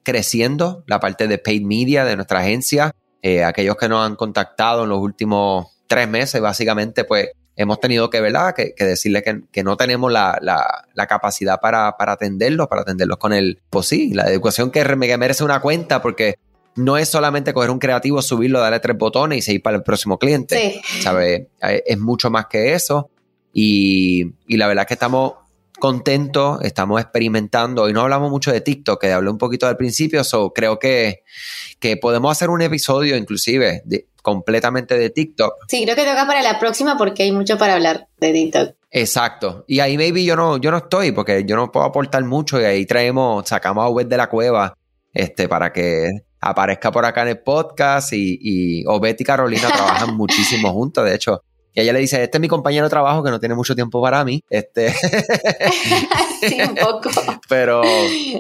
creciendo 0.03 0.85
la 0.87 1.01
parte 1.01 1.29
de 1.29 1.39
paid 1.39 1.63
media 1.63 2.05
de 2.05 2.17
nuestra 2.17 2.41
agencia. 2.41 2.93
Eh, 3.23 3.45
aquellos 3.45 3.77
que 3.77 3.89
nos 3.89 4.07
han 4.07 4.17
contactado 4.17 4.85
en 4.85 4.89
los 4.89 4.99
últimos 4.99 5.67
tres 5.87 6.09
meses, 6.09 6.41
básicamente, 6.41 7.05
pues 7.05 7.29
hemos 7.59 7.81
tenido 7.81 8.09
que, 8.09 8.21
¿verdad? 8.21 8.55
Que, 8.55 8.73
que 8.73 8.85
decirle 8.85 9.23
que, 9.23 9.63
no 9.65 9.77
tenemos 9.77 10.11
la, 10.13 10.39
capacidad 11.09 11.61
para, 11.61 11.95
atenderlos, 11.99 12.69
para 12.69 12.83
atenderlos 12.83 13.19
con 13.19 13.33
el, 13.33 13.61
pues 13.69 13.89
sí, 13.89 14.15
la 14.15 14.31
educación 14.31 14.71
que, 14.71 14.85
merece 14.97 15.43
una 15.43 15.61
cuenta, 15.61 16.01
porque 16.01 16.37
no 16.77 16.97
es 16.97 17.09
solamente 17.09 17.53
coger 17.53 17.71
un 17.71 17.81
creativo, 17.81 18.23
subirlo, 18.23 18.61
darle 18.61 18.79
tres 18.79 18.97
botones 18.97 19.39
y 19.39 19.43
seguir 19.43 19.63
para 19.63 19.77
el 19.77 19.83
próximo 19.83 20.19
cliente. 20.19 20.81
Sí. 20.87 21.03
¿Sabe? 21.03 21.49
Eh, 21.61 21.83
es 21.85 21.99
mucho 21.99 22.31
más 22.31 22.47
que 22.47 22.75
eso. 22.75 23.11
Y, 23.53 24.35
y 24.47 24.57
la 24.57 24.69
verdad 24.69 24.83
es 24.83 24.89
que 24.89 24.95
estamos 24.95 25.35
contentos, 25.79 26.61
estamos 26.63 27.01
experimentando. 27.01 27.83
Hoy 27.83 27.93
no 27.93 28.03
hablamos 28.03 28.31
mucho 28.31 28.53
de 28.53 28.61
TikTok, 28.61 29.01
que 29.01 29.13
hablé 29.13 29.31
un 29.31 29.39
poquito 29.39 29.67
al 29.67 29.77
principio, 29.77 30.25
so 30.25 30.53
creo 30.53 30.79
que, 30.79 31.23
que 31.79 31.97
podemos 31.97 32.33
hacer 32.33 32.51
un 32.51 32.63
episodio 32.63 33.17
inclusive 33.17 33.83
de, 33.85 34.09
completamente 34.23 34.99
de 34.99 35.11
TikTok. 35.11 35.55
Sí, 35.69 35.85
creo 35.85 35.97
que 35.97 36.05
toca 36.05 36.27
para 36.27 36.43
la 36.43 36.59
próxima 36.59 36.97
porque 36.99 37.23
hay 37.23 37.33
mucho 37.33 37.57
para 37.59 37.75
hablar 37.75 38.09
de 38.19 38.33
TikTok. 38.33 38.75
Exacto. 38.91 39.65
Y 39.67 39.81
ahí 39.81 39.97
maybe 39.97 40.25
yo 40.25 40.37
no, 40.37 40.59
yo 40.59 40.71
no 40.71 40.79
estoy 40.79 41.13
porque 41.13 41.45
yo 41.45 41.57
no 41.57 41.71
puedo 41.71 41.87
aportar 41.87 42.25
mucho 42.25 42.61
y 42.61 42.65
ahí 42.65 42.87
traemos, 42.87 43.49
sacamos 43.49 43.85
a 43.85 43.89
Obed 43.89 44.07
de 44.07 44.17
la 44.17 44.29
cueva 44.29 44.77
este, 45.13 45.49
para 45.49 45.73
que 45.73 46.11
aparezca 46.41 46.91
por 46.91 47.05
acá 47.05 47.23
en 47.23 47.29
el 47.29 47.39
podcast 47.41 48.13
y, 48.13 48.39
y 48.41 48.85
Obed 48.87 49.17
y 49.19 49.25
Carolina 49.25 49.69
trabajan 49.75 50.17
muchísimo 50.17 50.73
juntos. 50.73 51.05
De 51.05 51.15
hecho, 51.15 51.43
y 51.75 51.81
ella 51.81 51.93
le 51.93 52.01
dice, 52.01 52.23
este 52.23 52.39
es 52.39 52.41
mi 52.41 52.49
compañero 52.49 52.85
de 52.85 52.91
trabajo 52.91 53.23
que 53.23 53.31
no 53.31 53.39
tiene 53.39 53.55
mucho 53.55 53.75
tiempo 53.75 54.03
para 54.03 54.25
mí. 54.25 54.43
Este. 54.49 54.93
sí, 56.41 56.59
un 56.61 56.75
poco. 56.75 57.11
Pero. 57.49 57.83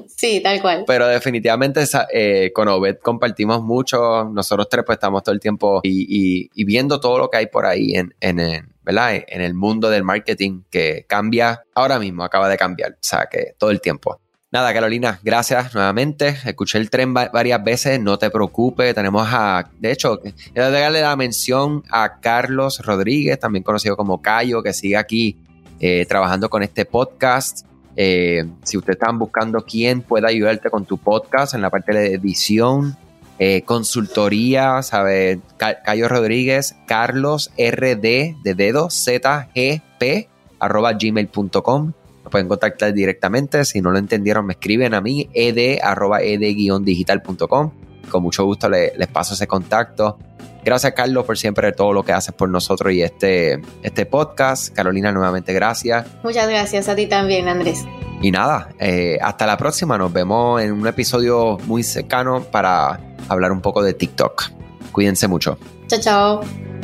Sí, 0.08 0.40
tal 0.42 0.60
cual. 0.60 0.84
Pero 0.86 1.06
definitivamente 1.06 1.84
eh, 2.12 2.50
con 2.54 2.68
Obed 2.68 2.98
compartimos 2.98 3.62
mucho. 3.62 4.24
Nosotros 4.24 4.68
tres 4.68 4.84
pues 4.84 4.96
estamos 4.96 5.22
todo 5.22 5.34
el 5.34 5.40
tiempo 5.40 5.80
y, 5.82 6.50
y, 6.54 6.64
viendo 6.64 7.00
todo 7.00 7.18
lo 7.18 7.30
que 7.30 7.38
hay 7.38 7.46
por 7.46 7.66
ahí 7.66 7.94
en, 7.94 8.14
en, 8.20 8.40
en, 8.40 8.74
¿verdad? 8.82 9.22
en 9.26 9.40
el 9.40 9.54
mundo 9.54 9.90
del 9.90 10.04
marketing 10.04 10.62
que 10.70 11.04
cambia 11.06 11.62
ahora 11.74 11.98
mismo, 11.98 12.24
acaba 12.24 12.48
de 12.48 12.56
cambiar. 12.56 12.92
O 12.92 12.96
sea, 13.02 13.26
que 13.30 13.54
todo 13.58 13.70
el 13.70 13.80
tiempo. 13.80 14.20
Nada, 14.50 14.72
Carolina, 14.72 15.20
gracias 15.22 15.74
nuevamente. 15.74 16.28
Escuché 16.46 16.78
el 16.78 16.88
tren 16.88 17.12
varias 17.12 17.62
veces, 17.62 18.00
no 18.00 18.18
te 18.18 18.30
preocupes. 18.30 18.94
Tenemos 18.94 19.28
a, 19.30 19.68
de 19.78 19.92
hecho, 19.92 20.20
quiero 20.54 20.70
darle 20.70 21.02
la 21.02 21.14
mención 21.16 21.82
a 21.90 22.18
Carlos 22.20 22.80
Rodríguez, 22.80 23.38
también 23.38 23.62
conocido 23.62 23.94
como 23.94 24.22
Cayo, 24.22 24.62
que 24.62 24.72
sigue 24.72 24.96
aquí 24.96 25.36
eh, 25.80 26.06
trabajando 26.08 26.48
con 26.48 26.62
este 26.62 26.86
podcast. 26.86 27.66
Eh, 27.94 28.46
si 28.62 28.78
ustedes 28.78 28.96
están 28.96 29.18
buscando 29.18 29.66
quién 29.66 30.00
pueda 30.00 30.28
ayudarte 30.28 30.70
con 30.70 30.86
tu 30.86 30.96
podcast 30.96 31.52
en 31.52 31.60
la 31.60 31.68
parte 31.68 31.92
de 31.92 32.14
edición, 32.14 32.96
eh, 33.38 33.60
consultoría, 33.66 34.82
¿sabes? 34.82 35.40
Cayo 35.58 36.08
Rodríguez, 36.08 36.74
Carlos 36.86 37.50
RD 37.58 38.00
de 38.42 38.54
dedo, 38.56 38.88
ZGP, 38.88 40.30
arroba 40.58 40.94
gmail.com 40.94 41.92
pueden 42.28 42.48
contactar 42.48 42.92
directamente. 42.92 43.64
Si 43.64 43.80
no 43.80 43.90
lo 43.90 43.98
entendieron, 43.98 44.46
me 44.46 44.54
escriben 44.54 44.94
a 44.94 45.00
mí, 45.00 45.28
ed, 45.34 45.78
arroba 45.82 46.22
ed-digital.com. 46.22 47.70
Con 48.10 48.22
mucho 48.22 48.44
gusto 48.44 48.68
les 48.68 49.06
paso 49.08 49.34
ese 49.34 49.46
contacto. 49.46 50.18
Gracias, 50.64 50.92
Carlos, 50.92 51.24
por 51.24 51.38
siempre 51.38 51.72
todo 51.72 51.92
lo 51.92 52.04
que 52.04 52.12
haces 52.12 52.34
por 52.34 52.48
nosotros 52.48 52.92
y 52.92 53.02
este, 53.02 53.60
este 53.82 54.06
podcast. 54.06 54.74
Carolina, 54.74 55.12
nuevamente 55.12 55.52
gracias. 55.52 56.06
Muchas 56.22 56.48
gracias 56.48 56.88
a 56.88 56.96
ti 56.96 57.06
también, 57.06 57.48
Andrés. 57.48 57.86
Y 58.20 58.30
nada, 58.30 58.68
eh, 58.78 59.18
hasta 59.22 59.46
la 59.46 59.56
próxima. 59.56 59.96
Nos 59.96 60.12
vemos 60.12 60.60
en 60.60 60.72
un 60.72 60.86
episodio 60.86 61.58
muy 61.66 61.82
cercano 61.82 62.42
para 62.42 63.00
hablar 63.28 63.52
un 63.52 63.60
poco 63.60 63.82
de 63.82 63.94
TikTok. 63.94 64.50
Cuídense 64.92 65.28
mucho. 65.28 65.58
Chao, 65.86 66.00
chao. 66.00 66.40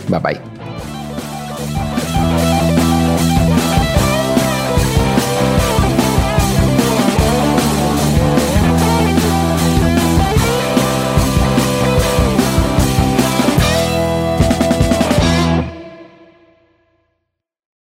Bye 0.08 0.18
bye. 0.20 0.63